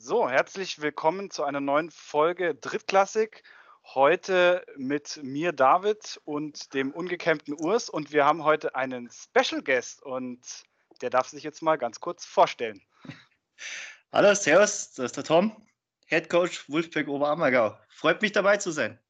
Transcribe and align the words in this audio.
So, 0.00 0.30
herzlich 0.30 0.80
willkommen 0.80 1.28
zu 1.28 1.42
einer 1.42 1.58
neuen 1.58 1.90
Folge 1.90 2.54
Drittklassik. 2.54 3.42
Heute 3.84 4.64
mit 4.76 5.18
mir, 5.24 5.50
David, 5.50 6.20
und 6.24 6.72
dem 6.72 6.92
ungekämmten 6.92 7.52
Urs. 7.54 7.90
Und 7.90 8.12
wir 8.12 8.24
haben 8.24 8.44
heute 8.44 8.76
einen 8.76 9.10
Special 9.10 9.60
Guest 9.60 10.00
und 10.04 10.38
der 11.00 11.10
darf 11.10 11.26
sich 11.26 11.42
jetzt 11.42 11.62
mal 11.62 11.78
ganz 11.78 11.98
kurz 11.98 12.24
vorstellen. 12.24 12.80
Hallo, 14.12 14.32
Servus, 14.36 14.92
das 14.92 15.06
ist 15.06 15.16
der 15.16 15.24
Tom, 15.24 15.66
Head 16.06 16.30
Coach 16.30 16.70
Wolfpack 16.70 17.08
Oberammergau. 17.08 17.76
Freut 17.88 18.22
mich 18.22 18.30
dabei 18.30 18.56
zu 18.56 18.70
sein. 18.70 19.00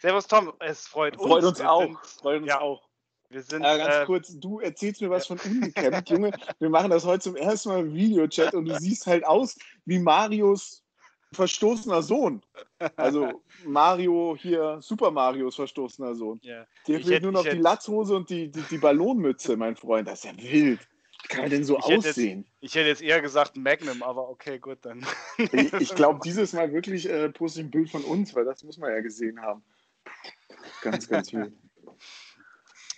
Servus, 0.00 0.26
Tom, 0.26 0.54
es 0.60 0.88
freut 0.88 1.18
uns. 1.18 1.28
Freut 1.28 1.44
uns 1.44 1.60
auch. 1.60 2.02
Freut 2.02 2.40
uns 2.40 2.48
ja, 2.48 2.60
auch. 2.62 2.88
Wir 3.30 3.42
sind, 3.42 3.62
äh, 3.62 3.78
ganz 3.78 3.94
äh, 3.94 4.04
kurz, 4.04 4.38
du 4.38 4.60
erzählst 4.60 5.00
mir 5.00 5.10
was 5.10 5.26
von 5.26 5.38
ungekämmt, 5.38 6.08
Junge. 6.08 6.30
Wir 6.58 6.70
machen 6.70 6.90
das 6.90 7.04
heute 7.04 7.20
zum 7.20 7.36
ersten 7.36 7.68
Mal 7.70 7.80
im 7.80 7.94
Videochat 7.94 8.54
und 8.54 8.66
du 8.66 8.78
siehst 8.78 9.06
halt 9.06 9.24
aus 9.24 9.56
wie 9.86 9.98
Marios 9.98 10.84
verstoßener 11.34 12.02
Sohn. 12.02 12.42
Also 12.96 13.42
Mario 13.64 14.36
hier, 14.38 14.78
Super 14.80 15.10
Marios 15.10 15.56
verstoßener 15.56 16.14
Sohn. 16.14 16.40
Yeah. 16.44 16.66
Dir 16.86 17.04
fehlt 17.04 17.22
nur 17.22 17.32
noch 17.32 17.42
die 17.42 17.58
Latzhose 17.58 18.16
und 18.16 18.30
die, 18.30 18.50
die, 18.50 18.62
die 18.62 18.78
Ballonmütze, 18.78 19.56
mein 19.56 19.76
Freund. 19.76 20.08
Das 20.08 20.24
ist 20.24 20.24
ja 20.24 20.36
wild. 20.36 20.80
Wie 21.22 21.28
kann 21.28 21.44
er 21.44 21.50
denn 21.50 21.64
so 21.64 21.78
ich 21.78 21.84
aussehen? 21.84 22.02
Hätte 22.02 22.20
jetzt, 22.20 22.46
ich 22.60 22.74
hätte 22.74 22.88
jetzt 22.88 23.02
eher 23.02 23.20
gesagt 23.20 23.56
Magnum, 23.56 24.02
aber 24.02 24.28
okay, 24.28 24.58
gut, 24.58 24.78
dann. 24.82 25.04
ich, 25.38 25.72
ich 25.72 25.94
glaube, 25.94 26.20
dieses 26.24 26.52
Mal 26.52 26.72
wirklich 26.72 27.08
äh, 27.08 27.30
poste 27.30 27.60
ich 27.60 27.66
ein 27.66 27.70
Bild 27.70 27.90
von 27.90 28.04
uns, 28.04 28.34
weil 28.34 28.44
das 28.44 28.62
muss 28.62 28.78
man 28.78 28.90
ja 28.90 29.00
gesehen 29.00 29.40
haben. 29.40 29.64
Ganz, 30.82 31.08
ganz 31.08 31.32
wild. 31.32 31.52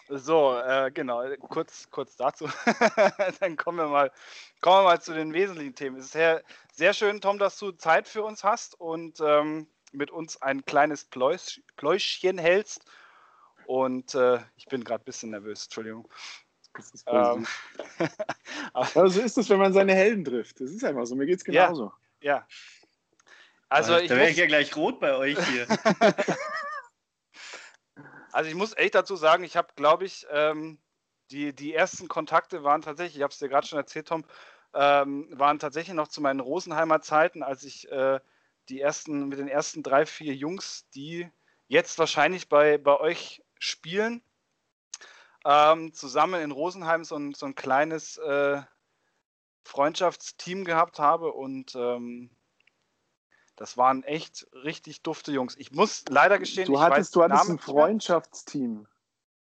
So, 0.08 0.56
äh, 0.60 0.90
genau, 0.92 1.24
kurz, 1.40 1.90
kurz 1.90 2.16
dazu. 2.16 2.48
Dann 3.40 3.56
kommen 3.56 3.78
wir, 3.78 3.88
mal, 3.88 4.12
kommen 4.60 4.78
wir 4.78 4.84
mal 4.84 5.00
zu 5.00 5.12
den 5.14 5.32
wesentlichen 5.32 5.74
Themen. 5.74 5.96
Es 5.96 6.06
ist 6.06 6.12
sehr, 6.12 6.42
sehr 6.72 6.92
schön, 6.92 7.20
Tom, 7.20 7.38
dass 7.38 7.58
du 7.58 7.72
Zeit 7.72 8.06
für 8.06 8.22
uns 8.22 8.44
hast 8.44 8.78
und 8.80 9.20
ähm, 9.20 9.66
mit 9.92 10.10
uns 10.10 10.40
ein 10.42 10.64
kleines 10.64 11.04
Pläusch, 11.04 11.60
Pläuschchen 11.76 12.38
hältst. 12.38 12.84
Und 13.66 14.14
äh, 14.14 14.38
ich 14.56 14.66
bin 14.66 14.84
gerade 14.84 15.02
ein 15.02 15.06
bisschen 15.06 15.30
nervös, 15.30 15.64
Entschuldigung. 15.64 16.08
Ähm, 17.06 17.46
Aber 18.72 19.08
so 19.08 19.20
ist 19.20 19.38
es, 19.38 19.48
wenn 19.48 19.58
man 19.58 19.72
seine 19.72 19.94
Helden 19.94 20.24
trifft. 20.24 20.60
Das 20.60 20.70
ist 20.70 20.84
einfach 20.84 21.06
so, 21.06 21.16
mir 21.16 21.26
geht 21.26 21.38
es 21.38 21.44
genauso. 21.44 21.92
Ja. 22.20 22.36
ja. 22.36 22.46
Also, 23.68 23.94
da 23.94 24.08
wäre 24.10 24.30
ich 24.30 24.36
ja 24.36 24.46
gleich 24.46 24.76
rot 24.76 25.00
bei 25.00 25.16
euch 25.16 25.38
hier. 25.48 25.66
Also 28.36 28.50
ich 28.50 28.54
muss 28.54 28.76
echt 28.76 28.94
dazu 28.94 29.16
sagen, 29.16 29.44
ich 29.44 29.56
habe, 29.56 29.68
glaube 29.76 30.04
ich, 30.04 30.26
ähm, 30.30 30.78
die, 31.30 31.54
die 31.54 31.72
ersten 31.72 32.06
Kontakte 32.06 32.62
waren 32.62 32.82
tatsächlich, 32.82 33.16
ich 33.16 33.22
habe 33.22 33.32
es 33.32 33.38
dir 33.38 33.48
gerade 33.48 33.66
schon 33.66 33.78
erzählt, 33.78 34.08
Tom, 34.08 34.26
ähm, 34.74 35.26
waren 35.30 35.58
tatsächlich 35.58 35.94
noch 35.94 36.08
zu 36.08 36.20
meinen 36.20 36.40
Rosenheimer 36.40 37.00
Zeiten, 37.00 37.42
als 37.42 37.64
ich 37.64 37.90
äh, 37.90 38.20
die 38.68 38.78
ersten, 38.78 39.28
mit 39.28 39.38
den 39.38 39.48
ersten 39.48 39.82
drei, 39.82 40.04
vier 40.04 40.34
Jungs, 40.34 40.86
die 40.90 41.30
jetzt 41.68 41.98
wahrscheinlich 41.98 42.50
bei, 42.50 42.76
bei 42.76 43.00
euch 43.00 43.42
spielen, 43.58 44.20
ähm, 45.46 45.94
zusammen 45.94 46.42
in 46.42 46.50
Rosenheim 46.50 47.04
so 47.04 47.16
ein, 47.16 47.32
so 47.32 47.46
ein 47.46 47.54
kleines 47.54 48.18
äh, 48.18 48.60
Freundschaftsteam 49.64 50.66
gehabt 50.66 50.98
habe 50.98 51.32
und 51.32 51.74
ähm, 51.74 52.35
das 53.56 53.76
waren 53.76 54.02
echt 54.04 54.46
richtig 54.52 55.02
dufte 55.02 55.32
Jungs. 55.32 55.56
Ich 55.56 55.72
muss 55.72 56.04
leider 56.08 56.38
gestehen, 56.38 56.66
du 56.66 56.80
hattest, 56.80 57.16
du 57.16 57.22
hattest 57.22 57.48
ein 57.48 57.58
Freundschaftsteam. 57.58 58.86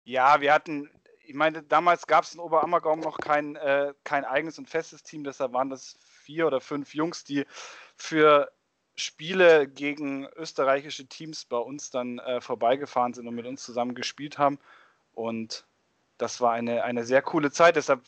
Ja, 0.03 0.41
wir 0.41 0.53
hatten, 0.53 0.89
ich 1.23 1.35
meine, 1.35 1.61
damals 1.61 2.07
gab 2.07 2.23
es 2.23 2.33
in 2.33 2.39
Oberammergau 2.39 2.95
noch 2.95 3.19
kein, 3.19 3.55
äh, 3.55 3.93
kein 4.03 4.25
eigenes 4.25 4.57
und 4.57 4.67
festes 4.67 5.03
Team, 5.03 5.23
deshalb 5.23 5.53
waren 5.53 5.69
das 5.69 5.95
vier 6.01 6.47
oder 6.47 6.59
fünf 6.59 6.95
Jungs, 6.95 7.23
die 7.23 7.45
für 7.95 8.51
Spiele 8.95 9.67
gegen 9.67 10.27
österreichische 10.35 11.07
Teams 11.07 11.45
bei 11.45 11.57
uns 11.57 11.91
dann 11.91 12.19
äh, 12.19 12.41
vorbeigefahren 12.41 13.13
sind 13.13 13.27
und 13.27 13.35
mit 13.35 13.45
uns 13.45 13.63
zusammen 13.63 13.95
gespielt 13.95 14.37
haben. 14.37 14.59
Und 15.13 15.65
das 16.17 16.41
war 16.41 16.51
eine, 16.51 16.83
eine 16.83 17.05
sehr 17.05 17.21
coole 17.21 17.51
Zeit. 17.51 17.75
Deshalb 17.75 18.01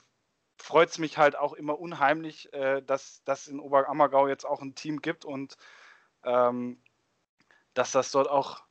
freut 0.57 0.89
es 0.89 0.99
mich 0.99 1.17
halt 1.17 1.35
auch 1.35 1.53
immer 1.53 1.79
unheimlich, 1.79 2.51
äh, 2.53 2.81
dass 2.81 3.21
es 3.25 3.47
in 3.47 3.59
Oberammergau 3.59 4.27
jetzt 4.27 4.45
auch 4.45 4.61
ein 4.61 4.75
Team 4.75 5.01
gibt 5.01 5.25
und 5.25 5.57
ähm, 6.23 6.81
dass 7.73 7.91
das 7.91 8.11
dort 8.11 8.29
auch 8.29 8.63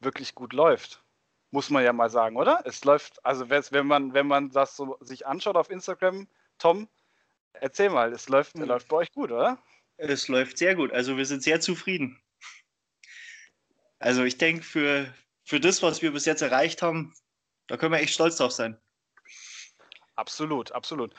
wirklich 0.00 0.34
gut 0.34 0.52
läuft. 0.52 1.02
Muss 1.50 1.70
man 1.70 1.84
ja 1.84 1.92
mal 1.92 2.10
sagen, 2.10 2.36
oder? 2.36 2.62
Es 2.64 2.84
läuft, 2.84 3.24
also 3.24 3.48
wenn 3.48 3.86
man, 3.86 4.12
wenn 4.12 4.26
man 4.26 4.50
das 4.50 4.76
so 4.76 4.96
sich 5.00 5.26
anschaut 5.26 5.56
auf 5.56 5.70
Instagram, 5.70 6.28
Tom, 6.58 6.88
erzähl 7.52 7.90
mal, 7.90 8.12
es 8.12 8.28
läuft, 8.28 8.56
mhm. 8.56 8.64
läuft 8.64 8.88
bei 8.88 8.96
euch 8.96 9.12
gut, 9.12 9.30
oder? 9.30 9.58
Es 9.96 10.28
läuft 10.28 10.58
sehr 10.58 10.74
gut. 10.74 10.92
Also 10.92 11.16
wir 11.16 11.26
sind 11.26 11.42
sehr 11.42 11.60
zufrieden. 11.60 12.20
Also 14.00 14.24
ich 14.24 14.36
denke, 14.38 14.64
für, 14.64 15.14
für 15.44 15.60
das, 15.60 15.82
was 15.82 16.02
wir 16.02 16.12
bis 16.12 16.24
jetzt 16.24 16.42
erreicht 16.42 16.82
haben, 16.82 17.14
da 17.68 17.76
können 17.76 17.92
wir 17.92 18.00
echt 18.00 18.14
stolz 18.14 18.36
drauf 18.36 18.52
sein. 18.52 18.78
Absolut, 20.16 20.72
absolut. 20.72 21.14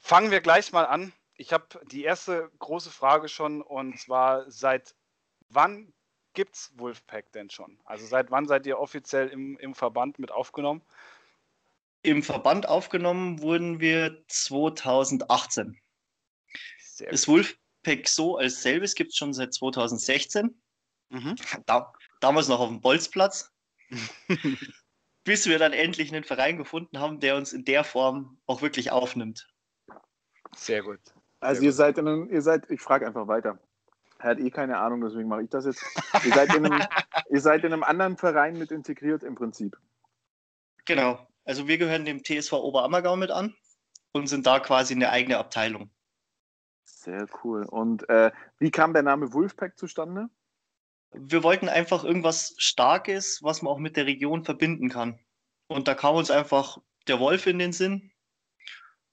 Fangen 0.00 0.30
wir 0.30 0.40
gleich 0.40 0.72
mal 0.72 0.84
an. 0.84 1.12
Ich 1.34 1.52
habe 1.52 1.66
die 1.86 2.04
erste 2.04 2.50
große 2.58 2.90
Frage 2.90 3.28
schon 3.28 3.62
und 3.62 3.98
zwar 3.98 4.50
seit 4.50 4.94
wann 5.50 5.92
gibt 6.32 6.56
es 6.56 6.72
Wolfpack 6.76 7.32
denn 7.32 7.50
schon? 7.50 7.78
Also 7.84 8.06
seit 8.06 8.30
wann 8.30 8.46
seid 8.46 8.66
ihr 8.66 8.78
offiziell 8.78 9.28
im, 9.28 9.58
im 9.58 9.74
Verband 9.74 10.18
mit 10.18 10.30
aufgenommen? 10.30 10.82
Im 12.02 12.22
Verband 12.22 12.66
aufgenommen 12.66 13.42
wurden 13.42 13.80
wir 13.80 14.24
2018. 14.28 15.78
Sehr 16.78 17.10
das 17.10 17.26
gut. 17.26 17.58
Wolfpack 17.84 18.08
so 18.08 18.36
als 18.36 18.62
selbes 18.62 18.94
gibt 18.94 19.10
es 19.10 19.16
schon 19.16 19.32
seit 19.34 19.52
2016. 19.52 20.60
Mhm. 21.10 21.34
Da, 21.66 21.92
damals 22.20 22.48
noch 22.48 22.60
auf 22.60 22.68
dem 22.68 22.80
Bolzplatz. 22.80 23.52
bis 25.24 25.46
wir 25.46 25.58
dann 25.58 25.72
endlich 25.72 26.12
einen 26.12 26.24
Verein 26.24 26.56
gefunden 26.56 26.98
haben, 26.98 27.20
der 27.20 27.36
uns 27.36 27.52
in 27.52 27.64
der 27.64 27.84
Form 27.84 28.38
auch 28.46 28.62
wirklich 28.62 28.90
aufnimmt. 28.90 29.52
Sehr 30.56 30.82
gut. 30.82 31.00
Also 31.40 31.60
Sehr 31.60 31.66
ihr 31.66 31.70
gut. 31.70 31.76
seid 31.76 31.98
in 31.98 32.30
ihr 32.30 32.42
seid, 32.42 32.70
ich 32.70 32.80
frage 32.80 33.06
einfach 33.06 33.28
weiter. 33.28 33.58
Er 34.20 34.30
hat 34.30 34.38
eh 34.38 34.50
keine 34.50 34.78
Ahnung, 34.78 35.00
deswegen 35.00 35.28
mache 35.28 35.42
ich 35.42 35.48
das 35.48 35.64
jetzt. 35.64 35.82
Ihr 36.24 36.34
seid, 36.34 36.54
in 36.54 36.66
einem, 36.66 36.80
ihr 37.30 37.40
seid 37.40 37.64
in 37.64 37.72
einem 37.72 37.82
anderen 37.82 38.18
Verein 38.18 38.58
mit 38.58 38.70
integriert 38.70 39.24
im 39.24 39.34
Prinzip. 39.34 39.78
Genau. 40.84 41.26
Also 41.44 41.66
wir 41.66 41.78
gehören 41.78 42.04
dem 42.04 42.22
TSV 42.22 42.52
Oberammergau 42.52 43.16
mit 43.16 43.30
an 43.30 43.54
und 44.12 44.26
sind 44.26 44.46
da 44.46 44.60
quasi 44.60 44.94
eine 44.94 45.10
eigene 45.10 45.38
Abteilung. 45.38 45.90
Sehr 46.84 47.26
cool. 47.42 47.64
Und 47.64 48.08
äh, 48.10 48.30
wie 48.58 48.70
kam 48.70 48.92
der 48.92 49.02
Name 49.02 49.32
Wolfpack 49.32 49.78
zustande? 49.78 50.28
Wir 51.12 51.42
wollten 51.42 51.70
einfach 51.70 52.04
irgendwas 52.04 52.54
Starkes, 52.58 53.42
was 53.42 53.62
man 53.62 53.72
auch 53.72 53.78
mit 53.78 53.96
der 53.96 54.04
Region 54.04 54.44
verbinden 54.44 54.90
kann. 54.90 55.18
Und 55.66 55.88
da 55.88 55.94
kam 55.94 56.14
uns 56.14 56.30
einfach 56.30 56.78
der 57.08 57.20
Wolf 57.20 57.46
in 57.46 57.58
den 57.58 57.72
Sinn 57.72 58.12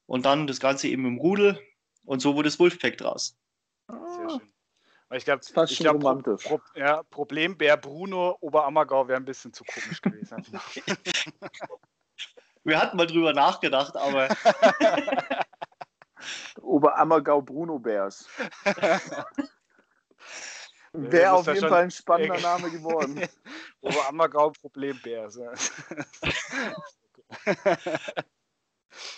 und 0.05 0.25
dann 0.25 0.47
das 0.47 0.59
Ganze 0.59 0.89
eben 0.89 1.05
im 1.05 1.17
Rudel 1.17 1.59
und 2.03 2.19
so 2.19 2.35
wurde 2.35 2.49
das 2.49 2.59
Wolfpack 2.59 2.97
draus. 2.97 3.37
Sehr 3.87 4.29
schön. 4.29 4.53
Ich 5.11 5.23
glaube, 5.23 5.41
ich 5.69 5.79
glaub, 5.79 5.99
Pro, 6.01 6.35
Pro, 6.35 6.61
ja, 6.75 7.01
Problembär 7.03 7.77
Bruno 7.77 8.37
Oberammergau 8.41 9.07
wäre 9.07 9.17
ein 9.17 9.25
bisschen 9.25 9.53
zu 9.53 9.63
komisch 9.63 10.01
gewesen. 10.01 10.43
Wir 12.67 12.81
hatten 12.81 12.97
mal 12.97 13.07
drüber 13.07 13.31
nachgedacht, 13.31 13.95
aber. 13.95 14.27
Oberammergau 16.61 17.41
Bruno 17.41 17.79
Bärs. 17.79 18.27
Wäre 20.91 21.31
auf 21.31 21.47
jeden 21.47 21.69
Fall 21.69 21.83
ein 21.83 21.91
spannender 21.91 22.41
Name 22.41 22.69
geworden. 22.69 23.25
Oberammergau 23.79 24.49
Problembärs. 24.49 25.39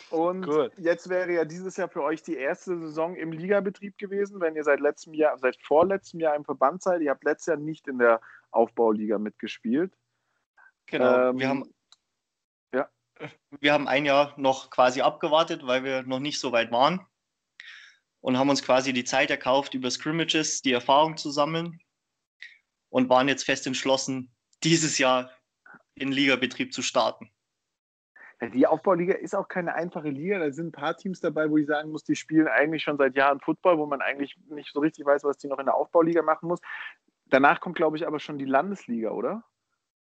Und 0.09 0.45
Gut. 0.45 0.71
jetzt 0.77 1.09
wäre 1.09 1.31
ja 1.31 1.45
dieses 1.45 1.77
Jahr 1.77 1.89
für 1.89 2.03
euch 2.03 2.23
die 2.23 2.35
erste 2.35 2.77
Saison 2.79 3.15
im 3.15 3.31
Ligabetrieb 3.31 3.97
gewesen, 3.97 4.41
wenn 4.41 4.55
ihr 4.55 4.63
seit 4.63 4.79
letztem 4.79 5.13
Jahr, 5.13 5.37
seit 5.37 5.57
vorletztem 5.61 6.19
Jahr 6.19 6.35
im 6.35 6.45
Verband 6.45 6.81
seid. 6.81 7.01
Ihr 7.01 7.11
habt 7.11 7.23
letztes 7.23 7.47
Jahr 7.47 7.57
nicht 7.57 7.87
in 7.87 7.99
der 7.99 8.21
Aufbauliga 8.51 9.19
mitgespielt. 9.19 9.93
Genau. 10.87 11.29
Ähm, 11.29 11.39
wir 11.39 11.49
haben 11.49 11.73
ja. 12.73 12.89
Wir 13.59 13.73
haben 13.73 13.87
ein 13.87 14.05
Jahr 14.05 14.33
noch 14.37 14.69
quasi 14.69 15.01
abgewartet, 15.01 15.65
weil 15.65 15.83
wir 15.83 16.03
noch 16.03 16.19
nicht 16.19 16.39
so 16.39 16.51
weit 16.51 16.71
waren 16.71 17.05
und 18.21 18.37
haben 18.37 18.49
uns 18.49 18.63
quasi 18.63 18.93
die 18.93 19.03
Zeit 19.03 19.29
erkauft, 19.29 19.73
über 19.73 19.91
Scrimmages 19.91 20.61
die 20.61 20.73
Erfahrung 20.73 21.17
zu 21.17 21.31
sammeln 21.31 21.79
und 22.89 23.09
waren 23.09 23.27
jetzt 23.27 23.43
fest 23.43 23.67
entschlossen, 23.67 24.31
dieses 24.63 24.97
Jahr 24.97 25.31
in 25.95 26.11
Ligabetrieb 26.11 26.73
zu 26.73 26.81
starten. 26.81 27.31
Die 28.41 28.67
Aufbauliga 28.67 29.15
ist 29.15 29.35
auch 29.35 29.49
keine 29.49 29.75
einfache 29.75 30.09
Liga. 30.09 30.39
Da 30.39 30.51
sind 30.51 30.67
ein 30.67 30.71
paar 30.71 30.95
Teams 30.95 31.19
dabei, 31.19 31.49
wo 31.49 31.57
ich 31.57 31.67
sagen 31.67 31.91
muss, 31.91 32.05
die 32.05 32.15
spielen 32.15 32.47
eigentlich 32.47 32.83
schon 32.83 32.97
seit 32.97 33.15
Jahren 33.15 33.41
Football, 33.41 33.77
wo 33.77 33.85
man 33.85 34.01
eigentlich 34.01 34.37
nicht 34.49 34.71
so 34.71 34.79
richtig 34.79 35.05
weiß, 35.05 35.25
was 35.25 35.37
die 35.37 35.47
noch 35.47 35.59
in 35.59 35.65
der 35.65 35.75
Aufbauliga 35.75 36.21
machen 36.21 36.47
muss. 36.47 36.61
Danach 37.25 37.59
kommt, 37.59 37.75
glaube 37.75 37.97
ich, 37.97 38.07
aber 38.07 38.19
schon 38.19 38.37
die 38.37 38.45
Landesliga, 38.45 39.11
oder? 39.11 39.43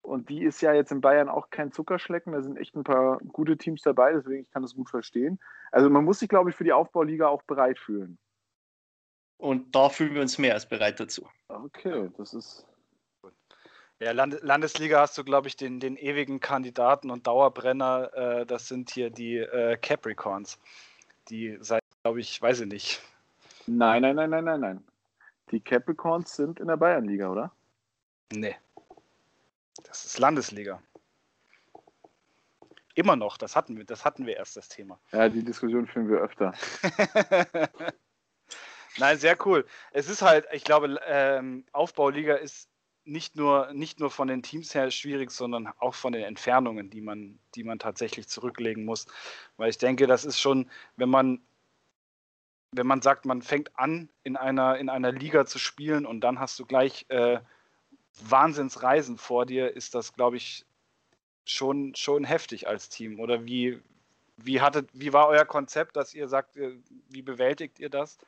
Und 0.00 0.28
die 0.28 0.42
ist 0.42 0.60
ja 0.60 0.72
jetzt 0.72 0.92
in 0.92 1.00
Bayern 1.00 1.28
auch 1.28 1.50
kein 1.50 1.72
Zuckerschlecken. 1.72 2.32
Da 2.32 2.42
sind 2.42 2.58
echt 2.58 2.74
ein 2.76 2.84
paar 2.84 3.18
gute 3.18 3.56
Teams 3.56 3.82
dabei, 3.82 4.12
deswegen 4.12 4.42
ich 4.42 4.50
kann 4.50 4.62
das 4.62 4.74
gut 4.74 4.90
verstehen. 4.90 5.38
Also 5.70 5.88
man 5.88 6.04
muss 6.04 6.18
sich, 6.18 6.28
glaube 6.28 6.50
ich, 6.50 6.56
für 6.56 6.64
die 6.64 6.72
Aufbauliga 6.72 7.28
auch 7.28 7.42
bereit 7.42 7.78
fühlen. 7.78 8.18
Und 9.38 9.74
da 9.74 9.88
fühlen 9.88 10.14
wir 10.14 10.22
uns 10.22 10.38
mehr 10.38 10.54
als 10.54 10.68
bereit 10.68 11.00
dazu. 11.00 11.28
Okay, 11.48 12.10
das 12.16 12.34
ist. 12.34 12.66
Ja, 14.00 14.12
Land 14.12 14.42
Landesliga 14.42 15.00
hast 15.00 15.16
du, 15.16 15.24
glaube 15.24 15.48
ich, 15.48 15.56
den, 15.56 15.78
den 15.78 15.96
ewigen 15.96 16.40
Kandidaten 16.40 17.10
und 17.10 17.26
Dauerbrenner. 17.26 18.12
Äh, 18.14 18.46
das 18.46 18.66
sind 18.68 18.90
hier 18.90 19.10
die 19.10 19.36
äh, 19.38 19.76
Capricorns. 19.76 20.58
Die 21.28 21.56
seit, 21.60 21.82
glaube 22.02 22.20
ich, 22.20 22.42
weiß 22.42 22.60
ich 22.60 22.66
nicht. 22.66 23.02
Nein, 23.66 24.02
nein, 24.02 24.16
nein, 24.16 24.30
nein, 24.30 24.44
nein, 24.44 24.60
nein. 24.60 24.84
Die 25.50 25.60
Capricorns 25.60 26.34
sind 26.34 26.60
in 26.60 26.66
der 26.66 26.76
Bayernliga, 26.76 27.30
oder? 27.30 27.52
Nee. 28.32 28.56
Das 29.84 30.04
ist 30.04 30.18
Landesliga. 30.18 30.82
Immer 32.94 33.16
noch, 33.16 33.36
das 33.36 33.56
hatten 33.56 33.76
wir, 33.76 33.84
das 33.84 34.04
hatten 34.04 34.26
wir 34.26 34.36
erst 34.36 34.56
das 34.56 34.68
Thema. 34.68 35.00
Ja, 35.12 35.28
die 35.28 35.44
Diskussion 35.44 35.86
führen 35.86 36.08
wir 36.08 36.18
öfter. 36.18 36.52
Nein, 38.98 39.18
sehr 39.18 39.36
cool. 39.46 39.66
Es 39.90 40.08
ist 40.08 40.22
halt, 40.22 40.46
ich 40.52 40.62
glaube, 40.62 41.00
ähm, 41.06 41.64
Aufbauliga 41.72 42.36
ist 42.36 42.68
nicht 43.04 43.36
nur, 43.36 43.72
nicht 43.72 44.00
nur 44.00 44.10
von 44.10 44.28
den 44.28 44.42
Teams 44.42 44.74
her 44.74 44.90
schwierig, 44.90 45.30
sondern 45.30 45.68
auch 45.78 45.94
von 45.94 46.12
den 46.12 46.24
Entfernungen, 46.24 46.90
die 46.90 47.00
man, 47.00 47.38
die 47.54 47.64
man 47.64 47.78
tatsächlich 47.78 48.28
zurücklegen 48.28 48.84
muss. 48.84 49.06
Weil 49.56 49.70
ich 49.70 49.78
denke, 49.78 50.06
das 50.06 50.24
ist 50.24 50.40
schon, 50.40 50.70
wenn 50.96 51.10
man, 51.10 51.40
wenn 52.72 52.86
man 52.86 53.02
sagt, 53.02 53.24
man 53.24 53.42
fängt 53.42 53.78
an, 53.78 54.08
in 54.22 54.36
einer, 54.36 54.78
in 54.78 54.88
einer 54.88 55.12
Liga 55.12 55.46
zu 55.46 55.58
spielen 55.58 56.06
und 56.06 56.20
dann 56.22 56.40
hast 56.40 56.58
du 56.58 56.66
gleich 56.66 57.06
äh, 57.08 57.40
Wahnsinnsreisen 58.20 59.18
vor 59.18 59.46
dir, 59.46 59.74
ist 59.74 59.94
das, 59.94 60.12
glaube 60.14 60.36
ich, 60.36 60.64
schon, 61.44 61.94
schon 61.94 62.24
heftig 62.24 62.68
als 62.68 62.88
Team. 62.88 63.20
Oder 63.20 63.44
wie, 63.44 63.80
wie, 64.36 64.60
hattet, 64.60 64.88
wie 64.92 65.12
war 65.12 65.28
euer 65.28 65.44
Konzept, 65.44 65.96
dass 65.96 66.14
ihr 66.14 66.28
sagt, 66.28 66.56
wie 66.56 67.22
bewältigt 67.22 67.78
ihr 67.78 67.90
das? 67.90 68.18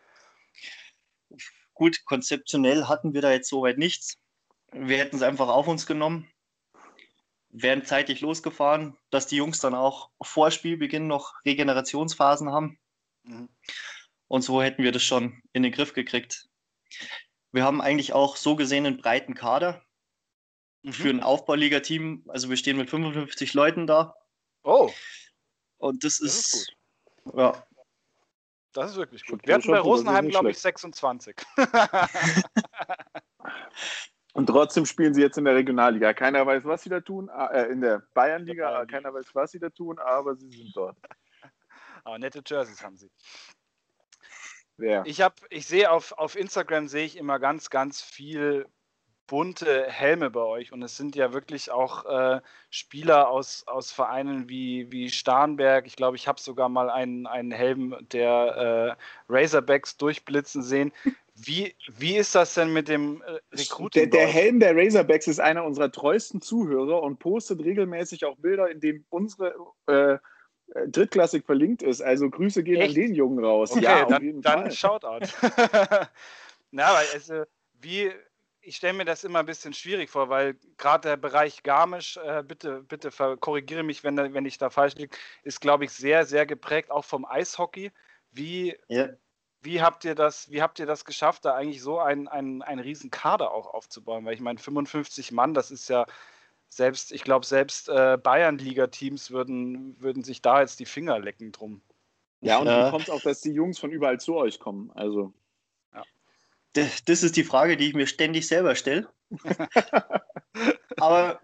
Gut, 1.75 2.05
konzeptionell 2.05 2.85
hatten 2.85 3.15
wir 3.15 3.23
da 3.23 3.33
jetzt 3.33 3.49
soweit 3.49 3.79
nichts. 3.79 4.19
Wir 4.73 4.99
hätten 4.99 5.17
es 5.17 5.23
einfach 5.23 5.49
auf 5.49 5.69
uns 5.69 5.87
genommen, 5.87 6.31
wären 7.51 7.85
zeitig 7.85 8.21
losgefahren, 8.21 8.97
dass 9.11 9.27
die 9.27 9.37
Jungs 9.37 9.61
dann 9.61 9.75
auch 9.75 10.11
vor 10.23 10.51
Spielbeginn 10.51 11.07
noch 11.07 11.35
Regenerationsphasen 11.45 12.51
haben. 12.51 12.79
Mhm. 13.23 13.49
Und 14.29 14.43
so 14.43 14.63
hätten 14.63 14.83
wir 14.83 14.93
das 14.93 15.03
schon 15.03 15.43
in 15.53 15.63
den 15.63 15.73
Griff 15.73 15.93
gekriegt. 15.93 16.49
Wir 17.53 17.65
haben 17.65 17.81
eigentlich 17.81 18.13
auch 18.13 18.37
so 18.37 18.57
gesehen 18.57 18.87
einen 18.87 18.99
breiten 18.99 19.35
Kader 19.35 19.85
mhm. 20.83 20.93
für 20.93 21.11
ein 21.11 21.23
Aufbauliga-Team. 21.23 22.25
Also 22.29 22.51
wir 22.51 22.57
stehen 22.57 22.77
mit 22.77 22.91
55 22.91 23.55
Leuten 23.55 23.87
da. 23.87 24.17
Oh. 24.63 24.91
Und 25.79 26.05
das, 26.05 26.19
das 26.19 26.29
ist, 26.29 26.55
ist 26.55 26.73
ja, 27.35 27.67
das 28.77 28.91
ist 28.91 28.99
wirklich 28.99 29.25
gut. 29.25 29.41
Wir 29.47 29.55
hatten 29.55 29.71
bei 29.71 29.79
Rosenheim, 29.79 30.29
glaube 30.29 30.51
ich, 30.51 30.59
26. 30.59 31.35
Und 34.37 34.49
trotzdem 34.49 34.85
spielen 34.85 35.15
sie 35.15 35.23
jetzt 35.23 35.39
in 35.39 35.47
der 35.47 35.55
Regionalliga. 35.55 36.13
Keiner 36.13 36.47
weiß, 36.47 36.67
was 36.67 36.83
sie 36.83 36.91
da 36.91 37.01
tun. 37.01 37.31
Äh, 37.31 37.71
in 37.73 37.81
der 37.81 38.03
Bayernliga, 38.13 38.71
Bayern 38.71 38.87
keiner 38.87 39.15
weiß, 39.15 39.35
was 39.35 39.51
sie 39.51 39.59
da 39.59 39.71
tun, 39.71 39.99
aber 39.99 40.37
sie 40.37 40.51
sind 40.51 40.77
dort. 40.77 40.95
Aber 42.05 42.19
nette 42.19 42.43
Jerseys 42.47 42.83
haben 42.85 42.99
sie. 42.99 43.11
Wer? 44.77 45.05
Ich, 45.07 45.25
ich 45.49 45.67
sehe 45.67 45.91
auf, 45.91 46.13
auf 46.13 46.37
Instagram 46.37 46.87
sehe 46.87 47.07
ich 47.07 47.17
immer 47.17 47.39
ganz, 47.39 47.71
ganz 47.71 48.03
viel 48.03 48.67
bunte 49.27 49.91
Helme 49.91 50.29
bei 50.29 50.43
euch 50.43 50.71
und 50.71 50.83
es 50.83 50.99
sind 50.99 51.17
ja 51.17 51.33
wirklich 51.33 51.71
auch 51.71 52.05
äh, 52.05 52.43
Spieler 52.69 53.31
aus, 53.31 53.67
aus 53.67 53.91
Vereinen 53.91 54.51
wie, 54.51 54.93
wie 54.93 55.11
Starnberg. 55.11 55.87
Ich 55.87 55.97
glaube, 55.97 56.17
ich 56.17 56.29
habe 56.29 56.41
sogar 56.41 56.69
mal 56.69 56.91
einen, 56.91 57.27
einen 57.27 57.53
Helm 57.53 57.97
der 58.13 58.99
äh, 58.99 59.33
Razorbacks 59.33 59.97
durchblitzen 59.97 60.63
sehen. 60.63 60.93
Wie, 61.39 61.77
wie 61.99 62.17
ist 62.17 62.35
das 62.35 62.55
denn 62.55 62.73
mit 62.73 62.89
dem 62.89 63.23
äh, 63.23 63.39
Recruiting? 63.53 64.11
Der, 64.11 64.21
der 64.21 64.27
Helm 64.27 64.59
der 64.59 64.75
Razorbacks 64.75 65.27
ist 65.27 65.39
einer 65.39 65.65
unserer 65.65 65.93
treuesten 65.93 66.41
Zuhörer 66.41 67.03
und 67.03 67.19
postet 67.19 67.63
regelmäßig 67.63 68.25
auch 68.25 68.37
Bilder, 68.39 68.71
in 68.71 68.81
denen 68.81 69.05
unsere 69.11 69.55
äh, 69.87 70.19
drittklassig 70.89 71.45
verlinkt 71.45 71.83
ist. 71.83 72.01
Also 72.01 72.31
Grüße 72.31 72.63
gehen 72.63 72.81
Echt? 72.81 72.89
an 72.89 72.95
den 72.95 73.15
Jungen 73.15 73.45
raus. 73.45 73.73
Okay, 73.73 73.85
ja, 73.85 74.07
dann, 74.07 74.41
dann 74.41 74.71
Shoutout. 74.71 75.27
Na, 76.71 76.95
weil 76.95 77.07
also, 77.13 77.45
wie, 77.81 78.11
ich 78.63 78.77
stelle 78.77 78.95
mir 78.95 79.05
das 79.05 79.23
immer 79.23 79.41
ein 79.41 79.47
bisschen 79.47 79.75
schwierig 79.75 80.11
vor, 80.11 80.31
weil 80.31 80.57
gerade 80.79 81.11
der 81.11 81.17
Bereich 81.17 81.63
Garmisch, 81.63 82.17
äh, 82.17 82.43
bitte, 82.43 82.83
bitte 82.83 83.11
korrigiere 83.37 83.83
mich, 83.83 84.05
wenn, 84.05 84.17
wenn 84.17 84.47
ich 84.47 84.59
da 84.59 84.71
falsch 84.71 84.95
liege, 84.95 85.17
ist, 85.45 85.61
glaube 85.61 85.85
ich, 85.85 85.91
sehr, 85.91 86.25
sehr 86.25 86.47
geprägt, 86.47 86.91
auch 86.91 87.05
vom 87.05 87.27
Eishockey. 87.27 87.93
Wie, 88.33 88.77
ja. 88.89 89.09
Wie, 89.63 89.83
habt 89.83 90.05
ihr 90.05 90.15
das, 90.15 90.51
wie 90.51 90.63
habt 90.63 90.79
ihr 90.79 90.87
das 90.87 91.05
geschafft, 91.05 91.45
da 91.45 91.55
eigentlich 91.55 91.83
so 91.83 91.99
einen, 91.99 92.29
einen, 92.29 92.63
einen 92.63 92.81
riesen 92.81 93.11
Kader 93.11 93.53
auch 93.53 93.73
aufzubauen? 93.73 94.25
Weil 94.25 94.35
ich 94.35 94.41
meine, 94.41 94.59
55 94.59 95.33
Mann, 95.33 95.55
das 95.55 95.71
ist 95.71 95.89
ja 95.89 96.07
selbst, 96.69 97.13
ich 97.13 97.25
glaube, 97.25 97.47
selbst 97.47 97.89
äh, 97.89 98.19
Bayern-Liga-Teams 98.23 99.31
würden, 99.31 100.01
würden 100.01 100.25
sich 100.25 100.43
da 100.43 100.61
jetzt 100.61 100.81
die 100.81 100.87
Finger 100.87 101.19
lecken 101.19 101.53
drum. 101.53 101.81
Ja, 102.41 102.59
und 102.59 102.67
ja. 102.67 102.91
kommt 102.91 103.11
auch, 103.11 103.23
dass 103.23 103.41
die 103.41 103.53
Jungs 103.53 103.79
von 103.79 103.91
überall 103.91 104.21
zu 104.21 104.37
euch 104.37 104.61
kommen. 104.61 104.91
Also 104.95 105.33
das 106.77 107.23
ist 107.23 107.37
die 107.37 107.45
Frage, 107.45 107.77
die 107.77 107.89
ich 107.89 107.95
mir 107.95 108.07
ständig 108.07 108.47
selber 108.47 108.75
stelle. 108.75 109.09
Aber 110.99 111.41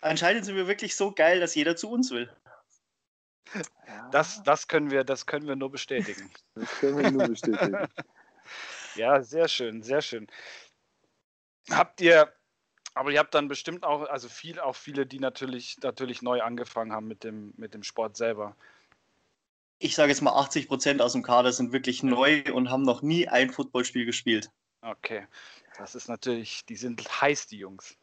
anscheinend 0.00 0.44
sind 0.44 0.56
wir 0.56 0.66
wirklich 0.66 0.96
so 0.96 1.12
geil, 1.12 1.40
dass 1.40 1.54
jeder 1.54 1.76
zu 1.76 1.90
uns 1.90 2.10
will. 2.10 2.30
Das, 4.10 4.42
das, 4.42 4.68
können, 4.68 4.90
wir, 4.90 5.04
das 5.04 5.26
können 5.26 5.46
wir 5.46 5.56
nur 5.56 5.70
bestätigen. 5.70 6.30
Das 6.54 6.70
können 6.78 6.98
wir 6.98 7.10
nur 7.10 7.28
bestätigen. 7.28 7.88
ja, 8.96 9.22
sehr 9.22 9.48
schön, 9.48 9.82
sehr 9.82 10.02
schön. 10.02 10.26
Habt 11.70 12.00
ihr, 12.00 12.32
aber 12.94 13.10
ihr 13.10 13.18
habt 13.18 13.34
dann 13.34 13.48
bestimmt 13.48 13.84
auch, 13.84 14.08
also 14.08 14.28
viel, 14.28 14.60
auch 14.60 14.76
viele, 14.76 15.06
die 15.06 15.18
natürlich, 15.18 15.78
natürlich 15.82 16.22
neu 16.22 16.42
angefangen 16.42 16.92
haben 16.92 17.08
mit 17.08 17.24
dem, 17.24 17.54
mit 17.56 17.74
dem 17.74 17.82
Sport 17.82 18.16
selber. 18.16 18.56
Ich 19.78 19.94
sage 19.94 20.10
jetzt 20.10 20.22
mal, 20.22 20.38
80 20.38 20.68
Prozent 20.68 21.02
aus 21.02 21.12
dem 21.12 21.22
Kader 21.22 21.52
sind 21.52 21.72
wirklich 21.72 22.02
neu 22.02 22.44
und 22.52 22.70
haben 22.70 22.82
noch 22.82 23.02
nie 23.02 23.28
ein 23.28 23.50
Footballspiel 23.50 24.06
gespielt. 24.06 24.50
Okay, 24.80 25.26
das 25.78 25.94
ist 25.94 26.08
natürlich, 26.08 26.64
die 26.66 26.76
sind 26.76 27.20
heiß, 27.20 27.46
die 27.48 27.58
Jungs. 27.58 27.96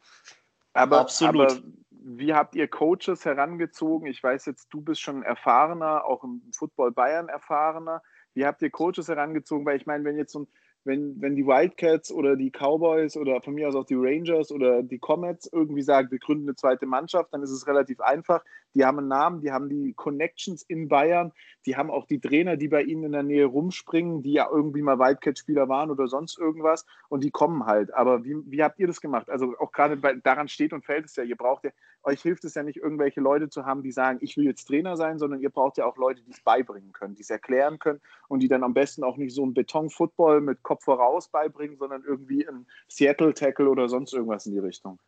Aber, 0.74 1.00
Absolut. 1.00 1.52
aber 1.52 1.62
wie 2.04 2.34
habt 2.34 2.54
ihr 2.54 2.68
Coaches 2.68 3.24
herangezogen? 3.24 4.06
Ich 4.06 4.22
weiß 4.22 4.46
jetzt, 4.46 4.68
du 4.70 4.80
bist 4.80 5.00
schon 5.00 5.22
erfahrener, 5.22 6.04
auch 6.04 6.24
im 6.24 6.42
Football 6.54 6.92
Bayern 6.92 7.28
erfahrener. 7.28 8.02
Wie 8.34 8.46
habt 8.46 8.62
ihr 8.62 8.70
Coaches 8.70 9.08
herangezogen? 9.08 9.66
Weil 9.66 9.76
ich 9.76 9.86
meine, 9.86 10.04
wenn 10.04 10.16
jetzt 10.16 10.32
so 10.32 10.40
ein 10.40 10.48
wenn, 10.84 11.20
wenn 11.20 11.36
die 11.36 11.46
Wildcats 11.46 12.10
oder 12.10 12.36
die 12.36 12.50
Cowboys 12.50 13.16
oder 13.16 13.40
von 13.40 13.54
mir 13.54 13.68
aus 13.68 13.76
auch 13.76 13.84
die 13.84 13.96
Rangers 13.96 14.50
oder 14.50 14.82
die 14.82 14.98
Comets 14.98 15.48
irgendwie 15.52 15.82
sagen, 15.82 16.10
wir 16.10 16.18
gründen 16.18 16.48
eine 16.48 16.56
zweite 16.56 16.86
Mannschaft, 16.86 17.32
dann 17.32 17.42
ist 17.42 17.50
es 17.50 17.66
relativ 17.66 18.00
einfach. 18.00 18.42
Die 18.74 18.84
haben 18.84 18.98
einen 18.98 19.08
Namen, 19.08 19.40
die 19.40 19.52
haben 19.52 19.68
die 19.68 19.92
Connections 19.94 20.62
in 20.62 20.88
Bayern, 20.88 21.32
die 21.66 21.76
haben 21.76 21.90
auch 21.90 22.06
die 22.06 22.20
Trainer, 22.20 22.56
die 22.56 22.68
bei 22.68 22.82
ihnen 22.82 23.04
in 23.04 23.12
der 23.12 23.22
Nähe 23.22 23.46
rumspringen, 23.46 24.22
die 24.22 24.32
ja 24.32 24.48
irgendwie 24.50 24.82
mal 24.82 24.98
Wildcat-Spieler 24.98 25.68
waren 25.68 25.90
oder 25.90 26.08
sonst 26.08 26.38
irgendwas 26.38 26.86
und 27.08 27.22
die 27.24 27.30
kommen 27.30 27.66
halt. 27.66 27.92
Aber 27.94 28.24
wie, 28.24 28.36
wie 28.46 28.62
habt 28.62 28.78
ihr 28.78 28.86
das 28.86 29.00
gemacht? 29.00 29.28
Also 29.28 29.54
auch 29.58 29.72
gerade 29.72 29.98
daran 30.22 30.48
steht 30.48 30.72
und 30.72 30.84
fällt 30.84 31.06
es 31.06 31.16
ja, 31.16 31.22
ihr 31.22 31.36
braucht 31.36 31.64
ja, 31.64 31.70
euch 32.04 32.22
hilft 32.22 32.44
es 32.44 32.54
ja 32.54 32.62
nicht, 32.62 32.78
irgendwelche 32.78 33.20
Leute 33.20 33.48
zu 33.48 33.64
haben, 33.64 33.82
die 33.82 33.92
sagen, 33.92 34.18
ich 34.22 34.36
will 34.36 34.44
jetzt 34.44 34.64
Trainer 34.64 34.96
sein, 34.96 35.18
sondern 35.18 35.40
ihr 35.40 35.50
braucht 35.50 35.78
ja 35.78 35.86
auch 35.86 35.96
Leute, 35.96 36.22
die 36.22 36.32
es 36.32 36.40
beibringen 36.40 36.92
können, 36.92 37.14
die 37.14 37.22
es 37.22 37.30
erklären 37.30 37.78
können 37.78 38.00
und 38.28 38.40
die 38.40 38.48
dann 38.48 38.64
am 38.64 38.74
besten 38.74 39.04
auch 39.04 39.16
nicht 39.16 39.34
so 39.34 39.44
ein 39.44 39.54
Beton-Football 39.54 40.40
mit 40.40 40.62
Kopf 40.62 40.84
voraus 40.84 41.28
beibringen, 41.28 41.76
sondern 41.76 42.04
irgendwie 42.04 42.46
ein 42.48 42.66
Seattle-Tackle 42.88 43.68
oder 43.68 43.88
sonst 43.88 44.12
irgendwas 44.12 44.46
in 44.46 44.52
die 44.52 44.58
Richtung. 44.58 44.98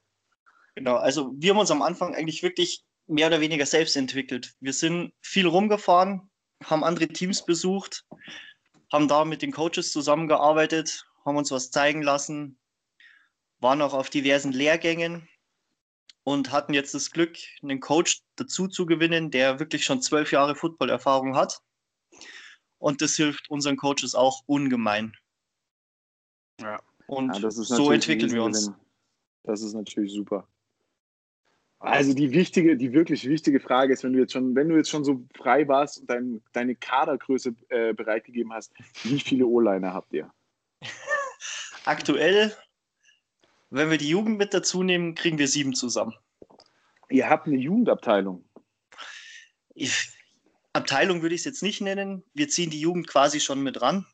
Genau, 0.75 0.97
also 0.97 1.33
wir 1.37 1.51
haben 1.51 1.61
uns 1.61 1.71
am 1.71 1.83
Anfang 1.83 2.15
eigentlich 2.15 2.43
wirklich 2.43 2.85
mehr 3.07 3.27
oder 3.29 3.41
weniger 3.41 3.67
selbst 3.67 3.97
entwickelt. 3.97 4.55
Wir 4.61 4.73
sind 4.73 5.13
viel 5.21 5.47
rumgefahren, 5.47 6.31
haben 6.65 6.85
andere 6.85 7.09
Teams 7.09 7.45
besucht, 7.45 8.05
haben 8.93 9.09
da 9.09 9.25
mit 9.25 9.43
den 9.43 9.53
Coaches 9.53 9.93
zusammengearbeitet, 9.93 11.07
haben 11.25 11.37
uns 11.37 11.51
was 11.51 11.71
zeigen 11.71 12.03
lassen, 12.03 12.59
waren 13.61 13.83
auch 13.83 13.95
auf 13.95 14.11
diversen 14.11 14.53
Lehrgängen 14.53 15.29
und 16.23 16.53
hatten 16.53 16.75
jetzt 16.75 16.95
das 16.95 17.11
Glück, 17.11 17.37
einen 17.63 17.81
Coach 17.81 18.23
dazu 18.37 18.69
zu 18.69 18.87
gewinnen, 18.87 19.31
der 19.31 19.59
wirklich 19.59 19.85
schon 19.85 20.03
zwölf 20.03 20.33
Jahre 20.33 20.55
Footballerfahrung 20.55 21.37
hat. 21.37 21.61
Und 22.79 23.01
das 23.01 23.15
hilft 23.17 23.49
unseren 23.51 23.77
Coaches 23.77 24.15
auch 24.15 24.43
ungemein. 24.47 25.15
Ja. 26.61 26.83
Und 27.07 27.39
ja, 27.39 27.51
so 27.51 27.91
entwickeln 27.93 28.33
wir 28.33 28.43
uns. 28.43 28.71
Das 29.43 29.63
ist 29.63 29.75
natürlich 29.75 30.13
super. 30.13 30.49
Also 31.85 32.15
die 32.15 32.33
wichtige, 32.33 32.77
die 32.79 32.95
wirklich 32.95 33.29
wichtige 33.29 33.61
Frage 33.61 33.93
ist, 33.93 34.05
wenn 34.05 34.15
du 34.15 34.21
jetzt 34.21 34.33
schon, 34.33 34.55
wenn 34.57 34.69
du 34.71 34.77
jetzt 34.77 34.89
schon 34.89 35.05
so 35.05 35.23
frei 35.37 35.69
warst 35.69 36.01
und 36.01 36.11
dein, 36.11 36.43
deine 36.53 36.75
Kadergröße 36.77 37.55
äh, 37.69 37.93
bereitgegeben 37.93 38.53
hast, 38.55 38.73
wie 39.03 39.21
viele 39.21 39.47
O-Liner 39.47 39.93
habt 39.93 40.13
ihr? 40.15 40.33
Aktuell, 41.85 42.57
wenn 43.71 43.91
wir 43.91 43.99
die 43.99 44.09
Jugend 44.09 44.39
mit 44.39 44.55
dazu 44.55 44.83
nehmen, 44.83 45.15
kriegen 45.15 45.39
wir 45.39 45.47
sieben 45.49 45.75
zusammen. 45.75 46.15
Ihr 47.11 47.29
habt 47.29 47.47
eine 47.47 47.59
Jugendabteilung. 47.59 48.45
Ich, 49.75 50.11
Abteilung 50.73 51.21
würde 51.21 51.35
ich 51.35 51.43
es 51.43 51.45
jetzt 51.45 51.63
nicht 51.63 51.83
nennen. 51.83 52.25
Wir 52.33 52.49
ziehen 52.49 52.71
die 52.71 52.81
Jugend 52.81 53.09
quasi 53.09 53.41
schon 53.41 53.63
mit 53.63 53.83
ran. 53.83 54.07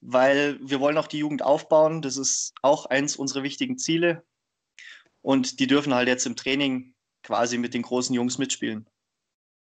weil 0.00 0.58
wir 0.60 0.80
wollen 0.80 0.98
auch 0.98 1.06
die 1.06 1.18
Jugend 1.18 1.42
aufbauen. 1.42 2.02
Das 2.02 2.16
ist 2.16 2.54
auch 2.62 2.86
eins 2.86 3.16
unserer 3.16 3.42
wichtigen 3.44 3.78
Ziele. 3.78 4.24
Und 5.24 5.58
die 5.58 5.66
dürfen 5.66 5.94
halt 5.94 6.06
jetzt 6.06 6.26
im 6.26 6.36
Training 6.36 6.92
quasi 7.22 7.56
mit 7.56 7.72
den 7.72 7.80
großen 7.80 8.14
Jungs 8.14 8.36
mitspielen. 8.36 8.86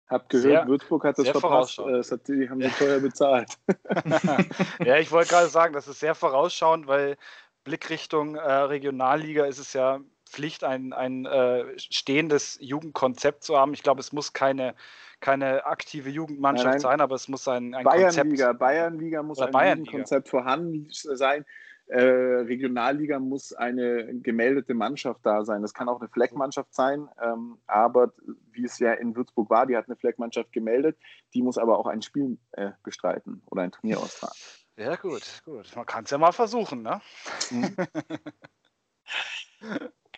Hab 0.08 0.30
gehört, 0.30 0.44
sehr, 0.44 0.68
Würzburg 0.68 1.04
hat 1.04 1.18
das 1.18 1.30
verpasst. 1.30 1.80
Äh, 1.80 1.92
das 1.92 2.12
hat, 2.12 2.28
die 2.28 2.48
haben 2.48 2.62
sie 2.62 2.70
teuer 2.70 3.00
bezahlt. 3.00 3.58
ja, 4.86 4.98
ich 4.98 5.12
wollte 5.12 5.30
gerade 5.30 5.48
sagen, 5.48 5.74
das 5.74 5.88
ist 5.88 6.00
sehr 6.00 6.14
vorausschauend, 6.14 6.86
weil 6.86 7.18
Blickrichtung 7.64 8.36
äh, 8.36 8.40
Regionalliga 8.42 9.46
ist 9.46 9.58
es 9.58 9.74
ja 9.74 10.00
Pflicht, 10.28 10.64
ein, 10.64 10.94
ein 10.94 11.26
äh, 11.26 11.66
stehendes 11.80 12.60
Jugendkonzept 12.62 13.44
zu 13.44 13.58
haben. 13.58 13.74
Ich 13.74 13.82
glaube, 13.82 14.02
es 14.02 14.14
muss 14.14 14.34
keine, 14.34 14.76
keine 15.20 15.66
aktive 15.66 16.12
Jugendmannschaft 16.12 16.66
nein, 16.66 16.74
nein. 16.74 16.82
sein, 16.82 17.02
aber 17.02 17.16
es 17.16 17.28
muss 17.28 17.48
ein, 17.48 17.74
ein 17.74 17.84
Bayernliga. 17.84 18.46
Konzept. 18.46 18.60
Bayernliga 18.60 19.24
muss 19.24 19.40
ein 19.40 19.52
Bayern 19.52 19.80
Jugendkonzept 19.80 20.30
vorhanden 20.30 20.88
sein. 20.92 21.44
Äh, 21.90 22.02
Regionalliga 22.02 23.18
muss 23.18 23.52
eine 23.52 24.14
gemeldete 24.22 24.76
Mannschaft 24.76 25.22
da 25.24 25.44
sein. 25.44 25.64
Das 25.64 25.74
kann 25.74 25.90
auch 25.90 26.00
eine 26.00 26.08
Fleckmannschaft 26.08 26.72
sein, 26.72 27.10
ähm, 27.20 27.58
aber 27.66 28.14
wie 28.52 28.64
es 28.64 28.78
ja 28.78 28.94
in 28.94 29.16
Würzburg 29.16 29.50
war, 29.50 29.66
die 29.66 29.76
hat 29.76 29.88
eine 29.88 29.96
Fleckmannschaft 29.96 30.52
gemeldet, 30.52 31.00
die 31.34 31.42
muss 31.42 31.58
aber 31.58 31.80
auch 31.80 31.88
ein 31.88 32.04
Spiel 32.04 32.38
äh, 32.52 32.70
bestreiten 32.84 33.42
oder 33.48 33.64
ein 33.64 33.72
Turnier 33.72 34.00
austragen. 34.00 34.38
Ja, 34.78 34.96
gut, 34.98 35.42
gut. 35.46 35.76
Man 35.76 35.88
kann 35.88 36.04
es 36.04 36.12
ja 36.12 36.20
mal 36.20 36.32
versuchen, 36.32 36.84
ne? 36.84 37.02
Mhm. 37.50 37.76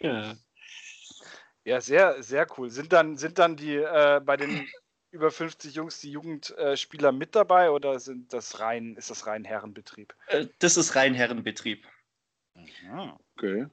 ja. 0.02 0.34
ja, 1.64 1.80
sehr, 1.80 2.22
sehr 2.22 2.48
cool. 2.58 2.70
Sind 2.70 2.92
dann, 2.92 3.16
sind 3.16 3.40
dann 3.40 3.56
die 3.56 3.78
äh, 3.78 4.20
bei 4.24 4.36
den 4.36 4.68
über 5.12 5.30
50 5.30 5.76
Jungs 5.76 6.00
die 6.00 6.12
Jugendspieler 6.12 7.12
mit 7.12 7.36
dabei 7.36 7.70
oder 7.70 8.00
sind 8.00 8.34
das 8.34 8.60
rein, 8.60 8.96
ist 8.96 9.10
das 9.10 9.28
rein 9.28 9.44
Herrenbetrieb? 9.44 10.16
Äh, 10.28 10.48
das 10.60 10.78
ist 10.78 10.96
rein 10.96 11.14
Herrenbetrieb. 11.14 11.86
Ja. 12.84 13.20
Okay. 13.36 13.68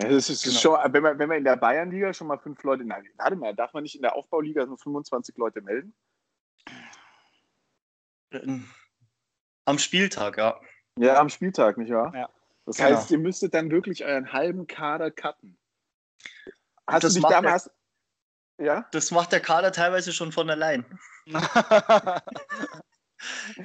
Ja, 0.00 0.08
das 0.08 0.30
ist 0.30 0.44
genau. 0.44 0.58
schon, 0.58 0.92
wenn 0.92 1.02
man, 1.02 1.18
wenn 1.18 1.28
man 1.28 1.38
in 1.38 1.44
der 1.44 1.56
Bayernliga 1.56 2.12
schon 2.12 2.26
mal 2.26 2.38
fünf 2.38 2.62
Leute, 2.62 2.84
nein, 2.84 3.08
warte 3.16 3.36
mal, 3.36 3.54
darf 3.54 3.72
man 3.72 3.82
nicht 3.82 3.96
in 3.96 4.02
der 4.02 4.14
Aufbauliga 4.14 4.64
nur 4.66 4.78
25 4.78 5.36
Leute 5.36 5.60
melden? 5.60 5.94
Am 9.64 9.78
Spieltag, 9.78 10.38
ja. 10.38 10.60
Ja, 10.96 11.18
am 11.18 11.28
Spieltag, 11.28 11.78
nicht 11.78 11.92
wahr? 11.92 12.12
Ja. 12.14 12.30
Das 12.66 12.76
genau. 12.76 12.90
heißt, 12.90 13.10
ihr 13.10 13.18
müsstet 13.18 13.54
dann 13.54 13.70
wirklich 13.70 14.04
euren 14.04 14.32
halben 14.32 14.66
Kader 14.66 15.10
cutten. 15.10 15.58
Hast 16.86 17.04
das 17.04 17.14
du 17.14 17.20
dich 17.20 17.28
damals, 17.28 17.70
ja? 18.60 18.86
Das 18.92 19.10
macht 19.10 19.32
der 19.32 19.40
Kader 19.40 19.72
teilweise 19.72 20.12
schon 20.12 20.32
von 20.32 20.48
allein. 20.50 20.84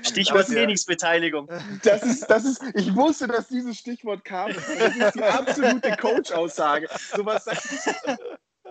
Stichwort 0.02 0.48
Trainingsbeteiligung. 0.48 1.48
Das 1.84 2.04
ist, 2.04 2.28
das 2.28 2.44
ist, 2.44 2.62
ich 2.74 2.94
wusste, 2.96 3.28
dass 3.28 3.48
dieses 3.48 3.78
Stichwort 3.78 4.26
kam. 4.26 4.54
Das 4.54 4.68
ist 4.68 5.16
die 5.16 5.24
absolute 5.24 5.96
Coach-Aussage. 5.96 6.90
Sowas 7.16 7.46
sagt, 7.46 7.66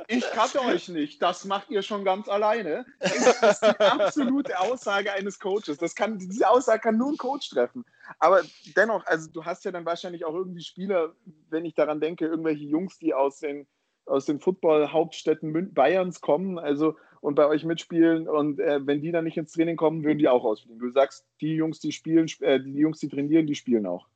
ich 0.08 0.30
kannte 0.32 0.60
euch 0.60 0.88
nicht, 0.88 1.22
das 1.22 1.44
macht 1.46 1.70
ihr 1.70 1.82
schon 1.82 2.04
ganz 2.04 2.28
alleine. 2.28 2.84
Das 2.98 3.42
ist 3.42 3.62
die 3.62 3.80
absolute 3.80 4.58
Aussage 4.58 5.12
eines 5.12 5.38
Coaches. 5.38 5.78
Das 5.78 5.94
kann, 5.94 6.18
diese 6.18 6.48
Aussage 6.48 6.80
kann 6.80 6.98
nur 6.98 7.12
ein 7.12 7.16
Coach 7.16 7.48
treffen. 7.48 7.84
Aber 8.18 8.42
dennoch, 8.76 9.06
also 9.06 9.30
du 9.30 9.44
hast 9.44 9.64
ja 9.64 9.72
dann 9.72 9.86
wahrscheinlich 9.86 10.24
auch 10.26 10.34
irgendwie 10.34 10.62
Spieler, 10.62 11.14
wenn 11.48 11.64
ich 11.64 11.74
daran 11.74 12.00
denke, 12.00 12.26
irgendwelche 12.26 12.64
Jungs, 12.64 12.98
die 12.98 13.14
aus 13.14 13.38
den 13.38 13.66
aus 14.06 14.26
den 14.26 14.40
Football-Hauptstädten 14.40 15.72
Bayerns 15.72 16.20
kommen 16.20 16.58
also, 16.58 16.96
und 17.20 17.34
bei 17.34 17.46
euch 17.46 17.64
mitspielen. 17.64 18.28
Und 18.28 18.60
äh, 18.60 18.86
wenn 18.86 19.00
die 19.00 19.12
dann 19.12 19.24
nicht 19.24 19.36
ins 19.36 19.52
Training 19.52 19.76
kommen, 19.76 20.04
würden 20.04 20.18
die 20.18 20.28
auch 20.28 20.44
ausfliegen. 20.44 20.78
Du 20.78 20.90
sagst, 20.90 21.26
die 21.40 21.54
Jungs, 21.54 21.80
die 21.80 21.92
spielen, 21.92 22.28
äh, 22.40 22.60
die 22.60 22.74
Jungs, 22.74 22.98
die 23.00 23.08
trainieren, 23.08 23.46
die 23.46 23.54
spielen 23.54 23.86
auch. 23.86 24.08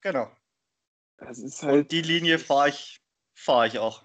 Genau. 0.00 0.30
Das 1.18 1.38
ist 1.38 1.62
halt, 1.62 1.74
und 1.74 1.92
die 1.92 2.02
Linie 2.02 2.38
fahre 2.38 2.68
ich, 2.68 3.00
fahr 3.34 3.66
ich 3.66 3.78
auch. 3.78 4.04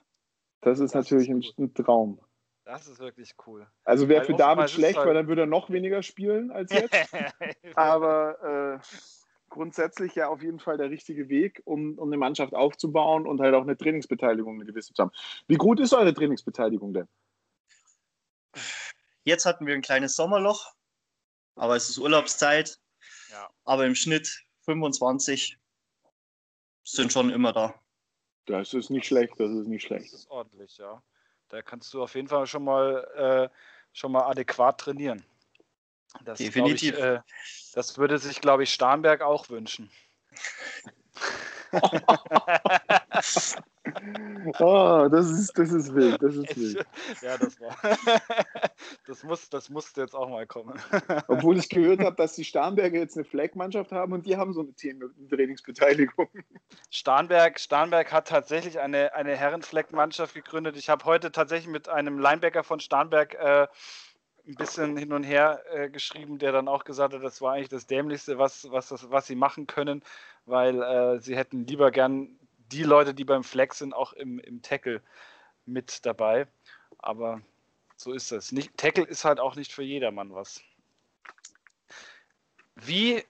Das 0.62 0.80
ist 0.80 0.96
das 0.96 1.04
natürlich 1.04 1.30
ist 1.30 1.58
ein, 1.60 1.66
ein, 1.66 1.74
Traum. 1.74 2.20
Das 2.66 2.88
ist 2.88 3.00
wirklich 3.00 3.36
cool. 3.46 3.68
Also 3.84 4.08
wäre 4.08 4.24
für 4.24 4.34
David 4.34 4.70
schlecht, 4.70 4.98
halt... 4.98 5.08
weil 5.08 5.14
dann 5.14 5.28
würde 5.28 5.42
er 5.42 5.48
noch 5.48 5.70
weniger 5.70 6.02
spielen 6.02 6.50
als 6.52 6.72
jetzt. 6.72 6.94
Aber 7.76 8.80
äh, 8.82 9.23
grundsätzlich 9.54 10.16
ja 10.16 10.28
auf 10.28 10.42
jeden 10.42 10.60
Fall 10.60 10.78
der 10.78 10.90
richtige 10.90 11.30
Weg, 11.30 11.62
um, 11.66 11.98
um 11.98 12.10
eine 12.10 12.18
Mannschaft 12.18 12.54
aufzubauen 12.54 13.28
und 13.28 13.40
halt 13.40 13.54
auch 13.54 13.62
eine 13.62 13.78
Trainingsbeteiligung 13.78 14.56
eine 14.56 14.66
gewisse 14.66 14.94
zu 14.94 15.04
haben. 15.04 15.12
Wie 15.48 15.56
gut 15.56 15.80
ist 15.80 15.94
eure 15.94 16.14
Trainingsbeteiligung 16.14 16.94
denn? 16.94 17.08
Jetzt 19.24 19.46
hatten 19.46 19.66
wir 19.66 19.76
ein 19.76 19.82
kleines 19.82 20.16
Sommerloch, 20.16 20.74
aber 21.56 21.76
es 21.76 21.90
ist 21.90 22.00
Urlaubszeit. 22.00 22.80
Ja. 23.32 23.50
Aber 23.64 23.86
im 23.86 23.96
Schnitt 23.96 24.44
25 24.62 25.58
sind 26.84 27.14
schon 27.14 27.30
immer 27.30 27.54
da. 27.54 27.76
Das 28.46 28.74
ist 28.74 28.90
nicht 28.90 29.06
schlecht, 29.06 29.40
das 29.40 29.52
ist 29.52 29.68
nicht 29.68 29.86
schlecht. 29.86 30.12
Das 30.12 30.22
ist 30.22 30.30
ordentlich, 30.30 30.78
ja. 30.78 31.02
Da 31.50 31.62
kannst 31.62 31.94
du 31.94 32.02
auf 32.02 32.16
jeden 32.16 32.28
Fall 32.28 32.48
schon 32.48 32.64
mal, 32.64 33.08
äh, 33.16 33.56
schon 33.94 34.12
mal 34.12 34.24
adäquat 34.24 34.80
trainieren. 34.80 35.24
Das, 36.24 36.38
Definitiv. 36.38 36.98
Ich, 36.98 37.04
äh, 37.04 37.20
das 37.74 37.98
würde 37.98 38.18
sich, 38.20 38.42
glaube 38.42 38.64
ich, 38.64 38.74
Starnberg 38.74 39.22
auch 39.22 39.50
wünschen. 39.50 39.90
oh, 44.60 45.08
das 45.12 45.30
ist, 45.30 45.58
das 45.58 45.72
ist 45.72 45.94
wild, 45.94 46.22
das 46.22 46.36
ist 46.36 46.56
wild. 46.56 46.86
Ja, 47.22 47.38
das 47.38 47.60
war. 47.60 47.76
Das, 49.08 49.24
muss, 49.24 49.50
das 49.50 49.70
musste 49.70 50.02
jetzt 50.02 50.14
auch 50.14 50.30
mal 50.30 50.46
kommen. 50.46 50.80
Obwohl 51.28 51.58
ich 51.58 51.70
gehört 51.70 52.00
habe, 52.00 52.16
dass 52.16 52.36
die 52.36 52.44
Starnberger 52.44 53.00
jetzt 53.00 53.16
eine 53.16 53.26
Flag-Mannschaft 53.26 53.92
haben 53.92 54.14
und 54.14 54.26
die 54.26 54.38
haben 54.38 54.54
so 54.54 54.62
eine 54.62 54.74
Trainingsbeteiligung. 55.30 56.28
Starnberg, 56.90 57.60
Starnberg 57.60 58.12
hat 58.12 58.28
tatsächlich 58.28 58.80
eine, 58.80 59.14
eine 59.14 59.36
Herren-Flag-Mannschaft 59.36 60.34
gegründet. 60.34 60.78
Ich 60.78 60.90
habe 60.90 61.06
heute 61.06 61.32
tatsächlich 61.32 61.70
mit 61.70 61.90
einem 61.90 62.20
Linebacker 62.20 62.64
von 62.64 62.80
Starnberg 62.80 63.36
äh, 63.36 63.68
ein 64.46 64.56
bisschen 64.56 64.98
hin 64.98 65.14
und 65.14 65.24
her 65.24 65.64
äh, 65.72 65.90
geschrieben, 65.90 66.38
der 66.38 66.52
dann 66.52 66.68
auch 66.68 66.84
gesagt 66.84 67.14
hat, 67.14 67.24
das 67.24 67.42
war 67.42 67.54
eigentlich 67.54 67.70
das 67.70 67.88
Dämlichste, 67.88 68.38
was, 68.38 68.70
was, 68.72 68.90
das, 68.90 69.10
was 69.10 69.28
sie 69.28 69.36
machen 69.36 69.68
können, 69.68 70.04
weil 70.46 70.82
äh, 70.82 71.20
sie 71.20 71.36
hätten 71.36 71.66
lieber 71.66 71.92
gern 71.92 72.38
die 72.72 72.84
Leute, 72.84 73.14
die 73.14 73.24
beim 73.24 73.44
Flex 73.44 73.78
sind, 73.80 73.94
auch 73.94 74.14
im, 74.14 74.40
im 74.40 74.62
Tackle 74.62 75.02
mit 75.66 76.06
dabei. 76.06 76.48
Aber 76.98 77.42
so 77.96 78.12
ist 78.12 78.32
das. 78.32 78.52
Nicht, 78.52 78.76
Tackle 78.78 79.06
ist 79.06 79.26
halt 79.26 79.40
auch 79.40 79.56
nicht 79.56 79.72
für 79.72 79.84
jedermann 79.84 80.34
was. 80.34 80.62
Wie, 82.76 83.24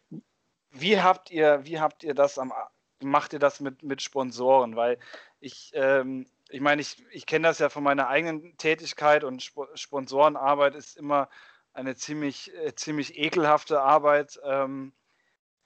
wie 0.72 1.00
habt 1.00 1.30
ihr, 1.30 1.66
wie 1.66 1.80
habt 1.80 2.04
ihr 2.04 2.16
das 2.16 2.40
am, 2.40 2.54
macht 3.02 3.34
ihr 3.34 3.40
das 3.40 3.60
mit, 3.60 3.84
mit 3.84 4.02
Sponsoren? 4.02 4.76
Weil 4.76 4.98
ich, 5.40 5.72
ähm, 5.76 6.26
ich 6.54 6.62
meine, 6.62 6.82
ich, 6.82 7.04
ich 7.12 7.26
kenne 7.26 7.48
das 7.48 7.58
ja 7.58 7.70
von 7.70 7.84
meiner 7.84 8.08
eigenen 8.10 8.56
Tätigkeit 8.58 9.24
und 9.24 9.42
Sp 9.42 9.66
Sponsorenarbeit 9.74 10.76
ist 10.76 10.96
immer 10.96 11.28
eine 11.74 11.96
ziemlich, 11.96 12.54
äh, 12.54 12.76
ziemlich 12.76 13.18
ekelhafte 13.18 13.82
Arbeit, 13.82 14.40
ähm, 14.44 14.94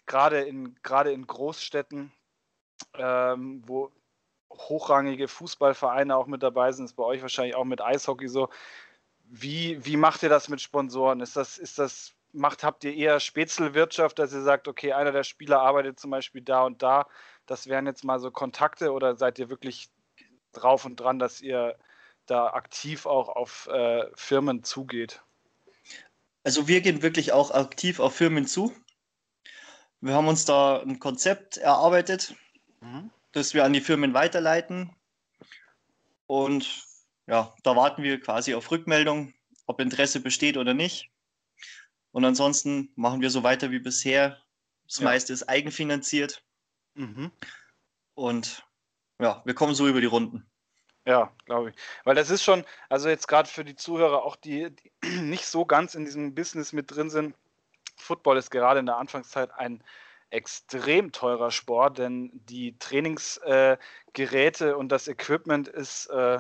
gerade 0.06 0.42
in, 0.44 0.78
in 1.06 1.28
Großstädten, 1.28 2.14
ähm, 2.94 3.64
wo 3.66 3.92
hochrangige 4.50 5.28
Fußballvereine 5.28 6.16
auch 6.16 6.28
mit 6.28 6.42
dabei 6.42 6.72
sind, 6.72 6.86
ist 6.86 6.96
bei 6.96 7.04
euch 7.04 7.22
wahrscheinlich 7.22 7.56
auch 7.56 7.66
mit 7.66 7.82
Eishockey 7.82 8.30
so. 8.30 8.50
Wie, 9.26 9.84
wie 9.86 9.98
macht 9.98 10.24
ihr 10.24 10.30
das 10.30 10.48
mit 10.48 10.62
Sponsoren? 10.62 11.20
Ist 11.20 11.36
das, 11.36 11.58
ist 11.58 11.80
das, 11.80 12.14
macht, 12.32 12.64
habt 12.64 12.86
ihr 12.86 12.96
eher 12.96 13.20
Spätzelwirtschaft, 13.20 14.18
dass 14.20 14.32
ihr 14.34 14.42
sagt, 14.42 14.70
okay, 14.70 14.94
einer 14.94 15.12
der 15.12 15.24
Spieler 15.24 15.60
arbeitet 15.60 16.00
zum 16.00 16.12
Beispiel 16.12 16.42
da 16.42 16.64
und 16.64 16.82
da, 16.82 17.08
das 17.46 17.68
wären 17.68 17.88
jetzt 17.88 18.06
mal 18.06 18.20
so 18.20 18.32
Kontakte 18.32 18.94
oder 18.94 19.18
seid 19.18 19.38
ihr 19.38 19.50
wirklich 19.50 19.90
drauf 20.54 20.86
und 20.86 21.00
dran, 21.00 21.20
dass 21.20 21.42
ihr 21.42 21.78
da 22.26 22.48
aktiv 22.48 23.06
auch 23.06 23.30
auf 23.30 23.68
äh, 23.68 24.06
Firmen 24.16 24.64
zugeht? 24.64 25.22
Also 26.44 26.68
wir 26.68 26.82
gehen 26.82 27.02
wirklich 27.02 27.32
auch 27.32 27.52
aktiv 27.52 28.00
auf 28.00 28.16
Firmen 28.16 28.46
zu. 28.46 28.74
Wir 30.00 30.14
haben 30.14 30.28
uns 30.28 30.46
da 30.46 30.82
ein 30.82 31.00
Konzept 31.00 31.58
erarbeitet, 31.58 32.36
mhm. 32.82 33.10
das 33.32 33.54
wir 33.54 33.66
an 33.66 33.74
die 33.74 33.82
Firmen 33.82 34.14
weiterleiten. 34.14 34.96
Und 36.28 36.86
ja, 37.26 37.54
da 37.64 37.76
warten 37.76 38.04
wir 38.04 38.20
quasi 38.20 38.54
auf 38.54 38.72
Rückmeldung, 38.72 39.34
ob 39.66 39.80
Interesse 39.80 40.20
besteht 40.20 40.58
oder 40.58 40.74
nicht. 40.74 41.10
Und 42.12 42.26
ansonsten 42.26 42.92
machen 42.96 43.22
wir 43.22 43.30
so 43.30 43.44
weiter 43.44 43.72
wie 43.72 43.80
bisher. 43.80 44.42
Das 44.86 45.00
ja. 45.00 45.06
meiste 45.06 45.34
ist 45.34 45.50
eigenfinanziert. 45.50 46.44
Mhm. 46.94 47.32
Und 48.14 48.67
ja, 49.20 49.42
wir 49.46 49.54
kommen 49.54 49.76
so 49.76 49.88
über 49.88 50.02
die 50.02 50.08
Runden. 50.08 50.46
Ja, 51.06 51.32
glaube 51.46 51.70
ich. 51.70 51.76
Weil 52.04 52.16
das 52.16 52.30
ist 52.30 52.44
schon, 52.44 52.66
also 52.90 53.08
jetzt 53.08 53.28
gerade 53.28 53.48
für 53.48 53.64
die 53.64 53.76
Zuhörer, 53.76 54.24
auch 54.24 54.36
die, 54.36 54.70
die 54.72 55.10
nicht 55.22 55.46
so 55.46 55.66
ganz 55.66 55.96
in 55.96 56.06
diesem 56.06 56.36
Business 56.36 56.74
mit 56.74 56.94
drin 56.94 57.10
sind, 57.10 57.36
Football 57.96 58.38
ist 58.38 58.52
gerade 58.52 58.80
in 58.80 58.86
der 58.86 58.98
Anfangszeit 58.98 59.52
ein 59.54 59.84
extrem 60.30 61.12
teurer 61.12 61.52
Sport, 61.52 61.98
denn 62.00 62.30
die 62.34 62.78
Trainingsgeräte 62.78 64.70
äh, 64.70 64.74
und 64.74 64.90
das 64.90 65.08
Equipment 65.08 65.68
ist 65.70 66.08
äh, 66.08 66.40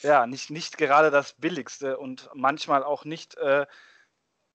ja 0.00 0.26
nicht, 0.26 0.50
nicht 0.50 0.78
gerade 0.78 1.10
das 1.10 1.34
billigste 1.34 1.98
und 1.98 2.30
manchmal 2.34 2.82
auch 2.82 3.04
nicht 3.04 3.36
äh, 3.36 3.66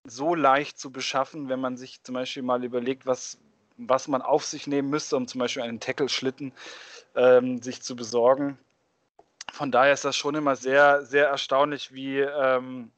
so 0.06 0.36
leicht 0.36 0.80
zu 0.80 0.92
beschaffen, 0.92 1.50
wenn 1.50 1.62
man 1.62 1.78
sich 1.78 2.02
zum 2.04 2.16
Beispiel 2.16 2.44
mal 2.44 2.64
überlegt, 2.64 3.06
was, 3.06 3.38
was 3.78 4.08
man 4.08 4.22
auf 4.22 4.44
sich 4.44 4.68
nehmen 4.68 4.90
müsste, 4.90 5.16
um 5.16 5.28
zum 5.28 5.40
Beispiel 5.40 5.62
einen 5.62 5.80
Tackle-Schlitten 5.80 6.54
ähm, 7.16 7.62
sich 7.62 7.82
zu 7.82 7.96
besorgen. 7.96 8.58
Von 9.52 9.72
daher 9.72 9.94
ist 9.94 10.06
das 10.06 10.16
schon 10.16 10.36
immer 10.36 10.56
sehr, 10.56 11.06
sehr 11.06 11.28
erstaunlich, 11.28 11.94
wie, 11.94 12.20
ähm, 12.20 12.92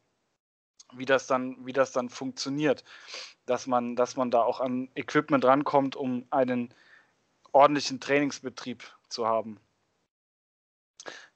wie, 0.94 1.06
das 1.06 1.28
dann, 1.28 1.66
wie 1.66 1.74
das 1.74 1.92
dann 1.92 2.10
funktioniert, 2.10 2.84
dass 3.46 3.68
man, 3.68 3.96
dass 3.96 4.16
man 4.16 4.32
da 4.32 4.42
auch 4.42 4.62
an 4.62 4.90
Equipment 4.96 5.44
rankommt, 5.44 5.96
um 5.96 6.26
einen 6.30 6.74
ordentlichen 7.52 8.00
Trainingsbetrieb 8.00 8.84
zu 9.10 9.28
haben. 9.28 9.60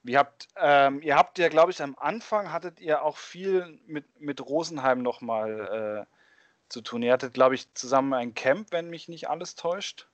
Wie 0.02 0.16
habt, 0.16 0.48
ähm, 0.56 1.02
ihr 1.02 1.16
habt 1.16 1.38
ja, 1.38 1.48
glaube 1.48 1.72
ich, 1.72 1.82
am 1.82 1.96
Anfang 1.98 2.52
hattet 2.52 2.80
ihr 2.80 3.02
auch 3.02 3.18
viel 3.18 3.78
mit, 3.86 4.20
mit 4.20 4.40
Rosenheim 4.40 5.02
nochmal 5.02 6.06
äh, 6.08 6.16
zu 6.70 6.80
tun. 6.80 7.02
Ihr 7.02 7.12
hattet, 7.12 7.34
glaube 7.34 7.54
ich, 7.54 7.72
zusammen 7.74 8.14
ein 8.14 8.34
Camp, 8.34 8.68
wenn 8.72 8.88
mich 8.88 9.08
nicht 9.08 9.28
alles 9.28 9.54
täuscht. 9.56 10.09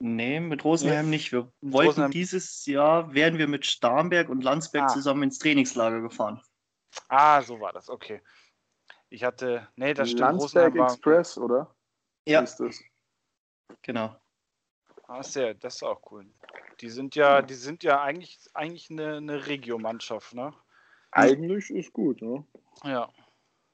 Nee, 0.00 0.38
mit 0.40 0.64
Rosenheim 0.64 1.06
nee. 1.06 1.16
nicht. 1.16 1.32
Wir 1.32 1.50
wollten 1.60 1.88
Rosenheim. 1.88 2.10
dieses 2.12 2.64
Jahr, 2.66 3.12
werden 3.14 3.38
wir 3.38 3.48
mit 3.48 3.66
Starnberg 3.66 4.28
und 4.28 4.44
Landsberg 4.44 4.84
ah. 4.84 4.88
zusammen 4.88 5.24
ins 5.24 5.38
Trainingslager 5.38 6.00
gefahren. 6.00 6.40
Ah, 7.08 7.42
so 7.42 7.60
war 7.60 7.72
das, 7.72 7.88
okay. 7.88 8.22
Ich 9.10 9.24
hatte, 9.24 9.68
nee, 9.76 9.94
das 9.94 10.10
stimmt. 10.10 10.20
Landsberg 10.20 10.76
Express, 10.76 11.36
war, 11.36 11.44
oder? 11.44 11.74
Ja. 12.26 12.40
Ist 12.42 12.56
das? 12.56 12.80
Genau. 13.82 14.14
Ah, 15.08 15.22
sehr, 15.22 15.54
das 15.54 15.76
ist 15.76 15.82
auch 15.82 16.00
cool. 16.10 16.26
Die 16.80 16.90
sind 16.90 17.14
ja, 17.14 17.42
die 17.42 17.54
sind 17.54 17.82
ja 17.82 18.02
eigentlich, 18.02 18.38
eigentlich 18.54 18.90
eine, 18.90 19.16
eine 19.16 19.46
Regio-Mannschaft, 19.46 20.34
ne? 20.34 20.52
Eigentlich 21.10 21.70
ist 21.70 21.92
gut, 21.92 22.20
ne? 22.22 22.46
Ja. 22.84 23.10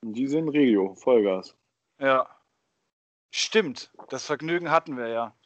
Die 0.03 0.27
sind 0.27 0.49
Regio, 0.49 0.95
Vollgas. 0.95 1.57
Ja. 1.99 2.29
Stimmt, 3.31 3.93
das 4.11 4.25
Vergnügen 4.25 4.71
hatten 4.71 4.97
wir 4.97 5.09
ja. 5.09 5.37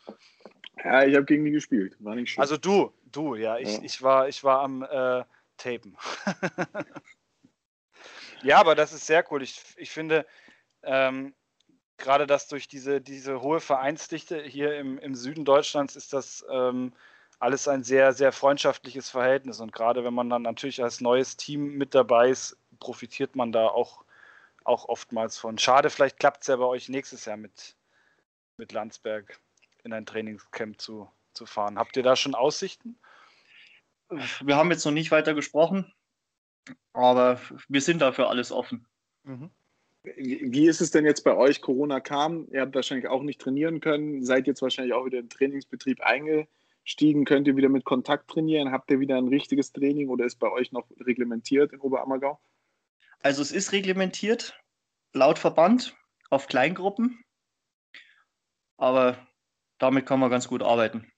Ja, 0.85 1.04
ich 1.04 1.14
habe 1.14 1.25
gegen 1.25 1.44
die 1.44 1.50
gespielt. 1.50 1.97
War 2.00 2.14
nicht 2.14 2.30
schön. 2.30 2.40
Also 2.40 2.56
du, 2.56 2.92
du, 3.11 3.35
ja. 3.35 3.58
Ich, 3.58 3.76
ja. 3.76 3.82
ich, 3.82 4.02
war, 4.02 4.28
ich 4.28 4.44
war 4.44 4.61
am 4.61 4.82
äh, 4.82 5.25
Tapen. 5.56 5.97
ja, 8.42 8.58
aber 8.58 8.75
das 8.75 8.92
ist 8.92 9.06
sehr 9.06 9.25
cool. 9.30 9.42
Ich, 9.42 9.62
ich 9.76 9.90
finde, 9.90 10.26
ähm, 10.82 11.35
gerade 11.97 12.26
das 12.26 12.49
durch 12.49 12.68
diese, 12.68 13.00
diese 13.00 13.42
hohe 13.42 13.61
Vereinsdichte 13.61 14.42
hier 14.42 14.76
im, 14.78 14.99
im 14.99 15.14
Süden 15.14 15.44
Deutschlands 15.44 15.97
ist 15.97 16.12
das 16.12 16.47
ähm, 16.50 16.92
alles 17.40 17.68
ein 17.68 17.82
sehr, 17.82 18.12
sehr 18.12 18.32
freundschaftliches 18.32 19.11
Verhältnis. 19.11 19.61
Und 19.61 19.73
gerade 19.73 20.04
wenn 20.04 20.14
man 20.14 20.30
dann 20.30 20.42
natürlich 20.42 20.82
als 20.82 21.00
neues 21.00 21.37
Team 21.37 21.76
mit 21.76 21.94
dabei 21.94 22.30
ist, 22.30 22.56
profitiert 22.80 23.37
man 23.37 23.52
da 23.52 23.66
auch, 23.68 24.04
auch 24.64 24.88
oftmals 24.88 25.38
von. 25.38 25.58
Schade, 25.58 25.90
vielleicht 25.90 26.18
klappt 26.18 26.42
es 26.42 26.49
ja 26.49 26.56
bei 26.56 26.64
euch 26.64 26.88
nächstes 26.88 27.25
Jahr 27.25 27.37
mit, 27.37 27.76
mit 28.56 28.73
Landsberg 28.73 29.40
in 29.88 29.95
ein 29.95 30.07
Trainingscamp 30.07 30.80
zu, 30.80 31.11
zu 31.33 31.47
fahren. 31.47 31.78
Habt 31.78 31.97
ihr 31.97 32.02
da 32.02 32.16
schon 32.16 32.35
Aussichten? 32.35 32.99
Wir 34.42 34.57
haben 34.57 34.71
jetzt 34.71 34.85
noch 34.85 34.92
nicht 34.92 35.11
weiter 35.11 35.35
gesprochen, 35.35 35.92
aber 36.92 37.40
wir 37.68 37.80
sind 37.80 38.00
dafür 38.00 38.30
alles 38.30 38.52
offen. 38.52 38.87
Mhm. 39.25 39.50
Wie 40.02 40.66
ist 40.66 40.80
es 40.80 40.90
denn 40.90 41.04
jetzt 41.04 41.25
bei 41.25 41.37
euch? 41.37 41.61
Corona 41.61 42.00
kam, 42.00 42.49
ihr 42.50 42.62
habt 42.62 42.75
wahrscheinlich 42.75 43.09
auch 43.09 43.23
nicht 43.23 43.40
trainieren 43.40 43.80
können, 43.80 44.25
seid 44.25 44.47
jetzt 44.47 44.62
wahrscheinlich 44.62 44.95
auch 44.95 45.04
wieder 45.04 45.18
im 45.18 45.28
Trainingsbetrieb 45.28 46.00
eingegangen 46.00 46.49
Stiegen 46.88 47.26
könnt 47.26 47.47
ihr 47.47 47.54
wieder 47.54 47.68
mit 47.68 47.85
Kontakt 47.85 48.30
trainieren? 48.30 48.73
Habt 48.73 48.90
ihr 48.90 48.99
wieder 48.99 49.18
ein 49.18 49.28
richtiges 49.28 49.75
Training 49.75 50.09
oder 50.09 50.25
ist 50.25 50.38
bei 50.38 50.50
euch 50.50 50.73
noch 50.73 50.88
reglementiert 51.00 51.75
in 51.75 51.80
Oberammergau? 51.80 52.40
Also 53.21 53.42
es 53.42 53.52
ist 53.52 53.73
reglementiert, 53.73 54.59
laut 55.12 55.38
Verband, 55.38 55.95
auf 56.30 56.47
Kleingruppen. 56.47 57.23
Aber 58.78 59.18
damit 59.78 60.06
kann 60.06 60.20
man 60.20 60.30
ganz 60.30 60.49
gut 60.49 60.62
arbeiten. 60.62 61.11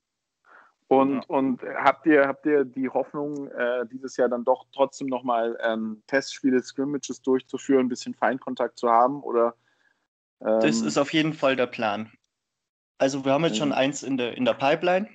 Und, 0.89 1.15
ja. 1.15 1.23
und 1.28 1.63
habt, 1.63 2.04
ihr, 2.06 2.26
habt 2.26 2.45
ihr 2.47 2.65
die 2.65 2.89
Hoffnung, 2.89 3.49
äh, 3.52 3.87
dieses 3.87 4.17
Jahr 4.17 4.28
dann 4.28 4.45
doch 4.45 4.67
trotzdem 4.73 5.06
nochmal 5.06 5.56
ähm, 5.63 6.02
Testspiele, 6.08 6.61
Scrimmages 6.61 7.23
durchzuführen, 7.23 7.87
ein 7.87 7.89
bisschen 7.89 8.15
Feinkontakt 8.15 8.76
zu 8.76 8.91
haben? 8.91 9.23
Oder, 9.23 9.54
ähm, 10.41 10.58
das 10.61 10.80
ist 10.80 10.99
auf 10.99 11.13
jeden 11.13 11.32
Fall 11.32 11.54
der 11.54 11.69
Plan. 11.69 12.11
Also 12.99 13.25
wir 13.25 13.32
haben 13.32 13.45
jetzt 13.45 13.56
schon 13.56 13.69
mhm. 13.69 13.75
eins 13.75 14.02
in 14.02 14.17
der, 14.17 14.37
in 14.37 14.45
der 14.45 14.54
Pipeline. 14.54 15.08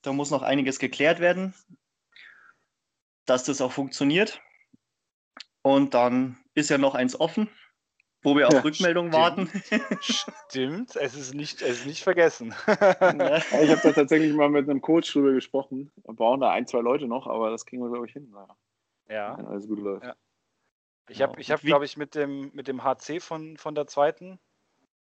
Da 0.00 0.14
muss 0.14 0.30
noch 0.30 0.42
einiges 0.42 0.78
geklärt 0.78 1.20
werden, 1.20 1.52
dass 3.26 3.44
das 3.44 3.60
auch 3.60 3.72
funktioniert. 3.72 4.40
Und 5.60 5.92
dann 5.92 6.38
ist 6.54 6.70
ja 6.70 6.78
noch 6.78 6.94
eins 6.94 7.20
offen, 7.20 7.50
wo 8.28 8.36
wir 8.36 8.48
auf 8.48 8.54
ja, 8.54 8.60
Rückmeldung 8.60 9.08
stimmt. 9.08 9.22
warten. 9.22 9.50
Stimmt, 10.00 10.96
es 10.96 11.14
ist 11.14 11.34
nicht, 11.34 11.62
es 11.62 11.80
ist 11.80 11.86
nicht 11.86 12.02
vergessen. 12.02 12.54
ich 12.66 12.70
habe 12.70 13.80
da 13.82 13.92
tatsächlich 13.92 14.32
mal 14.34 14.48
mit 14.48 14.68
einem 14.68 14.80
Coach 14.80 15.12
drüber 15.12 15.32
gesprochen. 15.32 15.90
Wir 16.04 16.14
brauchen 16.14 16.40
da 16.40 16.50
ein, 16.50 16.66
zwei 16.66 16.80
Leute 16.80 17.06
noch, 17.06 17.26
aber 17.26 17.50
das 17.50 17.66
kriegen 17.66 17.82
wir, 17.82 17.90
glaube 17.90 18.06
ich, 18.06 18.12
hin. 18.12 18.34
Ja. 19.08 19.36
Wenn 19.38 19.46
alles 19.46 19.66
gut 19.66 19.78
läuft. 19.78 20.04
Ja. 20.04 20.14
Ich 21.08 21.22
habe, 21.22 21.40
ich 21.40 21.50
hab, 21.50 21.62
glaube 21.62 21.86
ich, 21.86 21.96
mit 21.96 22.14
dem, 22.14 22.50
mit 22.52 22.68
dem 22.68 22.84
HC 22.84 23.20
von, 23.20 23.56
von 23.56 23.74
der 23.74 23.86
zweiten 23.86 24.38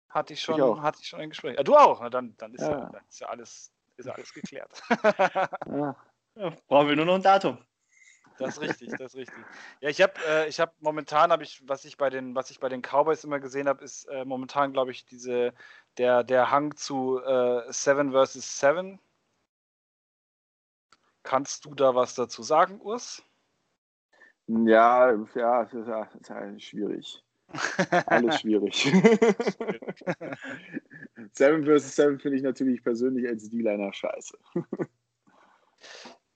hatte 0.08 0.32
ich 0.32 0.40
schon, 0.40 0.56
ich 0.56 0.82
hatte 0.82 0.98
ich 1.02 1.08
schon 1.08 1.20
ein 1.20 1.28
Gespräch. 1.28 1.56
Ja, 1.56 1.62
du 1.62 1.76
auch. 1.76 2.00
Na, 2.00 2.08
dann, 2.08 2.34
dann, 2.38 2.54
ist 2.54 2.62
ja. 2.62 2.70
ja 2.70 2.90
dann 2.90 3.02
ist 3.08 3.20
ja 3.20 3.28
alles 3.28 3.70
ist 3.96 4.08
alles 4.08 4.32
geklärt. 4.32 4.82
ja. 5.66 5.96
Ja, 6.36 6.54
brauchen 6.68 6.88
wir 6.88 6.96
nur 6.96 7.06
noch 7.06 7.16
ein 7.16 7.22
Datum. 7.22 7.58
Das 8.40 8.56
ist 8.56 8.62
richtig, 8.62 8.90
das 8.92 9.12
ist 9.12 9.16
richtig. 9.16 9.44
Ja, 9.80 9.90
ich 9.90 10.00
habe, 10.00 10.14
äh, 10.26 10.48
ich 10.48 10.60
habe 10.60 10.72
momentan 10.80 11.30
habe 11.30 11.42
ich, 11.42 11.62
was 11.68 11.84
ich 11.84 11.98
bei 11.98 12.08
den, 12.08 12.34
was 12.34 12.50
ich 12.50 12.58
bei 12.58 12.70
den 12.70 12.80
Cowboys 12.80 13.22
immer 13.22 13.38
gesehen 13.38 13.68
habe, 13.68 13.84
ist 13.84 14.06
äh, 14.06 14.24
momentan, 14.24 14.72
glaube 14.72 14.92
ich, 14.92 15.04
diese, 15.04 15.52
der, 15.98 16.24
der 16.24 16.50
Hang 16.50 16.74
zu 16.74 17.20
äh, 17.22 17.70
Seven 17.70 18.12
versus 18.12 18.58
Seven. 18.58 18.98
Kannst 21.22 21.66
du 21.66 21.74
da 21.74 21.94
was 21.94 22.14
dazu 22.14 22.42
sagen, 22.42 22.80
Urs? 22.80 23.22
Ja, 24.46 25.12
ja, 25.34 25.64
das 25.64 25.74
ist 25.74 25.86
ja, 25.86 26.08
ist 26.46 26.64
schwierig. 26.64 27.22
Alles 28.06 28.40
schwierig. 28.40 28.84
Seven 31.32 31.64
vs. 31.64 31.94
Seven 31.94 32.18
finde 32.18 32.38
ich 32.38 32.42
natürlich 32.42 32.82
persönlich 32.82 33.28
als 33.28 33.50
D-Liner 33.50 33.92
scheiße. 33.92 34.38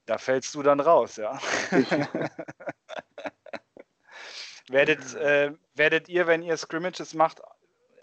Da 0.07 0.19
fällst 0.19 0.55
du 0.55 0.63
dann 0.63 0.81
raus, 0.81 1.17
ja. 1.17 1.41
werdet, 4.69 5.15
äh, 5.15 5.53
werdet 5.75 6.09
ihr, 6.09 6.27
wenn 6.27 6.43
ihr 6.43 6.57
Scrimmages 6.57 7.15
macht, 7.15 7.41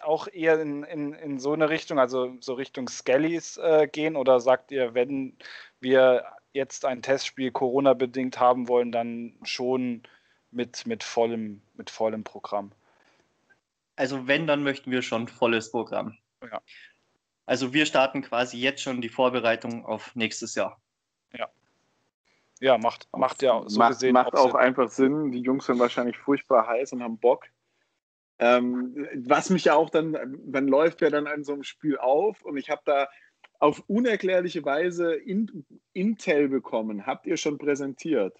auch 0.01 0.27
eher 0.27 0.59
in, 0.59 0.83
in, 0.83 1.13
in 1.13 1.39
so 1.39 1.53
eine 1.53 1.69
Richtung, 1.69 1.99
also 1.99 2.35
so 2.39 2.53
Richtung 2.53 2.87
Skellies 2.87 3.57
äh, 3.57 3.87
gehen? 3.91 4.15
Oder 4.15 4.39
sagt 4.39 4.71
ihr, 4.71 4.93
wenn 4.93 5.37
wir 5.79 6.25
jetzt 6.53 6.85
ein 6.85 7.01
Testspiel 7.01 7.51
Corona-bedingt 7.51 8.39
haben 8.39 8.67
wollen, 8.67 8.91
dann 8.91 9.37
schon 9.43 10.03
mit, 10.51 10.85
mit, 10.85 11.03
vollem, 11.03 11.61
mit 11.75 11.89
vollem 11.89 12.23
Programm? 12.23 12.71
Also 13.95 14.27
wenn, 14.27 14.47
dann 14.47 14.63
möchten 14.63 14.91
wir 14.91 15.01
schon 15.01 15.27
volles 15.27 15.71
Programm. 15.71 16.17
Ja. 16.41 16.61
Also 17.45 17.73
wir 17.73 17.85
starten 17.85 18.21
quasi 18.21 18.57
jetzt 18.57 18.81
schon 18.81 19.01
die 19.01 19.09
Vorbereitung 19.09 19.85
auf 19.85 20.15
nächstes 20.15 20.55
Jahr. 20.55 20.79
Ja. 22.61 22.77
Macht, 22.77 23.09
macht 23.11 23.41
ja 23.41 23.63
so 23.65 23.79
macht, 23.79 23.93
gesehen 23.93 24.13
macht 24.13 24.35
auch, 24.35 24.51
auch 24.51 24.55
einfach 24.55 24.89
Sinn. 24.89 25.31
Die 25.31 25.41
Jungs 25.41 25.65
sind 25.65 25.79
wahrscheinlich 25.79 26.17
furchtbar 26.17 26.67
heiß 26.67 26.93
und 26.93 27.03
haben 27.03 27.17
Bock. 27.17 27.47
Ähm, 28.39 29.07
was 29.15 29.49
mich 29.49 29.65
ja 29.65 29.75
auch 29.75 29.89
dann, 29.89 30.15
dann 30.45 30.67
läuft 30.67 31.01
ja 31.01 31.09
dann 31.09 31.27
an 31.27 31.43
so 31.43 31.53
einem 31.53 31.63
Spiel 31.63 31.97
auf 31.97 32.43
und 32.43 32.57
ich 32.57 32.69
habe 32.69 32.81
da 32.85 33.07
auf 33.59 33.83
unerklärliche 33.87 34.63
Weise 34.63 35.13
in, 35.13 35.65
Intel 35.93 36.49
bekommen. 36.49 37.05
Habt 37.05 37.27
ihr 37.27 37.37
schon 37.37 37.57
präsentiert? 37.57 38.35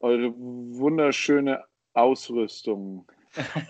Eure 0.00 0.32
wunderschöne 0.36 1.64
Ausrüstung. 1.92 3.10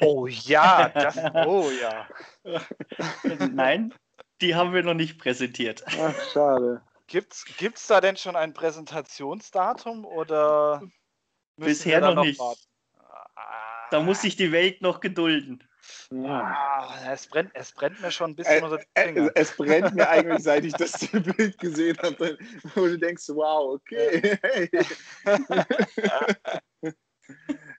Oh 0.01 0.27
ja, 0.29 0.88
das, 0.90 1.16
oh 1.47 1.71
ja. 1.81 2.07
Nein, 3.53 3.92
die 4.40 4.55
haben 4.55 4.73
wir 4.73 4.83
noch 4.85 4.95
nicht 4.95 5.19
präsentiert. 5.19 5.85
Ach, 6.01 6.14
schade. 6.33 6.83
Gibt's, 7.09 7.45
gibt's 7.59 7.87
da 7.87 8.01
denn 8.01 8.16
schon 8.16 8.37
ein 8.37 8.53
Präsentationsdatum 8.53 10.05
oder 10.05 10.83
bisher 11.57 12.01
noch, 12.01 12.14
noch, 12.14 12.25
nicht? 12.25 12.38
Warten? 12.38 12.61
Da 13.90 14.01
muss 14.01 14.23
sich 14.23 14.37
die 14.37 14.51
Welt 14.51 14.83
noch 14.83 15.01
gedulden. 15.01 15.62
Ah, 16.12 17.12
es, 17.12 17.29
brennt, 17.29 17.53
es 17.55 17.73
brennt 17.73 18.01
mir 18.01 18.11
schon 18.11 18.33
ein 18.33 18.37
bisschen 18.37 18.61
äh, 18.61 18.64
unter 18.64 18.79
die 18.79 19.01
Finger. 19.01 19.31
Es, 19.35 19.51
es, 19.51 19.57
brennt 19.57 19.95
mir 19.95 20.09
eigentlich, 20.09 20.42
seit 20.42 20.64
ich 20.64 20.73
das 20.73 21.07
Bild 21.37 21.59
gesehen 21.59 21.97
habe, 22.03 22.37
wo 22.75 22.87
du 22.87 22.99
denkst, 22.99 23.29
wow, 23.29 23.75
okay. 23.75 24.38
Hey. 24.42 24.71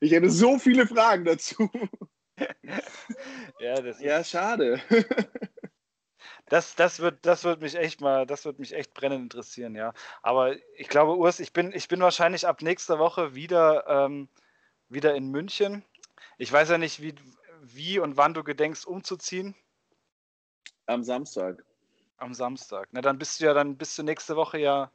Ich 0.01 0.11
hätte 0.11 0.29
so 0.29 0.59
viele 0.59 0.85
Fragen 0.85 1.23
dazu. 1.23 1.71
Ja, 3.59 3.81
das 3.81 4.01
ja 4.01 4.23
schade. 4.23 4.81
Das, 6.47 6.75
das, 6.75 6.99
wird, 6.99 7.25
das 7.25 7.43
wird 7.43 7.61
mich 7.61 7.75
echt 7.75 8.01
mal, 8.01 8.25
das 8.25 8.45
wird 8.45 8.59
mich 8.59 8.73
echt 8.73 8.93
brennend 8.93 9.21
interessieren, 9.21 9.75
ja. 9.75 9.93
Aber 10.21 10.55
ich 10.77 10.87
glaube, 10.87 11.17
Urs, 11.17 11.39
ich 11.39 11.53
bin, 11.53 11.71
ich 11.73 11.87
bin 11.87 11.99
wahrscheinlich 11.99 12.47
ab 12.47 12.61
nächster 12.61 12.99
Woche 12.99 13.35
wieder, 13.35 13.85
ähm, 13.87 14.29
wieder 14.89 15.15
in 15.15 15.29
München. 15.29 15.83
Ich 16.37 16.51
weiß 16.51 16.69
ja 16.69 16.77
nicht, 16.77 17.01
wie, 17.01 17.15
wie 17.61 17.99
und 17.99 18.17
wann 18.17 18.33
du 18.33 18.43
gedenkst 18.43 18.85
umzuziehen? 18.85 19.55
Am 20.85 21.03
Samstag. 21.03 21.63
Am 22.17 22.33
Samstag. 22.33 22.87
Na, 22.91 23.01
dann 23.01 23.17
bist 23.17 23.39
du 23.39 23.45
ja, 23.45 23.53
dann 23.53 23.77
bist 23.77 23.97
du 23.97 24.03
nächste 24.03 24.35
Woche 24.35 24.57
ja, 24.57 24.91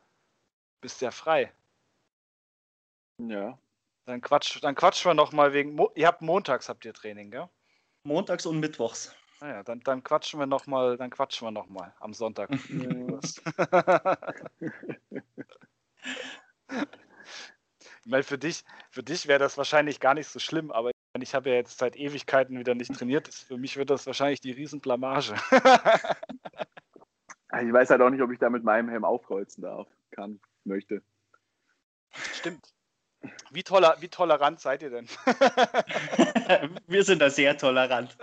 bist 0.80 1.00
ja 1.00 1.10
frei. 1.10 1.52
Ja. 3.18 3.58
Dann 4.06 4.20
quatsch, 4.20 4.58
dann 4.62 4.74
quatschen 4.74 5.10
wir 5.10 5.14
noch 5.14 5.32
mal 5.32 5.52
wegen. 5.52 5.78
Ihr 5.94 6.06
habt 6.06 6.22
montags 6.22 6.68
habt 6.68 6.84
ihr 6.84 6.92
Training, 6.92 7.30
gell? 7.30 7.48
Montags 8.04 8.46
und 8.46 8.58
mittwochs. 8.58 9.14
Naja, 9.42 9.58
ah 9.58 9.62
dann, 9.64 9.80
dann 9.80 10.04
quatschen 10.04 10.38
wir 10.38 10.46
noch 10.46 10.68
mal, 10.68 10.96
dann 10.96 11.10
quatschen 11.10 11.48
wir 11.48 11.50
noch 11.50 11.68
mal 11.68 11.92
am 11.98 12.14
Sonntag. 12.14 12.48
Weil 18.04 18.22
für 18.22 18.38
dich, 18.38 18.62
für 18.90 19.02
dich 19.02 19.26
wäre 19.26 19.40
das 19.40 19.58
wahrscheinlich 19.58 19.98
gar 19.98 20.14
nicht 20.14 20.28
so 20.28 20.38
schlimm, 20.38 20.70
aber 20.70 20.92
ich 21.20 21.34
habe 21.34 21.50
ja 21.50 21.56
jetzt 21.56 21.78
seit 21.78 21.96
Ewigkeiten 21.96 22.56
wieder 22.56 22.76
nicht 22.76 22.94
trainiert. 22.94 23.34
Für 23.34 23.58
mich 23.58 23.76
wird 23.76 23.90
das 23.90 24.06
wahrscheinlich 24.06 24.40
die 24.40 24.52
Riesenblamage. 24.52 25.34
ich 27.60 27.72
weiß 27.72 27.90
halt 27.90 28.00
auch 28.00 28.10
nicht, 28.10 28.22
ob 28.22 28.30
ich 28.30 28.38
da 28.38 28.48
mit 28.48 28.62
meinem 28.62 28.88
Helm 28.90 29.04
aufkreuzen 29.04 29.64
darf, 29.64 29.88
kann, 30.12 30.38
möchte. 30.62 31.02
Stimmt. 32.12 32.72
Wie, 33.50 33.62
toler, 33.62 33.96
wie 34.00 34.08
tolerant 34.08 34.60
seid 34.60 34.82
ihr 34.82 34.90
denn? 34.90 35.06
Wir 36.86 37.04
sind 37.04 37.20
da 37.20 37.30
sehr 37.30 37.56
tolerant. 37.56 38.16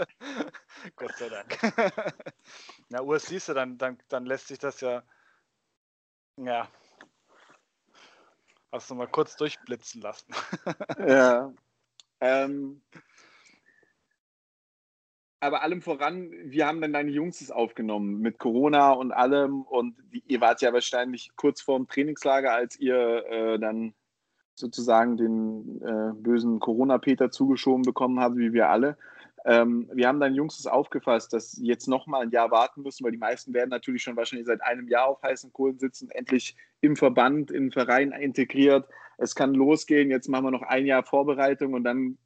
Gott 0.96 1.16
sei 1.18 1.30
Dank. 1.30 1.58
Na, 2.90 3.02
Urs, 3.02 3.26
siehst 3.26 3.50
du, 3.50 3.54
dann, 3.54 3.78
dann, 3.78 3.98
dann 4.10 4.26
lässt 4.26 4.48
sich 4.48 4.60
das 4.60 4.82
ja. 4.82 5.04
Ja. 6.38 6.68
Hast 8.72 8.90
du 8.90 8.96
mal 8.96 9.08
kurz 9.08 9.36
durchblitzen 9.36 10.02
lassen. 10.02 10.34
ja. 11.08 11.52
Ähm, 12.22 12.82
aber 15.40 15.62
allem 15.64 15.82
voran, 15.82 16.32
wie 16.32 16.64
haben 16.64 16.82
denn 16.82 16.94
deine 16.94 17.12
Jungs 17.12 17.40
es 17.42 17.50
aufgenommen 17.50 18.20
mit 18.20 18.40
Corona 18.40 18.92
und 18.92 19.12
allem? 19.12 19.62
Und 19.64 19.96
die, 20.12 20.24
ihr 20.28 20.42
wart 20.42 20.62
ja 20.62 20.74
wahrscheinlich 20.74 21.32
kurz 21.36 21.62
vorm 21.62 21.88
Trainingslager, 21.88 22.54
als 22.54 22.78
ihr 22.78 23.26
äh, 23.26 23.60
dann 23.60 23.94
sozusagen 24.56 25.16
den 25.16 25.82
äh, 25.82 26.14
bösen 26.14 26.60
Corona-Peter 26.60 27.32
zugeschoben 27.32 27.84
bekommen 27.84 28.20
habt, 28.20 28.36
wie 28.36 28.52
wir 28.52 28.70
alle. 28.70 28.98
Ähm, 29.46 29.90
wir 29.94 30.08
haben 30.08 30.20
deinen 30.20 30.36
Jungs 30.36 30.60
es 30.60 30.68
aufgefasst, 30.68 31.34
dass 31.34 31.58
jetzt 31.62 31.88
nochmal 31.88 32.24
ein 32.24 32.32
Jahr 32.32 32.52
warten 32.52 32.82
müssen, 32.82 33.04
weil 33.04 33.12
die 33.12 33.18
meisten 33.18 33.54
werden 33.54 33.70
natürlich 33.70 34.04
schon 34.04 34.16
wahrscheinlich 34.16 34.48
seit 34.48 34.62
einem 34.62 34.88
Jahr 34.88 35.08
auf 35.08 35.22
heißen 35.22 35.54
Kohlen 35.54 35.80
sitzen, 35.80 36.10
endlich 36.12 36.56
im 36.82 36.96
Verband, 36.96 37.52
im 37.52 37.72
Verein 37.72 38.12
integriert. 38.12 38.88
Es 39.18 39.36
kann 39.36 39.54
losgehen, 39.54 40.10
jetzt 40.10 40.28
machen 40.28 40.46
wir 40.46 40.52
noch 40.52 40.64
ein 40.64 40.86
Jahr 40.86 41.04
Vorbereitung 41.04 41.74
und 41.74 41.84
dann 41.84 42.18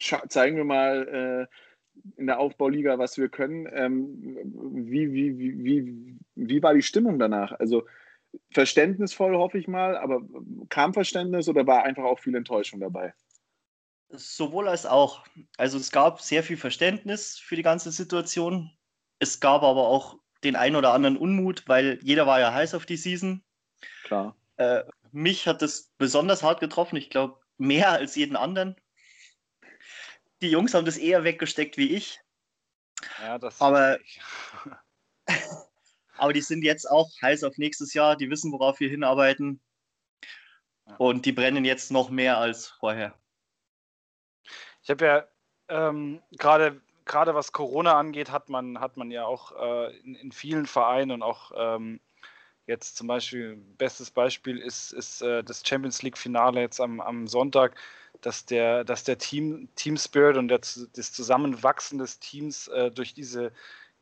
zeigen 0.00 0.56
wir 0.56 0.64
mal 0.64 1.48
äh, 1.48 2.20
in 2.20 2.26
der 2.26 2.38
Aufbauliga, 2.40 2.98
was 2.98 3.18
wir 3.18 3.28
können. 3.28 3.68
Ähm, 3.72 4.36
wie, 4.90 5.12
wie, 5.12 5.38
wie, 5.38 5.64
wie, 5.64 6.18
wie 6.34 6.62
war 6.62 6.74
die 6.74 6.82
Stimmung 6.82 7.18
danach? 7.18 7.52
Also 7.52 7.84
verständnisvoll, 8.52 9.36
hoffe 9.36 9.58
ich 9.58 9.68
mal, 9.68 9.96
aber 9.96 10.22
kam 10.68 10.94
Verständnis 10.94 11.48
oder 11.48 11.66
war 11.66 11.84
einfach 11.84 12.04
auch 12.04 12.18
viel 12.18 12.34
Enttäuschung 12.34 12.80
dabei? 12.80 13.12
Sowohl 14.10 14.68
als 14.68 14.86
auch. 14.86 15.24
Also 15.56 15.78
es 15.78 15.90
gab 15.90 16.20
sehr 16.20 16.42
viel 16.42 16.56
Verständnis 16.56 17.38
für 17.38 17.56
die 17.56 17.62
ganze 17.62 17.92
Situation. 17.92 18.76
Es 19.18 19.40
gab 19.40 19.62
aber 19.62 19.86
auch 19.86 20.18
den 20.42 20.56
einen 20.56 20.76
oder 20.76 20.92
anderen 20.92 21.16
Unmut, 21.16 21.64
weil 21.68 21.98
jeder 22.02 22.26
war 22.26 22.40
ja 22.40 22.52
heiß 22.52 22.74
auf 22.74 22.86
die 22.86 22.96
Season. 22.96 23.44
Klar. 24.04 24.36
Äh, 24.56 24.82
mich 25.12 25.46
hat 25.46 25.62
das 25.62 25.92
besonders 25.98 26.42
hart 26.42 26.60
getroffen. 26.60 26.96
Ich 26.96 27.10
glaube, 27.10 27.40
mehr 27.58 27.90
als 27.90 28.16
jeden 28.16 28.36
anderen. 28.36 28.76
Die 30.42 30.50
Jungs 30.50 30.74
haben 30.74 30.86
das 30.86 30.96
eher 30.96 31.24
weggesteckt 31.24 31.76
wie 31.76 31.94
ich. 31.94 32.20
Ja, 33.22 33.38
das. 33.38 33.60
Aber, 33.60 33.98
aber 36.16 36.32
die 36.32 36.40
sind 36.40 36.62
jetzt 36.62 36.90
auch 36.90 37.10
heiß 37.20 37.44
auf 37.44 37.58
nächstes 37.58 37.94
Jahr. 37.94 38.16
Die 38.16 38.30
wissen, 38.30 38.52
worauf 38.52 38.80
wir 38.80 38.88
hinarbeiten. 38.88 39.60
Und 40.98 41.26
die 41.26 41.32
brennen 41.32 41.64
jetzt 41.64 41.90
noch 41.90 42.10
mehr 42.10 42.38
als 42.38 42.68
vorher. 42.68 43.14
Ich 44.82 44.90
habe 44.90 45.04
ja 45.04 45.24
ähm, 45.68 46.22
gerade 46.32 46.80
gerade 47.10 47.34
was 47.34 47.52
Corona 47.52 47.98
angeht, 47.98 48.30
hat 48.30 48.48
man, 48.48 48.78
hat 48.78 48.96
man 48.96 49.10
ja 49.10 49.24
auch 49.24 49.52
äh, 49.60 49.96
in, 49.98 50.14
in, 50.14 50.32
vielen 50.32 50.66
Vereinen 50.66 51.10
und 51.10 51.22
auch 51.22 51.50
ähm, 51.56 51.98
jetzt 52.66 52.96
zum 52.96 53.08
Beispiel, 53.08 53.56
bestes 53.56 54.12
Beispiel 54.12 54.58
ist, 54.58 54.92
ist 54.92 55.20
äh, 55.22 55.42
das 55.42 55.66
Champions 55.66 56.02
League-Finale 56.02 56.60
jetzt 56.60 56.80
am, 56.80 57.00
am 57.00 57.26
Sonntag, 57.26 57.74
dass 58.20 58.46
der, 58.46 58.84
dass 58.84 59.02
der 59.02 59.18
Team, 59.18 59.68
Team 59.74 59.96
Spirit 59.96 60.36
und 60.36 60.48
der, 60.48 60.58
das 60.58 61.12
Zusammenwachsen 61.12 61.98
des 61.98 62.20
Teams 62.20 62.68
äh, 62.68 62.92
durch 62.92 63.12
diese 63.12 63.50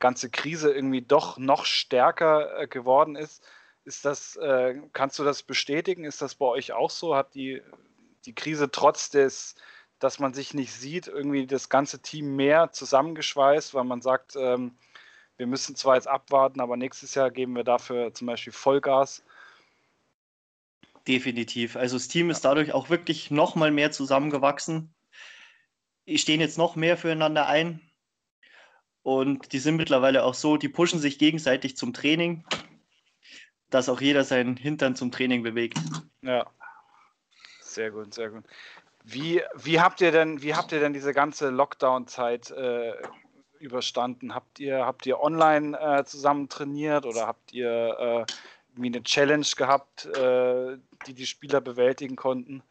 ganze 0.01 0.29
Krise 0.29 0.71
irgendwie 0.71 1.03
doch 1.03 1.39
noch 1.39 1.65
stärker 1.65 2.61
äh, 2.61 2.67
geworden 2.67 3.17
ist. 3.17 3.43
Ist 3.85 4.05
das, 4.05 4.37
äh, 4.37 4.81
kannst 4.93 5.19
du 5.19 5.25
das 5.25 5.43
bestätigen? 5.43 6.05
Ist 6.05 6.21
das 6.21 6.35
bei 6.35 6.47
euch 6.47 6.73
auch 6.73 6.91
so? 6.91 7.17
Hat 7.17 7.35
die, 7.35 7.63
die 8.27 8.35
Krise 8.35 8.71
trotz 8.71 9.09
des, 9.09 9.55
dass 9.99 10.19
man 10.19 10.35
sich 10.35 10.55
nicht 10.55 10.73
sieht, 10.73 11.09
irgendwie 11.09 11.47
das 11.47 11.69
ganze 11.69 12.01
Team 12.01 12.37
mehr 12.37 12.73
zusammengeschweißt, 12.73 13.75
weil 13.75 13.85
man 13.85 14.01
sagt, 14.01 14.37
ähm, 14.37 14.77
wir 15.37 15.47
müssen 15.47 15.77
zwar 15.77 15.95
jetzt 15.95 16.09
abwarten, 16.09 16.61
aber 16.61 16.77
nächstes 16.77 17.15
Jahr 17.15 17.31
geben 17.31 17.55
wir 17.55 17.65
dafür 17.65 18.13
zum 18.13 18.27
Beispiel 18.27 18.53
Vollgas. 18.53 19.25
Definitiv. 21.07 21.77
Also 21.77 21.97
das 21.97 22.09
Team 22.09 22.31
ist 22.31 22.45
dadurch 22.45 22.73
auch 22.73 22.91
wirklich 22.91 23.31
noch 23.31 23.55
mal 23.55 23.71
mehr 23.71 23.91
zusammengewachsen. 23.91 24.95
Die 26.07 26.19
stehen 26.19 26.41
jetzt 26.41 26.59
noch 26.59 26.77
mehr 26.77 26.97
füreinander 26.97 27.47
ein. 27.47 27.81
Und 29.03 29.53
die 29.53 29.59
sind 29.59 29.77
mittlerweile 29.77 30.25
auch 30.25 30.35
so, 30.35 30.57
die 30.57 30.69
pushen 30.69 30.99
sich 30.99 31.19
gegenseitig 31.19 31.77
zum 31.77 31.95
Training, 31.95 32.45
dass 33.71 33.89
auch 33.89 34.01
jeder 34.01 34.25
seinen 34.25 34.57
Hintern 34.57 34.97
zum 34.97 35.11
Training 35.11 35.43
bewegt. 35.43 35.79
Ja. 36.21 36.51
Sehr 37.61 37.91
gut, 37.91 38.13
sehr 38.13 38.31
gut. 38.31 38.45
Wie, 39.11 39.41
wie, 39.55 39.81
habt 39.81 40.03
ihr 40.03 40.13
denn, 40.13 40.43
wie 40.43 40.55
habt 40.55 40.71
ihr 40.71 40.81
denn 40.81 40.93
diese 40.93 41.15
ganze 41.15 41.49
Lockdown-Zeit 41.49 42.51
äh, 42.51 42.93
überstanden? 43.59 44.35
Habt 44.35 44.61
ihr, 44.61 44.85
habt 44.85 45.07
ihr 45.07 45.19
online 45.21 45.79
äh, 45.81 46.05
zusammen 46.05 46.51
trainiert 46.51 47.07
oder 47.07 47.27
habt 47.27 47.53
ihr 47.55 47.97
äh, 47.99 48.33
irgendwie 48.73 48.99
eine 48.99 49.03
Challenge 49.03 49.47
gehabt, 49.57 50.05
äh, 50.05 50.77
die 51.07 51.15
die 51.15 51.27
Spieler 51.27 51.63
bewältigen 51.63 52.17
konnten? 52.17 52.63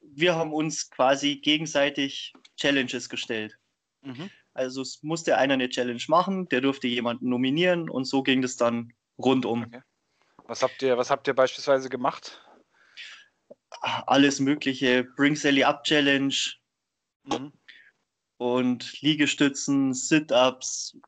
Wir 0.00 0.34
haben 0.34 0.52
uns 0.52 0.90
quasi 0.90 1.36
gegenseitig 1.36 2.34
Challenges 2.56 3.08
gestellt. 3.08 3.56
Mhm. 4.02 4.28
Also 4.54 4.82
es 4.82 5.04
musste 5.04 5.38
einer 5.38 5.54
eine 5.54 5.68
Challenge 5.68 6.02
machen, 6.08 6.48
der 6.48 6.62
durfte 6.62 6.88
jemanden 6.88 7.28
nominieren 7.28 7.88
und 7.88 8.06
so 8.06 8.24
ging 8.24 8.42
das 8.42 8.56
dann 8.56 8.92
rundum. 9.18 9.62
Okay. 9.68 9.82
Was 10.48 10.64
habt 10.64 10.82
ihr, 10.82 10.98
was 10.98 11.10
habt 11.10 11.28
ihr 11.28 11.34
beispielsweise 11.34 11.88
gemacht? 11.88 12.42
Alles 13.80 14.40
Mögliche, 14.40 15.04
Bring 15.04 15.36
Sally 15.36 15.64
Up 15.64 15.84
Challenge 15.84 16.34
mhm. 17.24 17.52
und 18.38 19.00
Liegestützen, 19.00 19.94
Sit-Ups, 19.94 20.98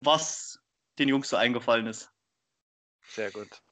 was 0.00 0.58
den 0.98 1.08
Jungs 1.08 1.28
so 1.28 1.36
eingefallen 1.36 1.86
ist. 1.86 2.10
Sehr 3.08 3.30
gut. 3.30 3.62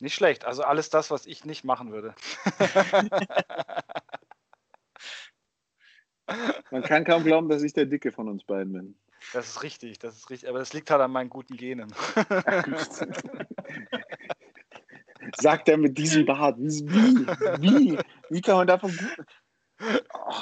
Nicht 0.00 0.14
schlecht. 0.14 0.44
Also 0.44 0.62
alles 0.62 0.90
das, 0.90 1.10
was 1.10 1.26
ich 1.26 1.44
nicht 1.44 1.64
machen 1.64 1.90
würde. 1.92 2.14
Man 6.70 6.82
kann 6.82 7.04
kaum 7.04 7.24
glauben, 7.24 7.48
dass 7.48 7.62
ich 7.62 7.72
der 7.72 7.86
Dicke 7.86 8.12
von 8.12 8.28
uns 8.28 8.44
beiden 8.44 8.72
bin. 8.72 8.96
Das 9.32 9.48
ist 9.48 9.62
richtig, 9.62 9.98
das 9.98 10.16
ist 10.16 10.30
richtig. 10.30 10.48
Aber 10.48 10.60
das 10.60 10.72
liegt 10.72 10.88
halt 10.90 11.00
an 11.00 11.10
meinen 11.10 11.30
guten 11.30 11.56
Genen. 11.56 11.92
sagt 15.36 15.68
er 15.68 15.76
mit 15.76 15.98
diesem 15.98 16.26
Bart. 16.26 16.56
Wie? 16.58 17.26
Wie? 17.60 17.98
Wie 18.30 18.40
kann 18.40 18.56
man 18.56 18.66
davon 18.66 18.90
gut. 18.90 19.26
Oh. 20.14 20.32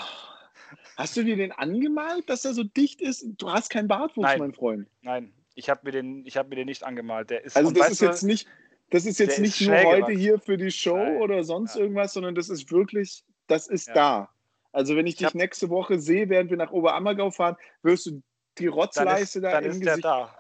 Hast 0.97 1.17
du 1.17 1.23
dir 1.23 1.37
den 1.37 1.53
angemalt, 1.53 2.29
dass 2.31 2.45
er 2.45 2.55
so 2.55 2.65
dicht 2.65 3.03
ist? 3.03 3.27
Du 3.37 3.51
hast 3.51 3.69
keinen 3.69 3.87
Bartwuchs, 3.87 4.27
Nein. 4.27 4.39
mein 4.39 4.53
Freund. 4.55 4.89
Nein, 5.03 5.33
ich 5.55 5.69
habe 5.69 5.81
mir, 5.85 5.93
den, 5.93 6.25
hab 6.25 6.49
mir 6.49 6.57
den 6.57 6.67
nicht 6.67 6.85
angemalt. 6.85 7.29
Der 7.31 7.45
ist, 7.45 7.57
also 7.57 7.71
das 7.71 7.91
ist 7.91 8.01
jetzt 8.01 8.23
nicht, 8.23 8.49
das 8.91 9.05
ist 9.05 9.19
jetzt 9.19 9.39
nicht 9.39 9.61
ist 9.61 9.67
nur 9.67 9.77
heute 9.77 9.97
gewachsen. 9.97 10.19
hier 10.19 10.39
für 10.39 10.57
die 10.57 10.71
Show 10.71 10.97
Nein. 10.97 11.19
oder 11.19 11.45
sonst 11.45 11.75
ja. 11.75 11.83
irgendwas, 11.83 12.15
sondern 12.15 12.35
das 12.35 12.49
ist 12.49 12.73
wirklich, 12.73 13.25
das 13.47 13.67
ist 13.67 13.89
ja. 13.89 13.95
da. 13.95 14.29
Also 14.73 14.97
wenn 14.97 15.07
ich, 15.07 15.21
ich 15.21 15.27
dich 15.27 15.35
nächste 15.35 15.69
Woche 15.69 15.99
sehe, 15.99 16.29
während 16.31 16.51
wir 16.51 16.57
nach 16.57 16.71
Oberammergau 16.71 17.31
fahren, 17.31 17.57
wirst 17.83 18.07
du 18.07 18.23
die 18.59 18.67
Rotzleiste 18.67 19.43
da 19.43 19.59
im 19.59 19.81
Gesicht. 19.81 20.05
Da. 20.05 20.35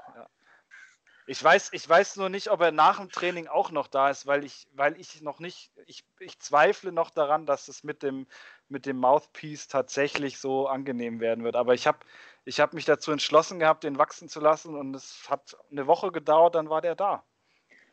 Ich 1.28 1.42
weiß, 1.42 1.70
ich 1.72 1.88
weiß 1.88 2.16
nur 2.16 2.28
nicht, 2.28 2.50
ob 2.50 2.60
er 2.60 2.70
nach 2.70 2.98
dem 2.98 3.10
Training 3.10 3.48
auch 3.48 3.72
noch 3.72 3.88
da 3.88 4.10
ist, 4.10 4.26
weil 4.26 4.44
ich, 4.44 4.68
weil 4.74 4.98
ich 5.00 5.22
noch 5.22 5.40
nicht, 5.40 5.72
ich, 5.86 6.04
ich 6.20 6.38
zweifle 6.38 6.92
noch 6.92 7.10
daran, 7.10 7.46
dass 7.46 7.66
es 7.66 7.82
mit 7.82 8.04
dem, 8.04 8.28
mit 8.68 8.86
dem 8.86 8.98
Mouthpiece 8.98 9.66
tatsächlich 9.66 10.38
so 10.38 10.68
angenehm 10.68 11.18
werden 11.18 11.42
wird. 11.42 11.56
Aber 11.56 11.74
ich 11.74 11.88
habe 11.88 11.98
ich 12.44 12.60
hab 12.60 12.74
mich 12.74 12.84
dazu 12.84 13.10
entschlossen 13.10 13.58
gehabt, 13.58 13.82
den 13.82 13.98
wachsen 13.98 14.28
zu 14.28 14.38
lassen 14.38 14.76
und 14.76 14.94
es 14.94 15.28
hat 15.28 15.56
eine 15.68 15.88
Woche 15.88 16.12
gedauert, 16.12 16.54
dann 16.54 16.70
war 16.70 16.80
der 16.80 16.94
da. 16.94 17.24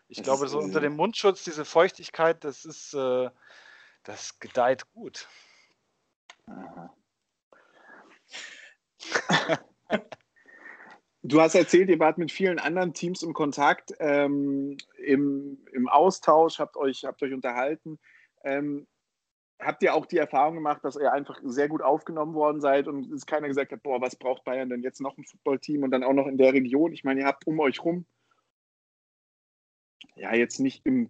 Ich 0.07 0.17
das 0.17 0.25
glaube, 0.25 0.47
so 0.47 0.59
unter 0.59 0.79
dem 0.79 0.95
Mundschutz, 0.95 1.43
diese 1.43 1.65
Feuchtigkeit, 1.65 2.43
das 2.43 2.65
ist, 2.65 2.93
äh, 2.93 3.31
das 4.03 4.39
gedeiht 4.39 4.83
gut. 4.93 5.27
Du 11.25 11.39
hast 11.39 11.55
erzählt, 11.55 11.89
ihr 11.89 11.99
wart 11.99 12.17
mit 12.17 12.33
vielen 12.33 12.59
anderen 12.59 12.93
Teams 12.93 13.23
im 13.23 13.33
Kontakt, 13.33 13.93
ähm, 13.99 14.77
im, 14.97 15.57
im 15.71 15.87
Austausch, 15.87 16.59
habt 16.59 16.75
euch, 16.75 17.05
habt 17.05 17.23
euch 17.23 17.33
unterhalten. 17.33 17.97
Ähm, 18.43 18.87
habt 19.57 19.81
ihr 19.83 19.95
auch 19.95 20.05
die 20.05 20.17
Erfahrung 20.17 20.55
gemacht, 20.55 20.83
dass 20.83 20.97
ihr 20.97 21.13
einfach 21.13 21.39
sehr 21.43 21.69
gut 21.69 21.81
aufgenommen 21.81 22.33
worden 22.33 22.59
seid 22.59 22.89
und 22.89 23.09
es 23.13 23.25
keiner 23.25 23.47
gesagt 23.47 23.71
hat, 23.71 23.81
boah, 23.83 24.01
was 24.01 24.17
braucht 24.17 24.43
Bayern 24.43 24.69
denn 24.69 24.83
jetzt 24.83 24.99
noch 24.99 25.17
ein 25.17 25.23
Footballteam 25.23 25.83
und 25.83 25.91
dann 25.91 26.03
auch 26.03 26.11
noch 26.11 26.27
in 26.27 26.37
der 26.37 26.51
Region? 26.51 26.91
Ich 26.91 27.05
meine, 27.05 27.21
ihr 27.21 27.25
habt 27.25 27.47
um 27.47 27.57
euch 27.61 27.81
rum, 27.85 28.05
ja, 30.15 30.35
jetzt 30.35 30.59
nicht 30.59 30.85
im 30.85 31.09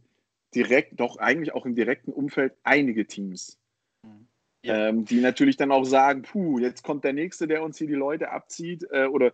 direkt, 0.53 0.99
doch 0.99 1.17
eigentlich 1.17 1.55
auch 1.55 1.65
im 1.65 1.73
direkten 1.73 2.13
Umfeld 2.13 2.53
einige 2.61 3.07
Teams. 3.07 3.57
Mhm. 4.03 4.27
Ja. 4.61 4.89
Ähm, 4.89 5.05
die 5.05 5.19
natürlich 5.19 5.57
dann 5.57 5.71
auch 5.71 5.83
sagen, 5.83 6.21
puh, 6.21 6.59
jetzt 6.59 6.83
kommt 6.83 7.03
der 7.03 7.13
Nächste, 7.13 7.47
der 7.47 7.63
uns 7.63 7.79
hier 7.79 7.87
die 7.87 7.95
Leute 7.95 8.29
abzieht 8.29 8.85
äh, 8.91 9.07
oder 9.07 9.33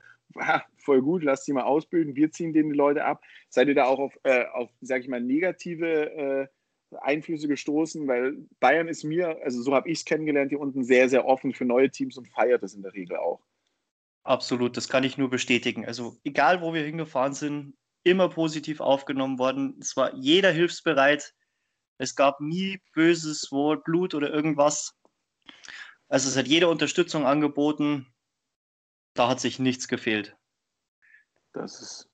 voll 0.78 1.02
gut, 1.02 1.24
lass 1.24 1.46
sie 1.46 1.54
mal 1.54 1.64
ausbilden, 1.64 2.16
wir 2.16 2.32
ziehen 2.32 2.54
denen 2.54 2.72
die 2.72 2.78
Leute 2.78 3.06
ab. 3.06 3.24
Seid 3.50 3.68
ihr 3.68 3.76
da 3.76 3.86
auch 3.86 4.00
auf, 4.00 4.18
äh, 4.24 4.46
auf 4.54 4.70
sag 4.82 5.02
ich 5.02 5.08
mal, 5.08 5.22
negative 5.22 6.12
äh, 6.12 6.48
Einflüsse 7.02 7.48
gestoßen? 7.48 8.08
Weil 8.08 8.38
Bayern 8.60 8.88
ist 8.88 9.04
mir, 9.04 9.40
also 9.44 9.62
so 9.62 9.74
habe 9.74 9.90
ich 9.90 10.00
es 10.00 10.06
kennengelernt, 10.06 10.50
hier 10.50 10.60
unten 10.60 10.84
sehr, 10.84 11.10
sehr 11.10 11.26
offen 11.26 11.54
für 11.54 11.66
neue 11.66 11.90
Teams 11.90 12.18
und 12.18 12.28
feiert 12.28 12.64
es 12.64 12.74
in 12.74 12.82
der 12.82 12.94
Regel 12.94 13.18
auch. 13.18 13.42
Absolut, 14.24 14.78
das 14.78 14.90
kann 14.90 15.04
ich 15.04 15.18
nur 15.18 15.30
bestätigen. 15.30 15.86
Also 15.86 16.18
egal, 16.24 16.62
wo 16.62 16.74
wir 16.74 16.84
hingefahren 16.84 17.34
sind, 17.34 17.74
immer 18.04 18.30
positiv 18.30 18.80
aufgenommen 18.80 19.40
worden. 19.40 19.78
Es 19.82 19.96
war 19.98 20.14
jeder 20.16 20.52
hilfsbereit. 20.52 21.34
Es 21.98 22.16
gab 22.16 22.40
nie 22.40 22.80
böses 22.94 23.52
Wort, 23.52 23.84
Blut 23.84 24.14
oder 24.14 24.32
irgendwas. 24.32 24.96
Also 26.08 26.30
es 26.30 26.38
hat 26.38 26.48
jede 26.48 26.68
Unterstützung 26.68 27.26
angeboten. 27.26 28.08
Da 29.20 29.28
hat 29.28 29.42
sich 29.42 29.60
nichts 29.60 29.90
gefehlt. 29.90 30.38
Das 31.52 31.82
ist, 31.82 32.10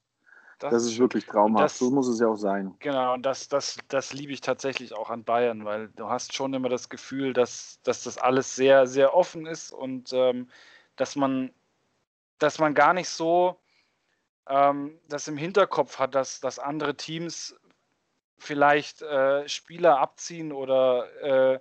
das, 0.58 0.72
das 0.72 0.86
ist 0.86 0.98
wirklich 0.98 1.28
traumhaft. 1.28 1.66
Das, 1.66 1.78
so 1.78 1.92
muss 1.92 2.08
es 2.08 2.20
ja 2.20 2.28
auch 2.28 2.36
sein. 2.36 2.74
Genau, 2.80 3.14
und 3.14 3.24
das, 3.24 3.48
das, 3.48 3.78
das 3.90 4.12
liebe 4.12 4.34
ich 4.34 4.42
tatsächlich 4.42 4.92
auch 4.92 5.12
an 5.12 5.24
Bayern, 5.24 5.66
weil 5.66 5.90
du 5.90 6.10
hast 6.10 6.34
schon 6.34 6.56
immer 6.56 6.68
das 6.68 6.90
Gefühl, 6.90 7.34
dass, 7.34 7.80
dass 7.84 8.02
das 8.02 8.18
alles 8.18 8.56
sehr, 8.56 8.88
sehr 8.88 9.14
offen 9.14 9.46
ist 9.46 9.72
und 9.72 10.14
ähm, 10.14 10.50
dass 10.96 11.16
man, 11.16 11.54
dass 12.40 12.58
man 12.58 12.74
gar 12.74 12.96
nicht 12.96 13.10
so 13.10 13.60
ähm, 14.48 15.00
das 15.08 15.28
im 15.28 15.38
Hinterkopf 15.38 16.00
hat, 16.00 16.16
dass, 16.16 16.40
dass 16.40 16.58
andere 16.58 16.98
Teams 16.98 17.56
vielleicht 18.40 19.04
äh, 19.04 19.48
Spieler 19.48 20.00
abziehen 20.00 20.52
oder 20.52 21.54
äh, 21.54 21.60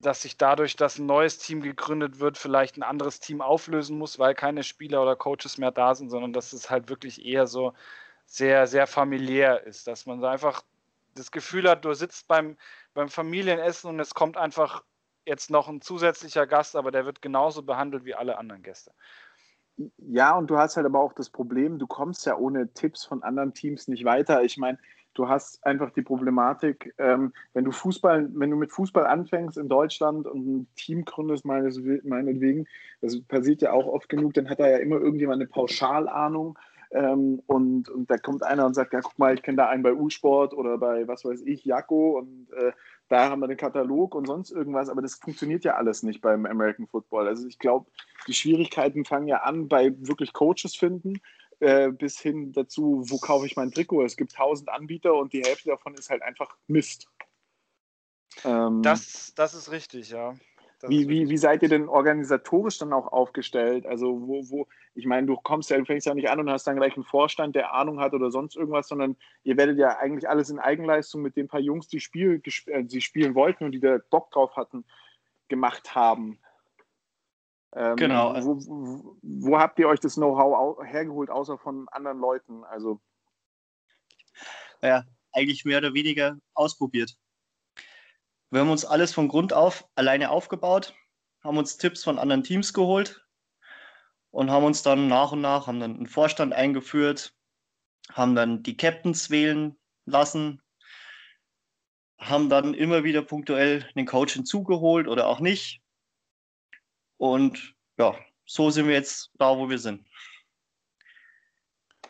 dass 0.00 0.22
sich 0.22 0.36
dadurch, 0.36 0.76
dass 0.76 0.98
ein 0.98 1.06
neues 1.06 1.38
Team 1.38 1.60
gegründet 1.60 2.20
wird, 2.20 2.38
vielleicht 2.38 2.76
ein 2.76 2.82
anderes 2.82 3.20
Team 3.20 3.40
auflösen 3.42 3.98
muss, 3.98 4.18
weil 4.18 4.34
keine 4.34 4.62
Spieler 4.62 5.02
oder 5.02 5.14
Coaches 5.14 5.58
mehr 5.58 5.70
da 5.70 5.94
sind, 5.94 6.10
sondern 6.10 6.32
dass 6.32 6.52
es 6.52 6.70
halt 6.70 6.88
wirklich 6.88 7.24
eher 7.24 7.46
so 7.46 7.74
sehr, 8.24 8.66
sehr 8.66 8.86
familiär 8.86 9.64
ist, 9.66 9.86
dass 9.86 10.06
man 10.06 10.24
einfach 10.24 10.62
das 11.14 11.30
Gefühl 11.30 11.68
hat, 11.68 11.84
du 11.84 11.92
sitzt 11.92 12.28
beim, 12.28 12.56
beim 12.94 13.08
Familienessen 13.08 13.90
und 13.90 14.00
es 14.00 14.14
kommt 14.14 14.36
einfach 14.36 14.84
jetzt 15.26 15.50
noch 15.50 15.68
ein 15.68 15.82
zusätzlicher 15.82 16.46
Gast, 16.46 16.76
aber 16.76 16.90
der 16.90 17.04
wird 17.04 17.20
genauso 17.20 17.62
behandelt 17.62 18.04
wie 18.04 18.14
alle 18.14 18.38
anderen 18.38 18.62
Gäste. 18.62 18.92
Ja, 19.98 20.36
und 20.36 20.48
du 20.48 20.58
hast 20.58 20.76
halt 20.76 20.86
aber 20.86 21.00
auch 21.00 21.12
das 21.12 21.30
Problem, 21.30 21.78
du 21.78 21.86
kommst 21.86 22.26
ja 22.26 22.36
ohne 22.36 22.72
Tipps 22.72 23.04
von 23.04 23.22
anderen 23.22 23.54
Teams 23.54 23.88
nicht 23.88 24.04
weiter. 24.04 24.42
Ich 24.42 24.56
meine, 24.58 24.78
du 25.14 25.28
hast 25.28 25.64
einfach 25.64 25.90
die 25.90 26.02
Problematik, 26.02 26.94
ähm, 26.98 27.32
wenn 27.52 27.64
du 27.64 27.72
Fußball, 27.72 28.28
wenn 28.32 28.50
du 28.50 28.56
mit 28.56 28.72
Fußball 28.72 29.06
anfängst 29.06 29.58
in 29.58 29.68
Deutschland 29.68 30.26
und 30.26 30.46
ein 30.46 30.68
Team 30.76 31.04
gründest, 31.04 31.44
meines, 31.44 31.80
meinetwegen, 32.04 32.66
das 33.00 33.20
passiert 33.22 33.62
ja 33.62 33.72
auch 33.72 33.86
oft 33.86 34.08
genug, 34.08 34.34
dann 34.34 34.48
hat 34.48 34.60
da 34.60 34.68
ja 34.68 34.78
immer 34.78 34.96
irgendjemand 35.00 35.40
eine 35.40 35.48
Pauschalahnung. 35.48 36.58
Ähm, 36.92 37.40
und, 37.46 37.88
und 37.88 38.10
da 38.10 38.18
kommt 38.18 38.42
einer 38.42 38.66
und 38.66 38.74
sagt, 38.74 38.92
ja, 38.92 39.00
guck 39.00 39.16
mal, 39.16 39.32
ich 39.34 39.42
kenne 39.42 39.58
da 39.58 39.68
einen 39.68 39.84
bei 39.84 39.94
U-Sport 39.94 40.54
oder 40.54 40.76
bei, 40.76 41.06
was 41.06 41.24
weiß 41.24 41.42
ich, 41.42 41.64
Jakko 41.64 42.18
und 42.18 42.48
äh, 42.52 42.72
da 43.08 43.30
haben 43.30 43.40
wir 43.40 43.46
den 43.46 43.56
Katalog 43.56 44.14
und 44.16 44.26
sonst 44.26 44.50
irgendwas, 44.50 44.88
aber 44.88 45.00
das 45.00 45.14
funktioniert 45.14 45.64
ja 45.64 45.74
alles 45.74 46.02
nicht 46.02 46.20
beim 46.20 46.46
American 46.46 46.88
Football. 46.88 47.28
Also 47.28 47.46
ich 47.46 47.60
glaube, 47.60 47.86
die 48.26 48.32
Schwierigkeiten 48.32 49.04
fangen 49.04 49.28
ja 49.28 49.38
an 49.38 49.68
bei 49.68 49.94
wirklich 50.00 50.32
Coaches 50.32 50.74
finden 50.74 51.20
äh, 51.60 51.90
bis 51.90 52.18
hin 52.18 52.52
dazu, 52.52 53.04
wo 53.06 53.18
kaufe 53.18 53.46
ich 53.46 53.56
mein 53.56 53.70
Trikot. 53.70 54.04
Es 54.04 54.16
gibt 54.16 54.32
tausend 54.34 54.68
Anbieter 54.68 55.14
und 55.14 55.32
die 55.32 55.42
Hälfte 55.42 55.68
davon 55.68 55.94
ist 55.94 56.10
halt 56.10 56.22
einfach 56.22 56.56
Mist. 56.66 57.08
Ähm, 58.44 58.82
das, 58.82 59.32
das 59.34 59.54
ist 59.54 59.70
richtig, 59.70 60.10
ja. 60.10 60.34
Wie, 60.88 61.08
wie, 61.08 61.28
wie 61.28 61.36
seid 61.36 61.62
ihr 61.62 61.68
denn 61.68 61.90
organisatorisch 61.90 62.78
dann 62.78 62.94
auch 62.94 63.12
aufgestellt? 63.12 63.84
Also, 63.84 64.26
wo, 64.26 64.48
wo, 64.48 64.66
ich 64.94 65.04
meine, 65.04 65.26
du 65.26 65.36
kommst 65.36 65.68
ja, 65.68 65.76
du 65.76 65.84
fängst 65.84 66.06
ja 66.06 66.14
nicht 66.14 66.30
an 66.30 66.40
und 66.40 66.48
hast 66.48 66.66
dann 66.66 66.76
gleich 66.76 66.94
einen 66.94 67.04
Vorstand, 67.04 67.54
der 67.54 67.74
Ahnung 67.74 68.00
hat 68.00 68.14
oder 68.14 68.30
sonst 68.30 68.56
irgendwas, 68.56 68.88
sondern 68.88 69.16
ihr 69.42 69.58
werdet 69.58 69.76
ja 69.76 69.98
eigentlich 69.98 70.28
alles 70.28 70.48
in 70.48 70.58
Eigenleistung 70.58 71.20
mit 71.20 71.36
den 71.36 71.48
paar 71.48 71.60
Jungs, 71.60 71.88
die, 71.88 72.00
Spiel, 72.00 72.40
äh, 72.66 72.82
die 72.82 73.02
spielen 73.02 73.34
wollten 73.34 73.64
und 73.64 73.72
die 73.72 73.80
da 73.80 73.98
Bock 74.08 74.30
drauf 74.30 74.56
hatten, 74.56 74.86
gemacht 75.48 75.94
haben. 75.94 76.38
Ähm, 77.72 77.96
genau. 77.96 78.34
Wo, 78.34 78.56
wo, 78.56 79.16
wo, 79.22 79.58
habt 79.58 79.78
ihr 79.78 79.88
euch 79.88 80.00
das 80.00 80.14
Know-how 80.14 80.84
hergeholt, 80.84 81.30
außer 81.30 81.58
von 81.58 81.88
anderen 81.90 82.18
Leuten? 82.18 82.64
Also. 82.64 83.00
Ja, 84.82 85.04
eigentlich 85.32 85.64
mehr 85.64 85.78
oder 85.78 85.94
weniger 85.94 86.38
ausprobiert. 86.54 87.16
Wir 88.50 88.60
haben 88.60 88.70
uns 88.70 88.84
alles 88.84 89.12
von 89.12 89.28
Grund 89.28 89.52
auf 89.52 89.88
alleine 89.94 90.30
aufgebaut, 90.30 90.94
haben 91.44 91.58
uns 91.58 91.76
Tipps 91.76 92.02
von 92.02 92.18
anderen 92.18 92.42
Teams 92.42 92.72
geholt 92.72 93.24
und 94.32 94.50
haben 94.50 94.64
uns 94.64 94.82
dann 94.82 95.06
nach 95.06 95.30
und 95.30 95.40
nach, 95.40 95.68
haben 95.68 95.78
dann 95.78 95.94
einen 95.94 96.06
Vorstand 96.06 96.52
eingeführt, 96.52 97.36
haben 98.10 98.34
dann 98.34 98.64
die 98.64 98.76
Captains 98.76 99.30
wählen 99.30 99.78
lassen, 100.04 100.60
haben 102.18 102.48
dann 102.48 102.74
immer 102.74 103.04
wieder 103.04 103.22
punktuell 103.22 103.88
einen 103.94 104.06
Coach 104.06 104.34
hinzugeholt 104.34 105.06
oder 105.06 105.28
auch 105.28 105.38
nicht 105.38 105.80
und 107.20 107.74
ja, 107.98 108.14
so 108.46 108.70
sind 108.70 108.88
wir 108.88 108.94
jetzt 108.94 109.30
da, 109.34 109.54
wo 109.56 109.68
wir 109.68 109.78
sind. 109.78 110.06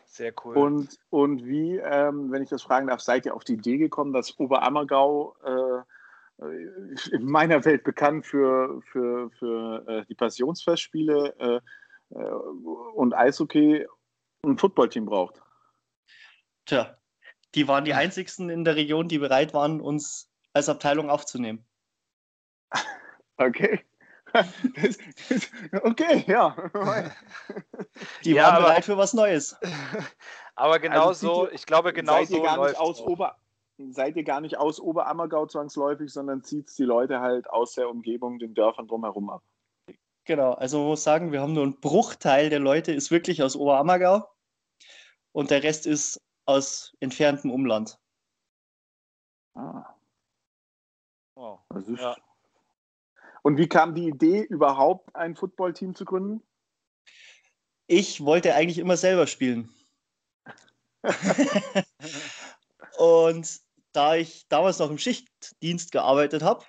Sehr 0.05 0.33
cool. 0.43 0.55
Und, 0.55 0.97
und 1.09 1.45
wie, 1.45 1.75
ähm, 1.77 2.31
wenn 2.31 2.43
ich 2.43 2.49
das 2.49 2.63
fragen 2.63 2.87
darf, 2.87 3.01
seid 3.01 3.25
ihr 3.25 3.35
auf 3.35 3.43
die 3.43 3.55
Idee 3.55 3.77
gekommen, 3.77 4.13
dass 4.13 4.39
Oberammergau 4.39 5.35
äh, 5.43 6.45
in 7.11 7.25
meiner 7.25 7.63
Welt 7.65 7.83
bekannt 7.83 8.25
für, 8.25 8.81
für, 8.83 9.29
für 9.31 9.85
äh, 9.85 10.05
die 10.05 10.15
Passionsfestspiele 10.15 11.35
äh, 11.39 12.15
äh 12.15 12.31
und 12.95 13.13
Eishockey 13.13 13.85
ein 14.45 14.57
Footballteam 14.57 15.05
braucht? 15.05 15.41
Tja, 16.65 16.97
die 17.53 17.67
waren 17.67 17.83
die 17.83 17.93
einzigsten 17.93 18.49
in 18.49 18.63
der 18.63 18.77
Region, 18.77 19.09
die 19.09 19.19
bereit 19.19 19.53
waren, 19.53 19.81
uns 19.81 20.29
als 20.53 20.69
Abteilung 20.69 21.09
aufzunehmen. 21.09 21.65
Okay 23.37 23.83
okay, 25.83 26.23
ja. 26.27 26.55
Die 28.23 28.31
ja, 28.31 28.43
waren 28.43 28.55
aber, 28.55 28.65
bereit 28.65 28.85
für 28.85 28.97
was 28.97 29.13
Neues. 29.13 29.55
Aber 30.55 30.79
genau 30.79 31.07
also, 31.09 31.45
so, 31.45 31.51
ich 31.51 31.65
glaube, 31.65 31.93
genau 31.93 32.13
seid 32.13 32.27
so 32.27 32.37
ihr 32.37 32.43
gar 32.43 32.65
nicht 32.65 32.77
aus 32.77 33.01
Ober, 33.01 33.35
Seid 33.89 34.15
ihr 34.15 34.23
gar 34.23 34.41
nicht 34.41 34.57
aus 34.57 34.79
Oberammergau 34.79 35.47
zwangsläufig, 35.47 36.11
sondern 36.11 36.43
zieht 36.43 36.67
es 36.67 36.75
die 36.75 36.83
Leute 36.83 37.19
halt 37.19 37.49
aus 37.49 37.73
der 37.73 37.89
Umgebung, 37.89 38.37
den 38.37 38.53
Dörfern 38.53 38.87
drumherum 38.87 39.29
ab? 39.29 39.43
Genau, 40.25 40.53
also 40.53 40.79
man 40.79 40.87
muss 40.89 41.03
sagen, 41.03 41.31
wir 41.31 41.41
haben 41.41 41.53
nur 41.53 41.63
einen 41.63 41.79
Bruchteil 41.79 42.49
der 42.49 42.59
Leute 42.59 42.91
ist 42.91 43.09
wirklich 43.09 43.41
aus 43.41 43.55
Oberammergau 43.55 44.29
und 45.31 45.49
der 45.49 45.63
Rest 45.63 45.87
ist 45.87 46.21
aus 46.45 46.95
entferntem 46.99 47.49
Umland. 47.49 47.97
Ah. 49.55 49.95
Wow. 51.35 51.59
Das 51.69 51.87
ist 51.87 51.99
ja. 51.99 52.15
Und 53.43 53.57
wie 53.57 53.67
kam 53.67 53.95
die 53.95 54.07
Idee, 54.07 54.41
überhaupt 54.41 55.15
ein 55.15 55.35
Footballteam 55.35 55.95
zu 55.95 56.05
gründen? 56.05 56.43
Ich 57.87 58.23
wollte 58.23 58.53
eigentlich 58.53 58.77
immer 58.77 58.97
selber 58.97 59.27
spielen. 59.27 59.73
und 62.97 63.59
da 63.91 64.15
ich 64.15 64.47
damals 64.47 64.79
noch 64.79 64.89
im 64.89 64.97
Schichtdienst 64.97 65.91
gearbeitet 65.91 66.43
habe 66.43 66.63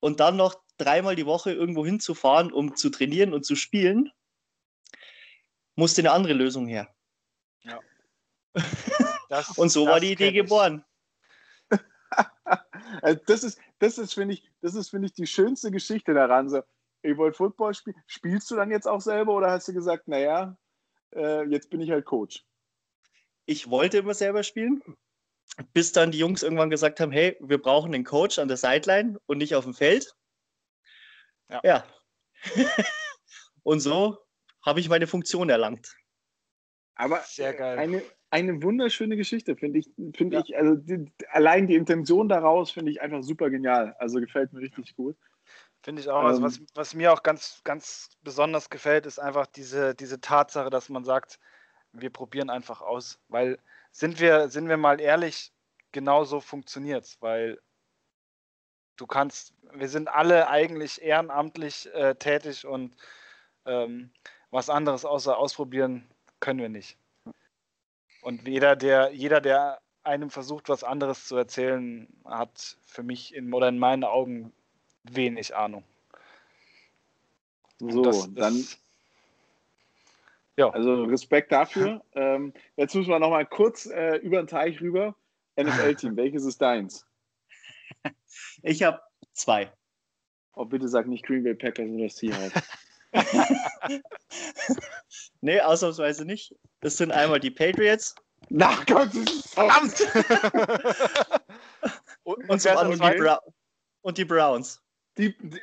und 0.00 0.20
dann 0.20 0.36
noch 0.36 0.62
dreimal 0.76 1.14
die 1.14 1.26
Woche 1.26 1.52
irgendwo 1.52 1.84
hinzufahren, 1.84 2.52
um 2.52 2.74
zu 2.74 2.90
trainieren 2.90 3.32
und 3.32 3.44
zu 3.44 3.54
spielen, 3.54 4.10
musste 5.76 6.02
eine 6.02 6.12
andere 6.12 6.32
Lösung 6.32 6.66
her. 6.66 6.94
Ja. 7.62 7.80
Das, 9.28 9.56
und 9.56 9.68
so 9.68 9.86
war 9.86 10.00
die 10.00 10.10
Idee 10.10 10.32
geboren. 10.32 10.84
Also 13.00 13.20
das 13.28 13.44
ist, 13.44 13.60
das 13.80 13.98
ist, 13.98 14.14
finde 14.14 14.34
ich, 14.34 14.50
das 14.60 14.74
ist, 14.74 14.90
finde 14.90 15.06
ich, 15.06 15.14
die 15.14 15.26
schönste 15.26 15.70
Geschichte 15.70 16.14
daran. 16.14 16.48
So, 16.48 16.62
ihr 17.02 17.16
wollt 17.16 17.36
Football 17.36 17.74
spielen. 17.74 17.96
Spielst 18.06 18.50
du 18.50 18.56
dann 18.56 18.70
jetzt 18.70 18.86
auch 18.86 19.00
selber 19.00 19.34
oder 19.34 19.50
hast 19.50 19.68
du 19.68 19.72
gesagt, 19.72 20.06
naja, 20.06 20.56
äh, 21.14 21.44
jetzt 21.48 21.70
bin 21.70 21.80
ich 21.80 21.90
halt 21.90 22.04
Coach? 22.04 22.44
Ich 23.46 23.68
wollte 23.70 23.98
immer 23.98 24.14
selber 24.14 24.42
spielen, 24.42 24.82
bis 25.72 25.92
dann 25.92 26.12
die 26.12 26.18
Jungs 26.18 26.42
irgendwann 26.42 26.70
gesagt 26.70 27.00
haben, 27.00 27.10
hey, 27.10 27.36
wir 27.40 27.58
brauchen 27.58 27.94
einen 27.94 28.04
Coach 28.04 28.38
an 28.38 28.48
der 28.48 28.58
Sideline 28.58 29.18
und 29.26 29.38
nicht 29.38 29.54
auf 29.54 29.64
dem 29.64 29.74
Feld. 29.74 30.14
Ja. 31.48 31.60
ja. 31.64 31.84
Und 33.62 33.80
so 33.80 34.18
habe 34.64 34.80
ich 34.80 34.88
meine 34.88 35.06
Funktion 35.06 35.50
erlangt. 35.50 35.94
Aber 36.94 37.20
Sehr 37.22 37.54
geil. 37.54 37.78
Eine, 37.78 38.02
eine 38.30 38.62
wunderschöne 38.62 39.16
Geschichte, 39.16 39.56
finde 39.56 39.80
ich. 39.80 39.90
Find 40.14 40.32
ja. 40.32 40.40
ich 40.40 40.56
also 40.56 40.76
die, 40.76 41.10
allein 41.30 41.66
die 41.66 41.74
Intention 41.74 42.28
daraus 42.28 42.70
finde 42.70 42.92
ich 42.92 43.00
einfach 43.00 43.22
super 43.22 43.50
genial. 43.50 43.94
Also 43.98 44.20
gefällt 44.20 44.52
mir 44.52 44.60
richtig 44.60 44.94
gut. 44.94 45.16
Finde 45.82 46.02
ich 46.02 46.08
auch. 46.08 46.22
Also 46.22 46.38
ähm, 46.38 46.44
was, 46.44 46.60
was 46.74 46.94
mir 46.94 47.12
auch 47.12 47.22
ganz, 47.22 47.60
ganz 47.64 48.10
besonders 48.22 48.70
gefällt, 48.70 49.06
ist 49.06 49.18
einfach 49.18 49.46
diese, 49.46 49.94
diese 49.94 50.20
Tatsache, 50.20 50.70
dass 50.70 50.88
man 50.88 51.04
sagt, 51.04 51.38
wir 51.92 52.10
probieren 52.10 52.50
einfach 52.50 52.80
aus. 52.82 53.18
Weil 53.28 53.58
sind 53.90 54.20
wir, 54.20 54.48
sind 54.48 54.68
wir 54.68 54.76
mal 54.76 55.00
ehrlich, 55.00 55.52
genau 55.92 56.24
so 56.24 56.40
funktioniert 56.40 57.04
es, 57.04 57.20
weil 57.20 57.58
du 58.96 59.06
kannst, 59.06 59.54
wir 59.72 59.88
sind 59.88 60.08
alle 60.08 60.48
eigentlich 60.48 61.02
ehrenamtlich 61.02 61.92
äh, 61.94 62.14
tätig 62.14 62.66
und 62.66 62.94
ähm, 63.64 64.12
was 64.50 64.68
anderes 64.68 65.04
außer 65.04 65.36
ausprobieren 65.36 66.08
können 66.38 66.60
wir 66.60 66.68
nicht. 66.68 66.99
Und 68.22 68.46
jeder, 68.46 68.76
der, 68.76 69.12
jeder, 69.12 69.40
der 69.40 69.80
einem 70.02 70.30
versucht, 70.30 70.68
was 70.68 70.84
anderes 70.84 71.26
zu 71.26 71.36
erzählen, 71.36 72.08
hat 72.24 72.76
für 72.84 73.02
mich 73.02 73.34
in, 73.34 73.52
oder 73.52 73.68
in 73.68 73.78
meinen 73.78 74.04
Augen 74.04 74.52
wenig 75.04 75.54
Ahnung. 75.54 75.84
So, 77.78 78.02
das, 78.02 78.18
das, 78.18 78.34
dann. 78.34 78.64
Ja. 80.56 80.70
Also 80.70 81.04
Respekt 81.04 81.52
dafür. 81.52 82.02
ähm, 82.14 82.52
jetzt 82.76 82.94
müssen 82.94 83.10
wir 83.10 83.18
noch 83.18 83.30
mal 83.30 83.46
kurz 83.46 83.86
äh, 83.86 84.16
über 84.16 84.42
den 84.42 84.46
Teich 84.46 84.80
rüber. 84.80 85.14
NFL-Team, 85.58 86.16
welches 86.16 86.44
ist 86.44 86.60
deins? 86.60 87.06
Ich 88.62 88.82
habe 88.82 89.00
zwei. 89.32 89.72
Oh, 90.54 90.64
bitte 90.64 90.88
sag 90.88 91.06
nicht 91.06 91.24
Green 91.24 91.42
Bay 91.42 91.54
Packers 91.54 91.88
oder 91.88 92.08
Seahawks. 92.08 92.62
nee, 95.40 95.60
ausnahmsweise 95.60 96.24
nicht. 96.24 96.54
Das 96.80 96.96
sind 96.96 97.12
einmal 97.12 97.40
die 97.40 97.50
Patriots. 97.50 98.14
Na 98.48 98.74
Gott, 98.86 99.10
verdammt! 99.48 100.00
und, 102.24 102.48
und, 102.48 102.66
und, 102.66 103.04
die 103.04 103.18
Bra 103.18 103.40
und, 104.02 104.18
die 104.18 104.24
Browns. 104.24 104.82
Die, 105.18 105.36
die 105.36 105.60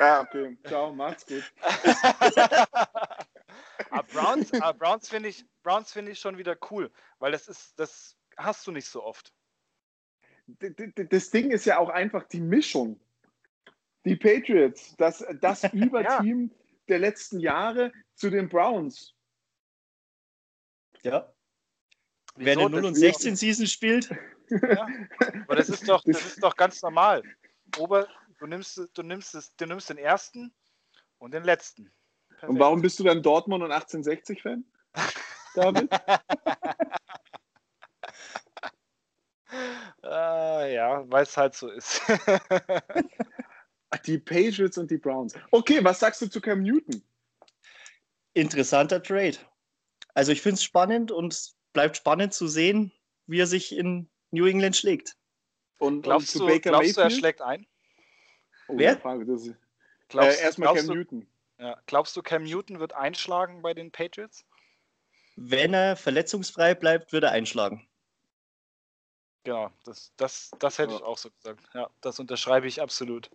ja, 0.00 0.20
okay. 0.20 0.56
Ciao, 0.66 0.92
macht's 0.92 1.26
gut. 1.26 1.42
ah, 3.90 4.02
Browns, 4.12 4.52
ah, 4.54 4.72
Browns 4.72 5.08
finde 5.08 5.28
ich, 5.30 5.44
find 5.86 6.08
ich 6.08 6.20
schon 6.20 6.38
wieder 6.38 6.56
cool, 6.70 6.90
weil 7.18 7.32
das 7.32 7.48
ist, 7.48 7.78
das 7.78 8.16
hast 8.36 8.66
du 8.66 8.72
nicht 8.72 8.86
so 8.86 9.02
oft. 9.02 9.32
Das 10.46 11.30
Ding 11.30 11.50
ist 11.50 11.66
ja 11.66 11.78
auch 11.78 11.90
einfach 11.90 12.24
die 12.24 12.40
Mischung. 12.40 13.00
Die 14.04 14.16
Patriots, 14.16 14.94
das, 14.96 15.24
das 15.40 15.64
Überteam 15.72 16.50
ja. 16.50 16.56
der 16.88 17.00
letzten 17.00 17.40
Jahre 17.40 17.92
zu 18.14 18.30
den 18.30 18.48
Browns. 18.48 19.14
Ja. 21.02 21.32
Wer 22.36 22.52
eine 22.52 22.70
0 22.70 22.84
und 22.84 22.94
16 22.94 23.36
Season 23.36 23.66
spielt. 23.66 24.10
Ja. 24.50 24.86
Aber 25.44 25.56
das 25.56 25.68
ist 25.68 25.88
doch, 25.88 26.02
das 26.04 26.24
ist 26.24 26.42
doch 26.42 26.56
ganz 26.56 26.80
normal. 26.82 27.22
Ober, 27.76 28.08
du 28.38 28.46
nimmst, 28.46 28.80
du 28.94 29.02
nimmst, 29.02 29.34
es, 29.34 29.54
du 29.56 29.66
nimmst 29.66 29.90
den 29.90 29.98
ersten 29.98 30.54
und 31.18 31.34
den 31.34 31.44
letzten. 31.44 31.92
Perfekt. 32.28 32.50
Und 32.50 32.58
warum 32.58 32.80
bist 32.80 32.98
du 32.98 33.04
dann 33.04 33.22
Dortmund 33.22 33.64
und 33.64 33.72
1860-Fan, 33.72 34.64
David? 35.54 35.92
äh, 40.04 40.74
ja, 40.74 41.10
weil 41.10 41.24
es 41.24 41.36
halt 41.36 41.54
so 41.54 41.68
ist. 41.68 42.00
die 44.06 44.18
Patriots 44.18 44.78
und 44.78 44.90
die 44.90 44.98
Browns. 44.98 45.34
Okay, 45.50 45.82
was 45.82 46.00
sagst 46.00 46.22
du 46.22 46.28
zu 46.28 46.40
Cam 46.40 46.62
Newton? 46.62 47.02
Interessanter 48.34 49.02
Trade. 49.02 49.36
Also 50.18 50.32
ich 50.32 50.42
finde 50.42 50.54
es 50.54 50.64
spannend 50.64 51.12
und 51.12 51.52
bleibt 51.72 51.96
spannend 51.96 52.34
zu 52.34 52.48
sehen, 52.48 52.90
wie 53.28 53.38
er 53.38 53.46
sich 53.46 53.70
in 53.70 54.10
New 54.32 54.46
England 54.46 54.76
schlägt. 54.76 55.14
Und 55.78 56.02
glaubst, 56.02 56.34
und 56.34 56.48
du, 56.48 56.60
glaubst 56.60 56.96
du, 56.96 57.02
er 57.02 57.10
schlägt 57.10 57.40
ein? 57.40 57.68
Oh, 58.66 58.76
Wer? 58.76 58.98
Frage, 58.98 59.24
das 59.24 59.48
glaubst, 60.08 60.40
äh, 60.40 60.42
erstmal 60.42 60.74
Cam 60.74 60.86
du, 60.88 60.94
Newton. 60.94 61.28
Ja, 61.60 61.80
glaubst 61.86 62.16
du, 62.16 62.22
Cam 62.22 62.42
Newton 62.42 62.80
wird 62.80 62.94
einschlagen 62.94 63.62
bei 63.62 63.74
den 63.74 63.92
Patriots? 63.92 64.44
Wenn 65.36 65.72
er 65.72 65.94
verletzungsfrei 65.94 66.74
bleibt, 66.74 67.12
wird 67.12 67.22
er 67.22 67.30
einschlagen. 67.30 67.88
Genau, 69.44 69.70
das, 69.84 70.12
das, 70.16 70.50
das 70.58 70.78
hätte 70.78 70.94
ja. 70.94 70.96
ich 70.98 71.04
auch 71.04 71.18
so 71.18 71.30
gesagt. 71.30 71.62
Ja, 71.74 71.90
das 72.00 72.18
unterschreibe 72.18 72.66
ich 72.66 72.82
absolut. 72.82 73.30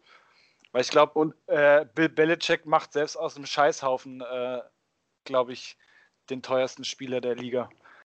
Weil 0.74 0.82
ich 0.82 0.90
glaube, 0.90 1.34
äh, 1.48 1.86
Bill 1.96 2.10
Belichick 2.10 2.66
macht 2.66 2.92
selbst 2.92 3.16
aus 3.16 3.36
dem 3.36 3.46
Scheißhaufen, 3.46 4.20
äh, 4.20 4.62
glaube 5.24 5.54
ich, 5.54 5.78
den 6.30 6.42
teuersten 6.42 6.84
Spieler 6.84 7.22
der 7.22 7.36
Liga. 7.36 7.70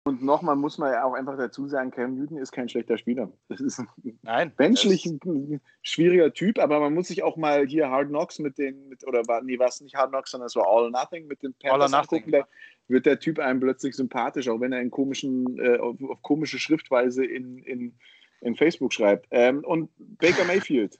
Und 0.08 0.22
nochmal 0.22 0.56
muss 0.56 0.78
man 0.78 0.94
ja 0.94 1.04
auch 1.04 1.14
einfach 1.16 1.36
dazu 1.36 1.68
sagen, 1.68 1.90
Cam 1.90 2.14
Newton 2.14 2.38
ist 2.38 2.52
kein 2.52 2.70
schlechter 2.70 2.96
Spieler. 2.96 3.32
Das 3.50 3.60
ist 3.60 3.82
Nein, 4.22 4.54
menschlich 4.60 5.04
ein 5.08 5.62
schwieriger 5.82 6.32
Typ, 6.32 6.60
aber 6.60 6.80
man 6.80 6.94
muss 6.94 7.08
sich 7.08 7.24
auch 7.24 7.38
mal 7.38 7.66
hier 7.66 7.90
Hard 7.90 8.10
Knocks 8.10 8.38
mit 8.38 8.60
den, 8.60 8.88
mit, 8.88 9.06
oder 9.08 9.28
war, 9.28 9.42
nee, 9.42 9.58
war 9.58 9.70
es 9.70 9.82
nicht 9.82 9.96
Hard 9.96 10.12
Knocks, 10.12 10.30
sondern 10.30 10.46
es 10.46 10.56
war 10.56 10.68
All 10.68 10.84
or 10.84 10.92
Nothing 10.92 11.26
mit 11.26 11.42
den 11.42 11.56
Panthers 11.56 11.92
Nothing. 11.92 12.32
Da 12.32 12.48
wird 12.88 13.08
der 13.08 13.20
Typ 13.20 13.40
einem 13.40 13.60
plötzlich 13.60 13.96
sympathisch, 13.96 14.48
auch 14.48 14.60
wenn 14.60 14.74
er 14.74 14.82
in 14.82 14.92
komischen, 14.92 15.58
äh, 15.58 15.80
auf, 15.80 15.98
auf, 16.08 16.22
komische 16.22 16.60
Schriftweise 16.60 17.26
in, 17.26 17.58
in, 17.64 17.98
in 18.42 18.56
Facebook 18.56 18.94
schreibt. 18.94 19.26
Ähm, 19.32 19.64
und 19.64 19.90
Baker 19.98 20.46
Mayfield. 20.46 21.00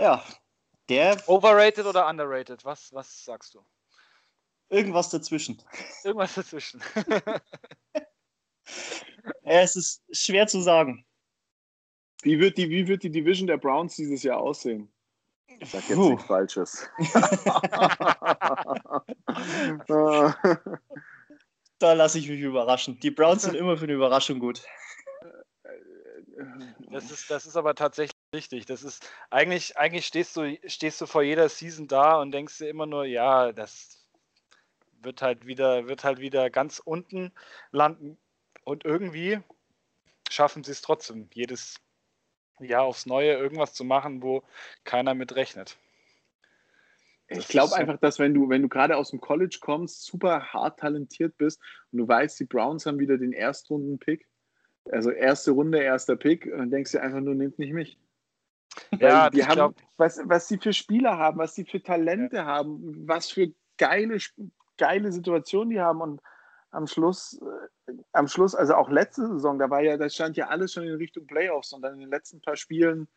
Ja, 0.00 0.24
der. 0.88 1.18
Overrated 1.26 1.84
oder 1.84 2.08
underrated? 2.08 2.64
Was, 2.64 2.90
was 2.94 3.26
sagst 3.26 3.54
du? 3.54 3.60
Irgendwas 4.70 5.10
dazwischen. 5.10 5.62
Irgendwas 6.04 6.34
dazwischen. 6.34 6.82
ja, 9.44 9.44
es 9.44 9.76
ist 9.76 10.02
schwer 10.12 10.46
zu 10.46 10.60
sagen. 10.60 11.04
Wie 12.22 12.38
wird, 12.38 12.58
die, 12.58 12.68
wie 12.68 12.88
wird 12.88 13.02
die 13.02 13.10
Division 13.10 13.46
der 13.46 13.58
Browns 13.58 13.96
dieses 13.96 14.22
Jahr 14.22 14.38
aussehen? 14.38 14.90
Ich 15.60 15.70
sag 15.70 15.88
jetzt 15.88 15.96
Puh. 15.96 16.10
nichts 16.10 16.26
Falsches. 16.26 16.88
da 21.78 21.92
lasse 21.94 22.18
ich 22.18 22.28
mich 22.28 22.40
überraschen. 22.40 22.98
Die 23.00 23.10
Browns 23.10 23.42
sind 23.42 23.54
immer 23.54 23.76
für 23.76 23.84
eine 23.84 23.94
Überraschung 23.94 24.38
gut. 24.38 24.62
Das 26.90 27.10
ist, 27.10 27.30
das 27.30 27.46
ist 27.46 27.56
aber 27.56 27.74
tatsächlich 27.74 28.16
richtig. 28.34 28.66
Das 28.66 28.82
ist 28.82 29.10
eigentlich, 29.30 29.76
eigentlich 29.76 30.06
stehst 30.06 30.36
du, 30.36 30.58
stehst 30.66 31.00
du 31.00 31.06
vor 31.06 31.22
jeder 31.22 31.48
Season 31.48 31.88
da 31.88 32.20
und 32.20 32.32
denkst 32.32 32.58
dir 32.58 32.68
immer 32.68 32.86
nur, 32.86 33.04
ja, 33.04 33.52
das 33.52 33.97
wird 35.02 35.22
halt 35.22 35.46
wieder, 35.46 35.86
wird 35.88 36.04
halt 36.04 36.20
wieder 36.20 36.50
ganz 36.50 36.80
unten 36.84 37.32
landen. 37.70 38.18
Und 38.64 38.84
irgendwie 38.84 39.38
schaffen 40.30 40.64
sie 40.64 40.72
es 40.72 40.82
trotzdem, 40.82 41.28
jedes 41.32 41.80
Jahr 42.60 42.82
aufs 42.82 43.06
Neue 43.06 43.32
irgendwas 43.32 43.72
zu 43.74 43.84
machen, 43.84 44.22
wo 44.22 44.42
keiner 44.84 45.14
mit 45.14 45.34
rechnet. 45.36 45.78
Das 47.28 47.38
ich 47.38 47.48
glaube 47.48 47.76
einfach, 47.76 47.98
dass 47.98 48.18
wenn 48.18 48.32
du, 48.32 48.48
wenn 48.48 48.62
du 48.62 48.68
gerade 48.68 48.96
aus 48.96 49.10
dem 49.10 49.20
College 49.20 49.58
kommst, 49.60 50.04
super 50.04 50.52
hart 50.52 50.80
talentiert 50.80 51.36
bist 51.36 51.60
und 51.92 51.98
du 51.98 52.08
weißt, 52.08 52.40
die 52.40 52.46
Browns 52.46 52.86
haben 52.86 52.98
wieder 52.98 53.18
den 53.18 53.32
Erstrunden-Pick, 53.32 54.26
also 54.90 55.10
erste 55.10 55.50
Runde, 55.50 55.82
erster 55.82 56.16
Pick, 56.16 56.46
und 56.46 56.58
dann 56.58 56.70
denkst 56.70 56.92
du 56.92 57.02
einfach 57.02 57.20
nur, 57.20 57.34
nimmt 57.34 57.58
nicht 57.58 57.74
mich. 57.74 57.98
Ja, 58.98 59.28
die 59.28 59.44
haben, 59.44 59.54
glaub... 59.54 59.74
was, 59.98 60.20
was 60.24 60.48
sie 60.48 60.58
für 60.58 60.72
Spieler 60.72 61.18
haben, 61.18 61.38
was 61.38 61.54
sie 61.54 61.64
für 61.64 61.82
Talente 61.82 62.36
ja. 62.36 62.44
haben, 62.46 63.06
was 63.06 63.30
für 63.30 63.52
geile 63.76 64.18
geile 64.78 65.12
Situation 65.12 65.70
die 65.70 65.80
haben 65.80 66.00
und 66.00 66.22
am 66.70 66.86
Schluss, 66.86 67.40
äh, 67.86 67.92
am 68.12 68.28
Schluss, 68.28 68.54
also 68.54 68.74
auch 68.74 68.90
letzte 68.90 69.26
Saison, 69.26 69.58
da 69.58 69.70
war 69.70 69.80
ja, 69.80 69.96
das 69.96 70.14
stand 70.14 70.36
ja 70.36 70.48
alles 70.48 70.72
schon 70.72 70.84
in 70.84 70.94
Richtung 70.94 71.26
Playoffs 71.26 71.72
und 71.72 71.82
dann 71.82 71.94
in 71.94 72.00
den 72.00 72.10
letzten 72.10 72.40
paar 72.40 72.56
Spielen 72.56 73.08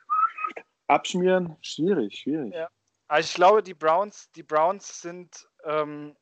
abschmieren, 0.87 1.57
schwierig, 1.61 2.19
schwierig. 2.19 2.53
Ja. 2.53 2.69
Also 3.07 3.27
ich 3.27 3.33
glaube, 3.33 3.63
die 3.63 3.73
Browns, 3.73 4.31
die 4.31 4.43
Browns 4.43 5.01
sind, 5.01 5.47
ähm, 5.65 6.15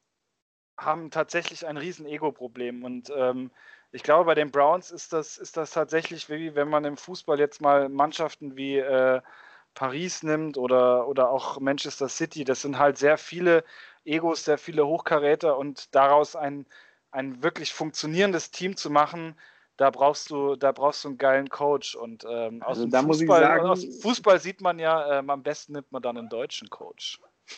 haben 0.77 1.11
tatsächlich 1.11 1.67
ein 1.67 1.77
riesen 1.77 2.05
Ego-Problem 2.05 2.83
und 2.83 3.11
ähm, 3.15 3.51
ich 3.91 4.03
glaube, 4.03 4.25
bei 4.25 4.35
den 4.35 4.51
Browns 4.51 4.91
ist 4.91 5.13
das, 5.13 5.37
ist 5.37 5.57
das 5.57 5.71
tatsächlich 5.71 6.29
wie 6.29 6.55
wenn 6.55 6.69
man 6.69 6.85
im 6.85 6.97
Fußball 6.97 7.39
jetzt 7.39 7.59
mal 7.59 7.89
Mannschaften 7.89 8.55
wie 8.55 8.77
äh, 8.77 9.21
Paris 9.73 10.23
nimmt 10.23 10.57
oder, 10.57 11.07
oder 11.07 11.29
auch 11.29 11.59
Manchester 11.59 12.09
City. 12.09 12.43
Das 12.43 12.61
sind 12.61 12.77
halt 12.77 12.97
sehr 12.97 13.17
viele 13.17 13.63
Egos, 14.05 14.45
sehr 14.45 14.57
viele 14.57 14.85
Hochkaräter 14.85 15.57
und 15.57 15.93
daraus 15.95 16.35
ein, 16.35 16.65
ein 17.11 17.43
wirklich 17.43 17.73
funktionierendes 17.73 18.51
Team 18.51 18.75
zu 18.75 18.89
machen, 18.89 19.35
da 19.79 19.89
brauchst 19.91 20.29
du, 20.29 20.57
da 20.57 20.73
brauchst 20.73 21.05
du 21.05 21.09
einen 21.09 21.17
geilen 21.17 21.49
Coach. 21.49 21.95
Und 21.95 22.25
ähm, 22.29 22.61
aus, 22.63 22.79
also 22.79 22.87
dem 22.87 23.05
Fußball, 23.05 23.41
sagen, 23.41 23.67
aus 23.67 23.81
dem 23.81 23.93
Fußball 23.93 24.39
sieht 24.39 24.59
man 24.59 24.77
ja, 24.77 25.19
ähm, 25.19 25.29
am 25.29 25.41
besten 25.41 25.73
nimmt 25.73 25.91
man 25.91 26.01
dann 26.01 26.17
einen 26.17 26.29
deutschen 26.29 26.69
Coach. 26.69 27.21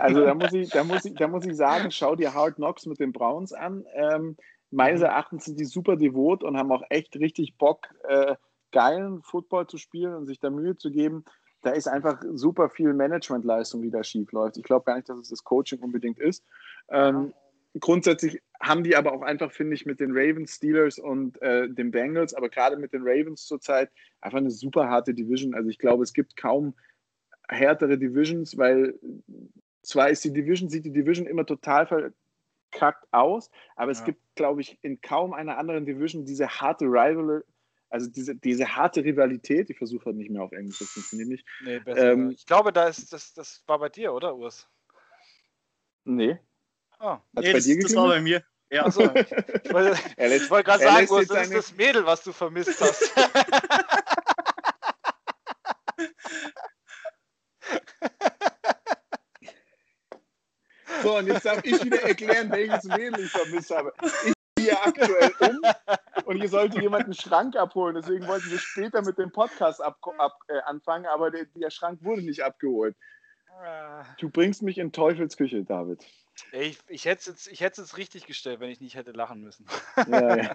also 0.00 0.24
da 0.24 0.34
muss, 0.34 0.52
ich, 0.52 0.68
da, 0.70 0.84
muss 0.84 1.04
ich, 1.04 1.14
da 1.14 1.28
muss 1.28 1.46
ich 1.46 1.56
sagen, 1.56 1.90
schau 1.90 2.16
dir 2.16 2.34
Hard 2.34 2.56
Knocks 2.56 2.86
mit 2.86 2.98
den 2.98 3.12
Browns 3.12 3.52
an. 3.52 3.86
Ähm, 3.94 4.36
meines 4.70 5.00
mhm. 5.00 5.06
Erachtens 5.06 5.44
sind 5.44 5.60
die 5.60 5.64
super 5.64 5.96
devot 5.96 6.42
und 6.42 6.56
haben 6.56 6.72
auch 6.72 6.82
echt 6.90 7.14
richtig 7.16 7.56
Bock, 7.56 7.88
äh, 8.08 8.34
geilen 8.72 9.22
Football 9.22 9.68
zu 9.68 9.78
spielen 9.78 10.14
und 10.14 10.26
sich 10.26 10.40
da 10.40 10.50
Mühe 10.50 10.76
zu 10.76 10.90
geben. 10.90 11.24
Da 11.62 11.70
ist 11.70 11.88
einfach 11.88 12.22
super 12.32 12.68
viel 12.68 12.92
Managementleistung, 12.92 13.82
die 13.82 13.90
da 13.90 14.02
schief 14.04 14.32
läuft. 14.32 14.56
Ich 14.56 14.64
glaube 14.64 14.84
gar 14.84 14.96
nicht, 14.96 15.08
dass 15.08 15.18
es 15.18 15.28
das 15.28 15.44
Coaching 15.44 15.80
unbedingt 15.80 16.18
ist. 16.18 16.44
Ähm, 16.88 17.32
grundsätzlich 17.78 18.42
haben 18.60 18.84
die 18.84 18.96
aber 18.96 19.12
auch 19.12 19.22
einfach, 19.22 19.50
finde 19.50 19.74
ich, 19.74 19.86
mit 19.86 20.00
den 20.00 20.10
Ravens, 20.12 20.56
Steelers 20.56 20.98
und 20.98 21.40
äh, 21.42 21.68
den 21.68 21.90
Bengals, 21.90 22.34
aber 22.34 22.48
gerade 22.48 22.76
mit 22.76 22.92
den 22.92 23.02
Ravens 23.02 23.46
zurzeit 23.46 23.90
einfach 24.20 24.38
eine 24.38 24.50
super 24.50 24.88
harte 24.88 25.14
Division. 25.14 25.54
Also 25.54 25.68
ich 25.68 25.78
glaube, 25.78 26.02
es 26.02 26.12
gibt 26.12 26.36
kaum 26.36 26.74
härtere 27.48 27.98
Divisions, 27.98 28.56
weil 28.56 28.98
zwar 29.82 30.10
ist 30.10 30.24
die 30.24 30.32
Division, 30.32 30.68
sieht 30.68 30.84
die 30.84 30.92
Division 30.92 31.26
immer 31.26 31.44
total 31.44 31.86
verkackt 31.86 33.06
aus, 33.10 33.50
aber 33.76 33.90
es 33.90 34.00
ja. 34.00 34.06
gibt, 34.06 34.20
glaube 34.36 34.60
ich, 34.60 34.78
in 34.82 35.00
kaum 35.00 35.32
einer 35.32 35.58
anderen 35.58 35.84
Division 35.84 36.24
diese 36.24 36.48
harte 36.48 36.84
Rivalry, 36.86 37.42
also 37.92 38.08
diese, 38.08 38.34
diese 38.34 38.74
harte 38.74 39.04
Rivalität, 39.04 39.68
ich 39.68 39.76
versuche 39.76 40.06
halt 40.06 40.16
nicht 40.16 40.30
mehr 40.30 40.42
auf 40.42 40.52
Englisch, 40.52 40.78
das 40.78 40.88
funktioniert 40.88 41.28
nicht. 41.28 41.46
Nee, 41.62 41.78
besser. 41.78 42.12
Ähm, 42.12 42.30
ich 42.30 42.46
glaube, 42.46 42.72
da 42.72 42.88
ist, 42.88 43.12
das, 43.12 43.34
das 43.34 43.62
war 43.66 43.78
bei 43.78 43.90
dir, 43.90 44.14
oder, 44.14 44.34
Urs? 44.34 44.66
Nee. 46.04 46.38
Oh. 46.98 47.18
Nee, 47.32 47.52
das, 47.52 47.66
das, 47.66 47.94
war 47.94 48.08
bei 48.08 48.20
mir. 48.22 48.42
Ja. 48.70 48.84
Also, 48.84 49.02
ich 49.14 49.72
wollte, 49.72 50.50
wollte 50.50 50.64
gerade 50.64 50.84
sagen, 50.84 51.08
Urs, 51.10 51.26
das 51.26 51.48
ist 51.48 51.54
das 51.54 51.76
Mädel, 51.76 52.06
was 52.06 52.22
du 52.22 52.32
vermisst 52.32 52.80
hast. 52.80 53.12
So, 61.02 61.16
und 61.18 61.26
jetzt 61.26 61.44
darf 61.44 61.64
ich 61.64 61.84
wieder 61.84 62.00
erklären, 62.02 62.48
welches 62.52 62.84
Mädel 62.84 63.24
ich 63.24 63.30
vermisst 63.30 63.72
habe. 63.72 63.92
Ich 64.24 64.32
hier 64.62 64.80
aktuell 64.86 65.32
um 65.40 65.60
und 66.32 66.40
hier 66.40 66.48
sollte 66.48 66.80
jemand 66.80 67.04
einen 67.04 67.14
Schrank 67.14 67.56
abholen. 67.56 67.94
Deswegen 67.94 68.26
wollten 68.26 68.50
wir 68.50 68.58
später 68.58 69.02
mit 69.02 69.18
dem 69.18 69.30
Podcast 69.30 69.82
ab, 69.82 69.98
ab, 70.18 70.38
äh, 70.48 70.60
anfangen, 70.64 71.06
aber 71.06 71.30
der, 71.30 71.44
der, 71.44 71.70
Schrank 71.70 72.02
wurde 72.02 72.22
nicht 72.22 72.42
abgeholt. 72.42 72.96
Du 74.18 74.30
bringst 74.30 74.62
mich 74.62 74.78
in 74.78 74.92
Teufels 74.92 75.36
Küche, 75.36 75.62
David. 75.62 76.04
Ich, 76.52 76.78
ich 76.88 77.04
hätte 77.04 77.30
es 77.30 77.44
jetzt, 77.44 77.60
jetzt 77.60 77.96
richtig 77.98 78.26
gestellt, 78.26 78.60
wenn 78.60 78.70
ich 78.70 78.80
nicht 78.80 78.96
hätte 78.96 79.12
lachen 79.12 79.42
müssen. 79.42 79.66
Ja, 80.08 80.36
ja. 80.36 80.54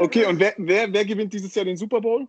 okay, 0.00 0.24
und 0.24 0.40
wer, 0.40 0.54
wer, 0.56 0.90
wer 0.92 1.04
gewinnt 1.04 1.34
dieses 1.34 1.54
Jahr 1.54 1.66
den 1.66 1.76
Super 1.76 2.00
Bowl? 2.00 2.26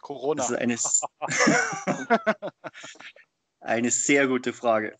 Corona. 0.00 0.42
Das 0.42 0.50
ist 0.50 0.56
eine, 0.56 0.76
eine 3.60 3.90
sehr 3.90 4.26
gute 4.26 4.52
Frage. 4.52 4.96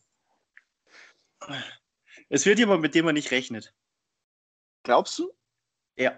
Es 2.32 2.46
wird 2.46 2.58
jemand, 2.58 2.80
mit 2.80 2.94
dem 2.94 3.04
man 3.04 3.12
nicht 3.12 3.30
rechnet. 3.30 3.74
Glaubst 4.84 5.18
du? 5.18 5.30
Ja. 5.96 6.14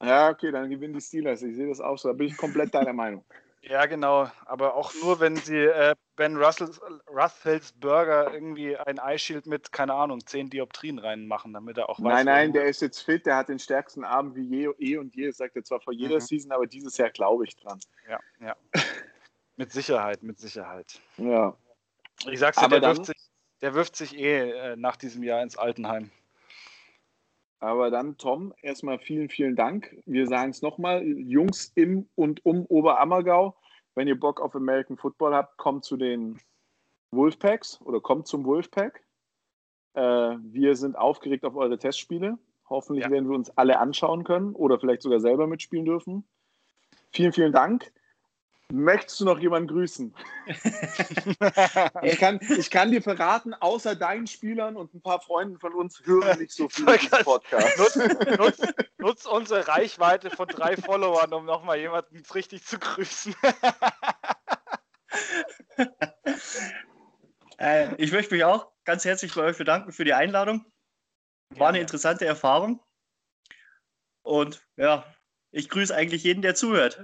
Ja, 0.00 0.30
okay, 0.30 0.52
dann 0.52 0.70
gewinnen 0.70 0.94
die 0.94 1.00
Steelers. 1.00 1.42
Ich 1.42 1.56
sehe 1.56 1.66
das 1.66 1.80
auch 1.80 1.98
so. 1.98 2.08
Da 2.08 2.12
bin 2.14 2.28
ich 2.28 2.36
komplett 2.36 2.72
deiner 2.72 2.92
Meinung. 2.92 3.24
Ja, 3.62 3.84
genau. 3.84 4.26
Aber 4.46 4.74
auch 4.74 4.90
nur, 5.02 5.20
wenn 5.20 5.36
sie 5.36 5.58
äh, 5.58 5.94
Ben 6.16 6.34
Russells, 6.38 6.80
Russels 7.10 7.72
Burger 7.72 8.32
irgendwie 8.32 8.74
ein 8.74 8.96
Eyeshield 8.96 9.44
mit, 9.44 9.70
keine 9.70 9.92
Ahnung, 9.92 10.24
10 10.24 10.48
Dioptrien 10.48 10.98
reinmachen, 10.98 11.52
damit 11.52 11.76
er 11.76 11.90
auch 11.90 11.98
weiß. 11.98 12.04
Nein, 12.06 12.24
nein, 12.24 12.52
der 12.54 12.64
ist 12.64 12.80
jetzt 12.80 13.02
fit. 13.02 13.26
Der 13.26 13.36
hat 13.36 13.50
den 13.50 13.58
stärksten 13.58 14.02
Abend 14.02 14.34
wie 14.34 14.46
je, 14.46 14.70
eh 14.78 14.96
und 14.96 15.14
je. 15.14 15.26
Das 15.26 15.36
sagt 15.36 15.56
er 15.56 15.62
zwar 15.62 15.78
vor 15.82 15.92
jeder 15.92 16.14
mhm. 16.14 16.20
Season, 16.20 16.52
aber 16.52 16.66
dieses 16.66 16.96
Jahr 16.96 17.10
glaube 17.10 17.44
ich 17.44 17.54
dran. 17.58 17.78
Ja, 18.08 18.18
ja. 18.40 18.56
mit 19.56 19.70
Sicherheit, 19.72 20.22
mit 20.22 20.38
Sicherheit. 20.38 20.98
Ja. 21.18 21.54
Ich 22.30 22.38
sag's 22.38 22.56
dir, 22.56 22.66
der, 22.66 22.80
wirft 22.80 23.04
sich, 23.04 23.29
der 23.62 23.74
wirft 23.74 23.96
sich 23.96 24.16
eh 24.18 24.50
äh, 24.50 24.76
nach 24.76 24.96
diesem 24.96 25.22
Jahr 25.22 25.42
ins 25.42 25.56
Altenheim. 25.56 26.10
Aber 27.58 27.90
dann, 27.90 28.16
Tom, 28.16 28.54
erstmal 28.62 28.98
vielen, 28.98 29.28
vielen 29.28 29.54
Dank. 29.54 29.94
Wir 30.06 30.26
sagen 30.26 30.50
es 30.50 30.62
nochmal, 30.62 31.04
Jungs 31.04 31.72
im 31.74 32.08
und 32.14 32.44
um 32.46 32.64
Oberammergau, 32.66 33.54
wenn 33.94 34.08
ihr 34.08 34.18
Bock 34.18 34.40
auf 34.40 34.56
American 34.56 34.96
Football 34.96 35.34
habt, 35.34 35.58
kommt 35.58 35.84
zu 35.84 35.98
den 35.98 36.40
Wolfpacks 37.10 37.80
oder 37.82 38.00
kommt 38.00 38.26
zum 38.26 38.46
Wolfpack. 38.46 39.04
Äh, 39.94 40.00
wir 40.00 40.74
sind 40.74 40.96
aufgeregt 40.96 41.44
auf 41.44 41.54
eure 41.54 41.78
Testspiele. 41.78 42.38
Hoffentlich 42.68 43.04
ja. 43.04 43.10
werden 43.10 43.28
wir 43.28 43.36
uns 43.36 43.50
alle 43.58 43.78
anschauen 43.78 44.24
können 44.24 44.54
oder 44.54 44.78
vielleicht 44.78 45.02
sogar 45.02 45.20
selber 45.20 45.46
mitspielen 45.46 45.84
dürfen. 45.84 46.26
Vielen, 47.12 47.32
vielen 47.32 47.52
Dank. 47.52 47.92
Möchtest 48.72 49.20
du 49.20 49.24
noch 49.24 49.38
jemanden 49.38 49.68
grüßen? 49.68 50.14
ich, 52.02 52.18
kann, 52.18 52.38
ich 52.40 52.70
kann 52.70 52.90
dir 52.90 53.02
verraten, 53.02 53.52
außer 53.54 53.96
deinen 53.96 54.26
Spielern 54.26 54.76
und 54.76 54.94
ein 54.94 55.02
paar 55.02 55.20
Freunden 55.20 55.58
von 55.58 55.74
uns 55.74 56.00
hören 56.04 56.38
nicht 56.38 56.52
so 56.52 56.68
viel 56.68 56.84
Podcast. 56.84 57.78
Nutz, 57.78 57.96
nutz, 58.38 58.60
nutz, 58.98 59.26
unsere 59.26 59.66
Reichweite 59.66 60.30
von 60.30 60.46
drei 60.46 60.76
Followern, 60.76 61.32
um 61.32 61.46
nochmal 61.46 61.78
jemanden 61.78 62.22
richtig 62.34 62.64
zu 62.64 62.78
grüßen. 62.78 63.34
äh, 67.58 67.94
ich 67.96 68.12
möchte 68.12 68.34
mich 68.34 68.44
auch 68.44 68.70
ganz 68.84 69.04
herzlich 69.04 69.34
bei 69.34 69.42
euch 69.42 69.58
bedanken 69.58 69.90
für 69.92 70.04
die 70.04 70.14
Einladung. 70.14 70.64
War 71.56 71.70
eine 71.70 71.80
interessante 71.80 72.24
Erfahrung. 72.24 72.80
Und 74.22 74.64
ja, 74.76 75.04
ich 75.50 75.68
grüße 75.68 75.94
eigentlich 75.94 76.22
jeden, 76.22 76.42
der 76.42 76.54
zuhört. 76.54 77.02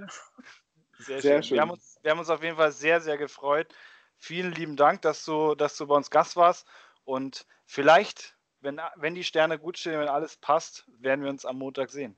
Sehr, 0.99 1.21
sehr 1.21 1.33
schön. 1.35 1.43
schön. 1.43 1.55
Wir, 1.55 1.61
haben 1.61 1.71
uns, 1.71 1.99
wir 2.01 2.11
haben 2.11 2.19
uns 2.19 2.29
auf 2.29 2.43
jeden 2.43 2.57
Fall 2.57 2.71
sehr, 2.71 3.01
sehr 3.01 3.17
gefreut. 3.17 3.73
Vielen 4.17 4.51
lieben 4.51 4.75
Dank, 4.75 5.01
dass 5.03 5.23
du, 5.25 5.55
dass 5.55 5.77
du 5.77 5.87
bei 5.87 5.95
uns 5.95 6.09
Gast 6.09 6.35
warst. 6.35 6.67
Und 7.03 7.45
vielleicht, 7.65 8.35
wenn, 8.61 8.81
wenn 8.95 9.15
die 9.15 9.23
Sterne 9.23 9.59
gut 9.59 9.77
stehen, 9.77 9.99
wenn 9.99 10.07
alles 10.07 10.37
passt, 10.37 10.85
werden 10.99 11.23
wir 11.23 11.29
uns 11.29 11.45
am 11.45 11.57
Montag 11.57 11.89
sehen. 11.89 12.15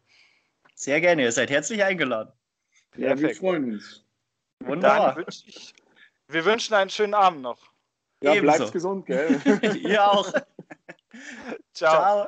Sehr 0.76 1.02
gerne, 1.02 1.24
ihr 1.24 1.32
seid 1.32 1.50
herzlich 1.50 1.84
eingeladen. 1.84 2.32
Ja, 2.96 3.10
Perfekt. 3.10 3.22
wir 3.22 3.36
freuen 3.36 3.74
uns. 3.74 4.06
Wunderbar. 4.60 5.16
Wünsch 5.18 5.44
ich, 5.46 5.74
wir 6.28 6.46
wünschen 6.46 6.74
einen 6.74 6.90
schönen 6.90 7.14
Abend 7.14 7.42
noch. 7.42 7.60
Ja, 8.22 8.34
Ebenso. 8.34 8.58
bleibt 8.58 8.72
gesund, 8.74 9.06
gell? 9.06 9.42
ihr 9.84 10.10
auch. 10.12 10.32
Ciao. 11.74 12.28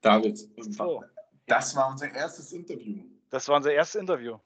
David, 0.00 0.38
so. 0.58 1.04
das 1.46 1.76
war 1.76 1.90
unser 1.90 2.10
erstes 2.12 2.52
Interview. 2.52 3.04
Das 3.30 3.48
war 3.48 3.56
unser 3.56 3.72
erstes 3.72 4.00
Interview. 4.00 4.38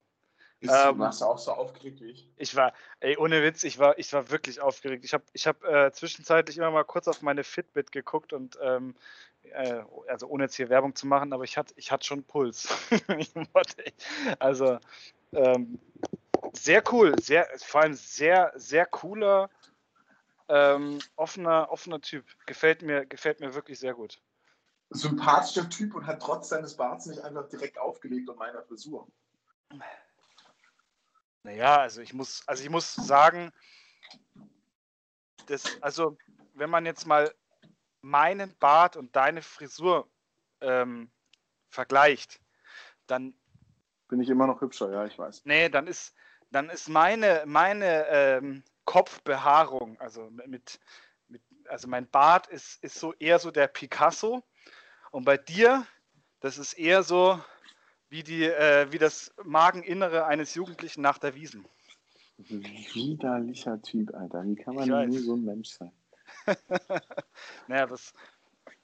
Ähm, 0.62 0.98
warst 0.98 1.20
du 1.20 1.26
auch 1.26 1.38
so 1.38 1.52
aufgeregt 1.52 2.00
wie 2.00 2.10
ich? 2.10 2.28
Ich 2.36 2.56
war, 2.56 2.72
ey, 3.00 3.16
ohne 3.16 3.42
Witz, 3.42 3.64
ich 3.64 3.78
war, 3.78 3.98
ich 3.98 4.12
war 4.12 4.30
wirklich 4.30 4.60
aufgeregt. 4.60 5.04
Ich 5.04 5.12
habe 5.12 5.24
ich 5.32 5.46
hab, 5.46 5.62
äh, 5.64 5.92
zwischenzeitlich 5.92 6.56
immer 6.56 6.70
mal 6.70 6.84
kurz 6.84 7.06
auf 7.06 7.22
meine 7.22 7.44
Fitbit 7.44 7.92
geguckt 7.92 8.32
und, 8.32 8.58
ähm, 8.62 8.94
äh, 9.42 9.82
also 10.08 10.26
ohne 10.26 10.44
jetzt 10.44 10.54
hier 10.54 10.70
Werbung 10.70 10.94
zu 10.94 11.06
machen, 11.06 11.32
aber 11.32 11.44
ich 11.44 11.58
hatte 11.58 11.74
ich 11.76 11.92
hatte 11.92 12.06
schon 12.06 12.24
Puls. 12.24 12.68
also, 14.38 14.78
ähm, 15.32 15.78
sehr 16.52 16.82
cool, 16.92 17.14
sehr, 17.20 17.46
vor 17.58 17.82
allem 17.82 17.94
sehr, 17.94 18.52
sehr 18.54 18.86
cooler, 18.86 19.50
ähm, 20.48 20.98
offener, 21.16 21.70
offener 21.70 22.00
Typ. 22.00 22.24
Gefällt 22.46 22.82
mir, 22.82 23.04
gefällt 23.06 23.40
mir 23.40 23.54
wirklich 23.54 23.78
sehr 23.78 23.94
gut 23.94 24.18
sympathischer 24.94 25.68
Typ 25.68 25.94
und 25.94 26.06
hat 26.06 26.22
trotz 26.22 26.48
seines 26.48 26.76
Barts 26.76 27.06
nicht 27.06 27.20
einfach 27.20 27.48
direkt 27.48 27.78
aufgelegt 27.78 28.28
und 28.28 28.38
meiner 28.38 28.62
Frisur. 28.62 29.08
Naja, 31.42 31.76
also 31.80 32.00
ich 32.00 32.14
muss, 32.14 32.42
also 32.46 32.62
ich 32.62 32.70
muss 32.70 32.94
sagen, 32.94 33.52
das, 35.46 35.82
also 35.82 36.16
wenn 36.54 36.70
man 36.70 36.86
jetzt 36.86 37.06
mal 37.06 37.34
meinen 38.00 38.56
Bart 38.58 38.96
und 38.96 39.14
deine 39.16 39.42
Frisur 39.42 40.08
ähm, 40.60 41.10
vergleicht, 41.68 42.40
dann 43.06 43.34
bin 44.08 44.20
ich 44.20 44.28
immer 44.28 44.46
noch 44.46 44.60
hübscher, 44.60 44.90
ja, 44.90 45.06
ich 45.06 45.18
weiß. 45.18 45.44
Nee, 45.44 45.68
dann 45.68 45.86
ist, 45.86 46.14
dann 46.50 46.70
ist 46.70 46.88
meine, 46.88 47.42
meine 47.46 48.06
ähm, 48.08 48.62
Kopfbehaarung, 48.84 49.98
also 49.98 50.30
mit, 50.30 50.78
mit, 51.26 51.42
also 51.68 51.88
mein 51.88 52.08
Bart 52.08 52.46
ist, 52.46 52.82
ist 52.84 52.94
so 52.94 53.12
eher 53.14 53.38
so 53.38 53.50
der 53.50 53.66
Picasso 53.66 54.44
und 55.14 55.24
bei 55.24 55.36
dir, 55.36 55.86
das 56.40 56.58
ist 56.58 56.72
eher 56.72 57.04
so 57.04 57.38
wie, 58.08 58.24
die, 58.24 58.46
äh, 58.46 58.90
wie 58.90 58.98
das 58.98 59.32
Mageninnere 59.44 60.26
eines 60.26 60.54
Jugendlichen 60.54 61.02
nach 61.02 61.18
der 61.18 61.36
Wiesen. 61.36 61.64
Widerlicher 62.38 63.80
Typ, 63.80 64.12
Alter. 64.12 64.44
Wie 64.44 64.56
kann 64.56 64.74
man 64.74 64.88
nur 64.88 65.20
so 65.20 65.36
ein 65.36 65.44
Mensch 65.44 65.68
sein? 65.68 65.92
naja, 67.68 67.86
das 67.86 68.12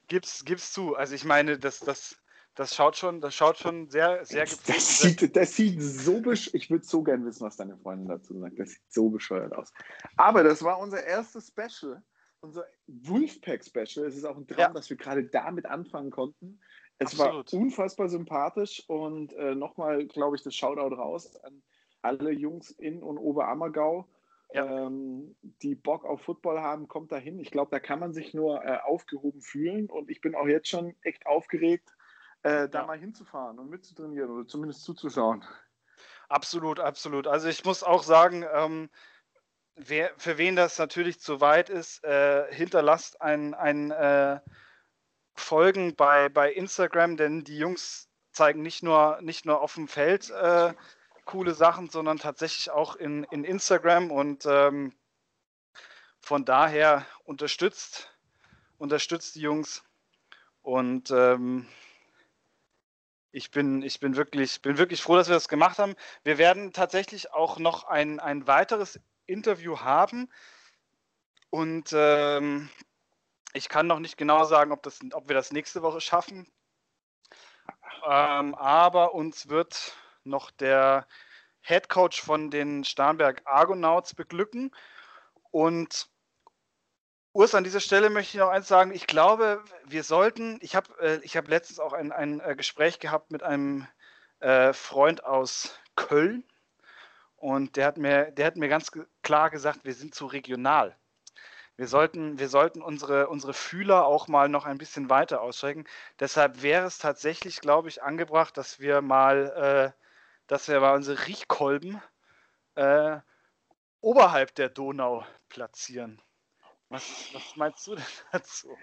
gibt's, 0.06 0.44
gibt's 0.44 0.72
zu. 0.72 0.94
Also 0.94 1.16
ich 1.16 1.24
meine, 1.24 1.58
das, 1.58 1.80
das, 1.80 2.16
das 2.54 2.76
schaut 2.76 2.96
schon, 2.96 3.20
das 3.20 3.34
schaut 3.34 3.58
schon 3.58 3.90
sehr, 3.90 4.24
sehr 4.24 4.44
das, 4.44 4.62
das 4.62 5.00
sieht, 5.00 5.34
das 5.34 5.56
sieht 5.56 5.82
so 5.82 6.20
bescheuert. 6.20 6.54
Ich 6.54 6.70
würde 6.70 6.84
so 6.84 7.02
gern 7.02 7.24
wissen, 7.26 7.44
was 7.44 7.56
deine 7.56 7.76
Freundin 7.76 8.06
dazu 8.06 8.38
sagt. 8.38 8.56
Das 8.56 8.70
sieht 8.70 8.92
so 8.92 9.08
bescheuert 9.10 9.52
aus. 9.52 9.72
Aber 10.16 10.44
das 10.44 10.62
war 10.62 10.78
unser 10.78 11.02
erstes 11.02 11.48
Special 11.48 12.00
unser 12.40 12.66
Wolfpack-Special. 12.86 14.06
Es 14.06 14.16
ist 14.16 14.24
auch 14.24 14.36
ein 14.36 14.46
Traum, 14.46 14.58
ja. 14.58 14.68
dass 14.70 14.90
wir 14.90 14.96
gerade 14.96 15.24
damit 15.24 15.66
anfangen 15.66 16.10
konnten. 16.10 16.60
Es 16.98 17.18
Absolut. 17.18 17.52
war 17.52 17.60
unfassbar 17.60 18.08
sympathisch 18.08 18.84
und 18.88 19.32
äh, 19.32 19.54
nochmal, 19.54 20.06
glaube 20.06 20.36
ich, 20.36 20.42
das 20.42 20.54
Shoutout 20.54 20.94
raus 20.94 21.34
an 21.44 21.62
alle 22.02 22.30
Jungs 22.30 22.70
in 22.70 23.02
und 23.02 23.18
Oberammergau, 23.18 24.06
ja. 24.52 24.86
ähm, 24.86 25.36
die 25.62 25.74
Bock 25.74 26.04
auf 26.04 26.22
Football 26.22 26.60
haben, 26.60 26.88
kommt 26.88 27.12
dahin. 27.12 27.38
Ich 27.38 27.50
glaube, 27.50 27.70
da 27.70 27.80
kann 27.80 28.00
man 28.00 28.12
sich 28.12 28.34
nur 28.34 28.64
äh, 28.64 28.78
aufgehoben 28.84 29.40
fühlen 29.42 29.88
und 29.90 30.10
ich 30.10 30.20
bin 30.20 30.34
auch 30.34 30.46
jetzt 30.46 30.68
schon 30.68 30.94
echt 31.02 31.26
aufgeregt, 31.26 31.90
äh, 32.42 32.68
da 32.68 32.80
ja. 32.80 32.86
mal 32.86 32.98
hinzufahren 32.98 33.58
und 33.58 33.70
mitzutrainieren 33.70 34.30
oder 34.30 34.46
zumindest 34.46 34.84
zuzuschauen. 34.84 35.44
Absolut, 36.28 36.80
absolut. 36.80 37.26
Also 37.26 37.48
ich 37.48 37.64
muss 37.64 37.82
auch 37.82 38.02
sagen, 38.02 38.44
ähm, 38.54 38.88
wer, 39.86 40.12
für 40.16 40.38
wen 40.38 40.56
das 40.56 40.78
natürlich 40.78 41.20
zu 41.20 41.40
weit 41.40 41.70
ist, 41.70 42.04
äh, 42.04 42.52
hinterlasst 42.52 43.20
ein, 43.20 43.54
ein 43.54 43.90
äh, 43.90 44.40
Folgen 45.34 45.96
bei, 45.96 46.28
bei 46.28 46.52
Instagram, 46.52 47.16
denn 47.16 47.44
die 47.44 47.58
Jungs 47.58 48.08
zeigen 48.32 48.62
nicht 48.62 48.82
nur, 48.82 49.18
nicht 49.22 49.46
nur 49.46 49.60
auf 49.60 49.74
dem 49.74 49.88
Feld 49.88 50.30
äh, 50.30 50.74
coole 51.24 51.54
Sachen, 51.54 51.88
sondern 51.90 52.18
tatsächlich 52.18 52.70
auch 52.70 52.96
in, 52.96 53.24
in 53.24 53.44
Instagram 53.44 54.10
und 54.10 54.46
ähm, 54.46 54.92
von 56.20 56.44
daher 56.44 57.06
unterstützt, 57.24 58.14
unterstützt 58.78 59.34
die 59.34 59.40
Jungs 59.40 59.82
und 60.62 61.10
ähm, 61.10 61.66
ich 63.32 63.50
bin, 63.50 63.82
ich 63.82 64.00
bin 64.00 64.16
wirklich, 64.16 64.60
bin 64.60 64.76
wirklich 64.76 65.02
froh, 65.02 65.16
dass 65.16 65.28
wir 65.28 65.34
das 65.34 65.48
gemacht 65.48 65.78
haben. 65.78 65.94
Wir 66.24 66.36
werden 66.36 66.72
tatsächlich 66.72 67.32
auch 67.32 67.58
noch 67.58 67.84
ein, 67.84 68.18
ein 68.18 68.46
weiteres 68.48 69.00
Interview 69.30 69.78
haben. 69.78 70.30
Und 71.50 71.90
ähm, 71.92 72.68
ich 73.52 73.68
kann 73.68 73.86
noch 73.86 73.98
nicht 73.98 74.16
genau 74.16 74.44
sagen, 74.44 74.72
ob, 74.72 74.82
das, 74.82 75.00
ob 75.12 75.28
wir 75.28 75.34
das 75.34 75.52
nächste 75.52 75.82
Woche 75.82 76.00
schaffen. 76.00 76.46
Ähm, 78.06 78.54
aber 78.54 79.14
uns 79.14 79.48
wird 79.48 79.94
noch 80.24 80.50
der 80.50 81.06
Head 81.62 81.88
Coach 81.88 82.22
von 82.22 82.50
den 82.50 82.84
Starnberg 82.84 83.42
Argonauts 83.44 84.14
beglücken. 84.14 84.70
Und 85.50 86.08
Urs, 87.32 87.54
an 87.54 87.64
dieser 87.64 87.80
Stelle 87.80 88.10
möchte 88.10 88.36
ich 88.36 88.40
noch 88.40 88.48
eins 88.48 88.68
sagen. 88.68 88.92
Ich 88.92 89.06
glaube, 89.06 89.62
wir 89.84 90.02
sollten, 90.02 90.58
ich 90.62 90.74
habe 90.74 90.92
äh, 90.98 91.26
hab 91.28 91.48
letztens 91.48 91.78
auch 91.78 91.92
ein, 91.92 92.12
ein 92.12 92.40
äh, 92.40 92.56
Gespräch 92.56 92.98
gehabt 92.98 93.30
mit 93.30 93.42
einem 93.42 93.86
äh, 94.40 94.72
Freund 94.72 95.24
aus 95.24 95.78
Köln 95.94 96.44
und 97.36 97.76
der 97.76 97.86
hat, 97.86 97.96
mir, 97.96 98.32
der 98.32 98.46
hat 98.46 98.56
mir 98.56 98.68
ganz 98.68 98.90
klar 99.30 99.50
gesagt, 99.50 99.84
wir 99.84 99.94
sind 99.94 100.12
zu 100.12 100.26
regional. 100.26 100.96
Wir 101.76 101.86
sollten, 101.86 102.40
wir 102.40 102.48
sollten 102.48 102.82
unsere, 102.82 103.28
unsere 103.28 103.54
Fühler 103.54 104.04
auch 104.04 104.26
mal 104.26 104.48
noch 104.48 104.64
ein 104.66 104.76
bisschen 104.76 105.08
weiter 105.08 105.40
ausstrecken. 105.40 105.84
Deshalb 106.18 106.64
wäre 106.64 106.84
es 106.84 106.98
tatsächlich, 106.98 107.60
glaube 107.60 107.88
ich, 107.88 108.02
angebracht, 108.02 108.56
dass 108.56 108.80
wir 108.80 109.02
mal, 109.02 109.94
äh, 109.94 110.02
dass 110.48 110.66
wir 110.66 110.80
mal 110.80 110.96
unsere 110.96 111.28
Riechkolben 111.28 112.02
äh, 112.74 113.18
oberhalb 114.00 114.52
der 114.56 114.68
Donau 114.68 115.24
platzieren. 115.48 116.20
Was, 116.88 117.32
was, 117.32 117.54
meinst 117.54 117.86
du 117.86 117.94
denn 117.94 118.04
dazu? 118.32 118.76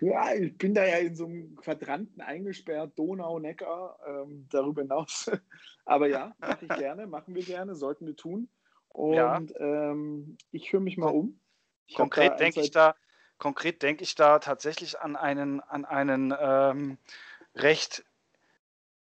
Ja, 0.00 0.32
ich 0.32 0.56
bin 0.56 0.72
da 0.72 0.86
ja 0.86 0.96
in 0.96 1.14
so 1.14 1.26
einem 1.26 1.54
Quadranten 1.56 2.22
eingesperrt, 2.22 2.98
Donau, 2.98 3.40
Neckar, 3.40 3.98
ähm, 4.06 4.46
darüber 4.48 4.80
hinaus. 4.80 5.30
Aber 5.84 6.08
ja, 6.08 6.34
mache 6.38 6.64
ich 6.64 6.74
gerne, 6.76 7.06
machen 7.06 7.34
wir 7.34 7.44
gerne, 7.44 7.74
sollten 7.74 8.06
wir 8.06 8.16
tun. 8.16 8.48
Und 8.96 9.14
ja. 9.14 9.42
ähm, 9.58 10.38
ich 10.52 10.72
höre 10.72 10.80
mich 10.80 10.96
mal 10.96 11.08
um. 11.08 11.38
Ich 11.86 11.96
konkret 11.96 12.40
denke 12.40 12.62
ich 12.62 12.70
da, 12.70 12.96
konkret 13.36 13.82
denke 13.82 14.02
ich 14.02 14.14
da 14.14 14.38
tatsächlich 14.38 14.98
an 14.98 15.16
einen, 15.16 15.60
an 15.60 15.84
einen 15.84 16.34
ähm, 16.40 16.96
recht 17.54 18.06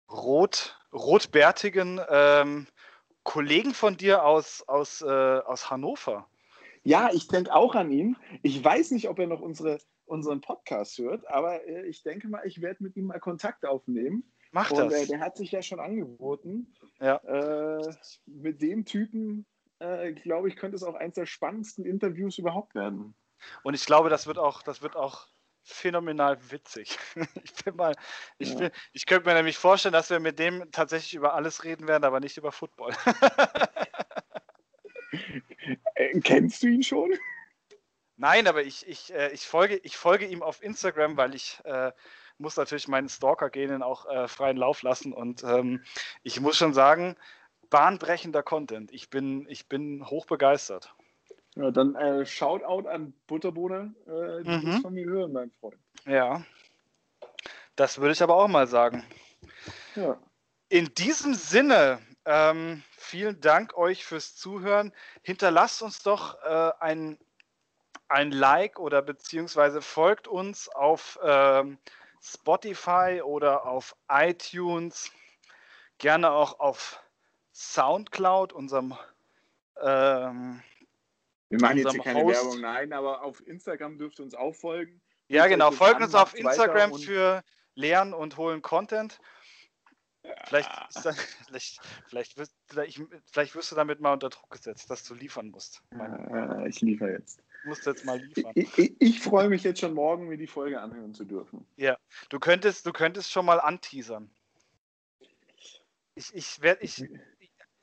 rot, 0.09 0.79
rotbärtigen 0.91 2.01
ähm, 2.09 2.65
Kollegen 3.21 3.75
von 3.75 3.95
dir 3.95 4.25
aus, 4.25 4.63
aus, 4.67 5.03
äh, 5.03 5.05
aus 5.05 5.69
Hannover. 5.69 6.27
Ja, 6.81 7.11
ich 7.13 7.27
denke 7.27 7.53
auch 7.53 7.75
an 7.75 7.91
ihn. 7.91 8.17
Ich 8.41 8.63
weiß 8.63 8.91
nicht, 8.91 9.09
ob 9.09 9.19
er 9.19 9.27
noch 9.27 9.41
unsere, 9.41 9.77
unseren 10.05 10.41
Podcast 10.41 10.97
hört, 10.97 11.29
aber 11.29 11.67
äh, 11.67 11.85
ich 11.85 12.01
denke 12.01 12.27
mal, 12.29 12.41
ich 12.45 12.63
werde 12.63 12.81
mit 12.81 12.97
ihm 12.97 13.05
mal 13.05 13.19
Kontakt 13.19 13.63
aufnehmen. 13.63 14.23
Mach 14.51 14.71
Und, 14.71 14.91
das. 14.91 15.03
Äh, 15.03 15.05
der 15.05 15.19
hat 15.19 15.37
sich 15.37 15.51
ja 15.51 15.61
schon 15.61 15.79
angeboten. 15.79 16.73
Ja. 16.99 17.17
Äh, 17.17 17.93
mit 18.25 18.59
dem 18.63 18.85
Typen, 18.85 19.45
äh, 19.83 20.13
glaube 20.13 20.47
ich, 20.47 20.55
könnte 20.55 20.75
es 20.75 20.83
auch 20.83 20.95
eines 20.95 21.15
der 21.15 21.25
spannendsten 21.25 21.85
Interviews 21.85 22.37
überhaupt 22.37 22.73
werden. 22.75 23.13
Und 23.63 23.73
ich 23.73 23.85
glaube, 23.85 24.09
das 24.09 24.25
wird 24.27 24.37
auch, 24.37 24.61
das 24.63 24.81
wird 24.81 24.95
auch 24.95 25.27
phänomenal 25.63 26.37
witzig. 26.51 26.97
ich 27.43 27.65
bin 27.65 27.75
mal, 27.75 27.95
ich, 28.37 28.51
ja. 28.51 28.57
bin, 28.57 28.71
ich 28.93 29.05
könnte 29.05 29.27
mir 29.27 29.35
nämlich 29.35 29.57
vorstellen, 29.57 29.93
dass 29.93 30.09
wir 30.09 30.19
mit 30.19 30.39
dem 30.39 30.71
tatsächlich 30.71 31.13
über 31.13 31.33
alles 31.33 31.63
reden 31.63 31.87
werden, 31.87 32.03
aber 32.05 32.19
nicht 32.19 32.37
über 32.37 32.51
Football. 32.51 32.93
Äh, 35.95 36.19
kennst 36.21 36.63
du 36.63 36.67
ihn 36.67 36.81
schon? 36.81 37.11
Nein, 38.17 38.47
aber 38.47 38.63
ich, 38.63 38.87
ich, 38.87 39.13
äh, 39.13 39.31
ich, 39.31 39.45
folge, 39.45 39.77
ich 39.77 39.95
folge 39.95 40.25
ihm 40.25 40.41
auf 40.41 40.63
Instagram, 40.63 41.17
weil 41.17 41.35
ich 41.35 41.61
äh, 41.65 41.91
muss 42.37 42.57
natürlich 42.57 42.87
meinen 42.87 43.09
Stalker-Genen 43.09 43.83
auch 43.83 44.07
äh, 44.07 44.27
freien 44.27 44.57
Lauf 44.57 44.81
lassen. 44.81 45.13
Und 45.13 45.43
ähm, 45.43 45.83
ich 46.23 46.39
muss 46.39 46.57
schon 46.57 46.73
sagen, 46.73 47.15
bahnbrechender 47.73 48.43
Content. 48.43 48.91
Ich 48.93 49.09
bin, 49.09 49.47
ich 49.49 49.67
bin 49.67 50.05
hochbegeistert. 50.07 50.93
Ja, 51.55 51.71
dann 51.71 51.95
äh, 51.95 52.23
Shoutout 52.23 52.87
an 52.87 53.15
Butterbohne, 53.25 53.95
äh, 54.05 54.43
die 54.43 54.67
mhm. 54.67 54.81
von 54.81 54.93
mir 54.93 55.05
hören, 55.05 55.33
mein 55.33 55.49
Freund. 55.59 55.79
Ja, 56.05 56.45
das 57.75 57.97
würde 57.97 58.11
ich 58.11 58.21
aber 58.21 58.35
auch 58.35 58.47
mal 58.47 58.67
sagen. 58.67 59.03
Ja. 59.95 60.19
In 60.69 60.93
diesem 60.93 61.33
Sinne, 61.33 61.99
ähm, 62.25 62.83
vielen 62.91 63.41
Dank 63.41 63.75
euch 63.75 64.05
fürs 64.05 64.35
Zuhören. 64.35 64.93
Hinterlasst 65.23 65.81
uns 65.81 66.03
doch 66.03 66.39
äh, 66.43 66.71
ein, 66.79 67.17
ein 68.07 68.31
Like 68.31 68.79
oder 68.79 69.01
beziehungsweise 69.01 69.81
folgt 69.81 70.27
uns 70.27 70.69
auf 70.69 71.19
ähm, 71.23 71.79
Spotify 72.21 73.21
oder 73.23 73.65
auf 73.65 73.95
iTunes. 74.09 75.11
Gerne 75.97 76.29
auch 76.29 76.59
auf 76.59 77.03
Soundcloud, 77.53 78.53
unserem. 78.53 78.95
Ähm, 79.81 80.61
Wir 81.49 81.61
machen 81.61 81.77
jetzt 81.77 81.91
hier 81.91 82.01
keine 82.01 82.23
Host. 82.23 82.43
Werbung, 82.43 82.61
nein, 82.61 82.93
aber 82.93 83.23
auf 83.23 83.45
Instagram 83.47 83.97
dürft 83.97 84.19
ihr 84.19 84.25
uns 84.25 84.35
auch 84.35 84.53
folgen. 84.53 85.01
Ja, 85.27 85.47
genau. 85.47 85.71
Folgt 85.71 86.01
uns 86.01 86.15
auf 86.15 86.35
Instagram 86.35 86.93
für 86.95 87.43
Lernen 87.75 88.13
und 88.13 88.37
holen 88.37 88.61
Content. 88.61 89.19
Vielleicht, 90.45 90.69
dann, 91.03 91.15
vielleicht, 91.47 91.81
vielleicht, 92.07 92.37
wirst, 92.37 92.55
vielleicht, 92.67 93.01
vielleicht, 93.25 93.55
wirst 93.55 93.71
du 93.71 93.75
damit 93.75 93.99
mal 93.99 94.13
unter 94.13 94.29
Druck 94.29 94.49
gesetzt, 94.51 94.89
dass 94.89 95.03
du 95.03 95.13
liefern 95.13 95.49
musst. 95.49 95.81
Äh, 95.91 96.69
ich 96.69 96.81
liefere 96.81 97.11
jetzt. 97.11 97.41
Du 97.63 97.69
musst 97.69 97.85
jetzt 97.85 98.05
mal 98.05 98.19
liefern. 98.19 98.51
Ich, 98.55 98.77
ich, 98.77 98.95
ich, 98.99 99.19
freue 99.19 99.49
mich 99.49 99.63
jetzt 99.63 99.79
schon 99.79 99.93
morgen, 99.93 100.27
mir 100.27 100.37
die 100.37 100.47
Folge 100.47 100.79
anhören 100.79 101.13
zu 101.13 101.25
dürfen. 101.25 101.65
Ja, 101.75 101.97
du 102.29 102.39
könntest, 102.39 102.85
du 102.85 102.93
könntest 102.93 103.31
schon 103.31 103.45
mal 103.45 103.59
anteasern. 103.59 104.29
Ich, 106.15 106.33
ich 106.33 106.61
werde, 106.61 106.83
ich, 106.83 107.03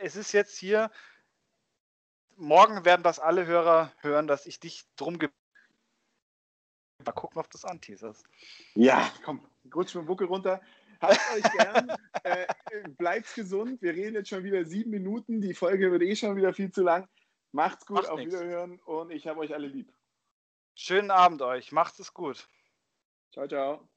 es 0.01 0.17
ist 0.17 0.33
jetzt 0.33 0.57
hier, 0.57 0.91
morgen 2.37 2.85
werden 2.85 3.03
das 3.03 3.19
alle 3.19 3.47
Hörer 3.47 3.93
hören, 3.99 4.27
dass 4.27 4.47
ich 4.47 4.61
dich 4.61 4.85
drum 4.97 5.19
ge 5.19 5.29
Mal 7.07 7.13
gucken, 7.13 7.41
ob 7.41 7.51
du 7.51 7.57
es 7.57 7.65
anteaserst. 7.65 8.27
Ja, 8.75 9.11
komm, 9.25 9.41
rutsch 9.75 9.95
mit 9.95 10.05
dem 10.05 10.07
Buckel 10.07 10.27
runter. 10.27 10.61
Habt 11.01 11.19
euch 11.35 11.51
gern. 11.53 11.91
äh, 12.25 12.47
bleibt's 12.91 13.35
gesund. 13.35 13.81
Wir 13.81 13.95
reden 13.95 14.17
jetzt 14.17 14.29
schon 14.29 14.45
wieder 14.45 14.67
sieben 14.67 14.91
Minuten. 14.91 15.41
Die 15.41 15.55
Folge 15.55 15.91
wird 15.91 16.03
eh 16.03 16.15
schon 16.15 16.37
wieder 16.37 16.53
viel 16.53 16.71
zu 16.71 16.83
lang. 16.83 17.09
Macht's 17.53 17.87
gut, 17.87 18.03
Macht 18.03 18.11
auf 18.11 18.19
nix. 18.19 18.35
Wiederhören 18.35 18.79
und 18.81 19.11
ich 19.11 19.27
habe 19.27 19.41
euch 19.41 19.55
alle 19.55 19.67
lieb. 19.67 19.91
Schönen 20.75 21.11
Abend 21.11 21.41
euch. 21.41 21.73
Macht's 21.73 21.99
es 21.99 22.13
gut. 22.13 22.47
Ciao, 23.33 23.49
ciao. 23.49 23.90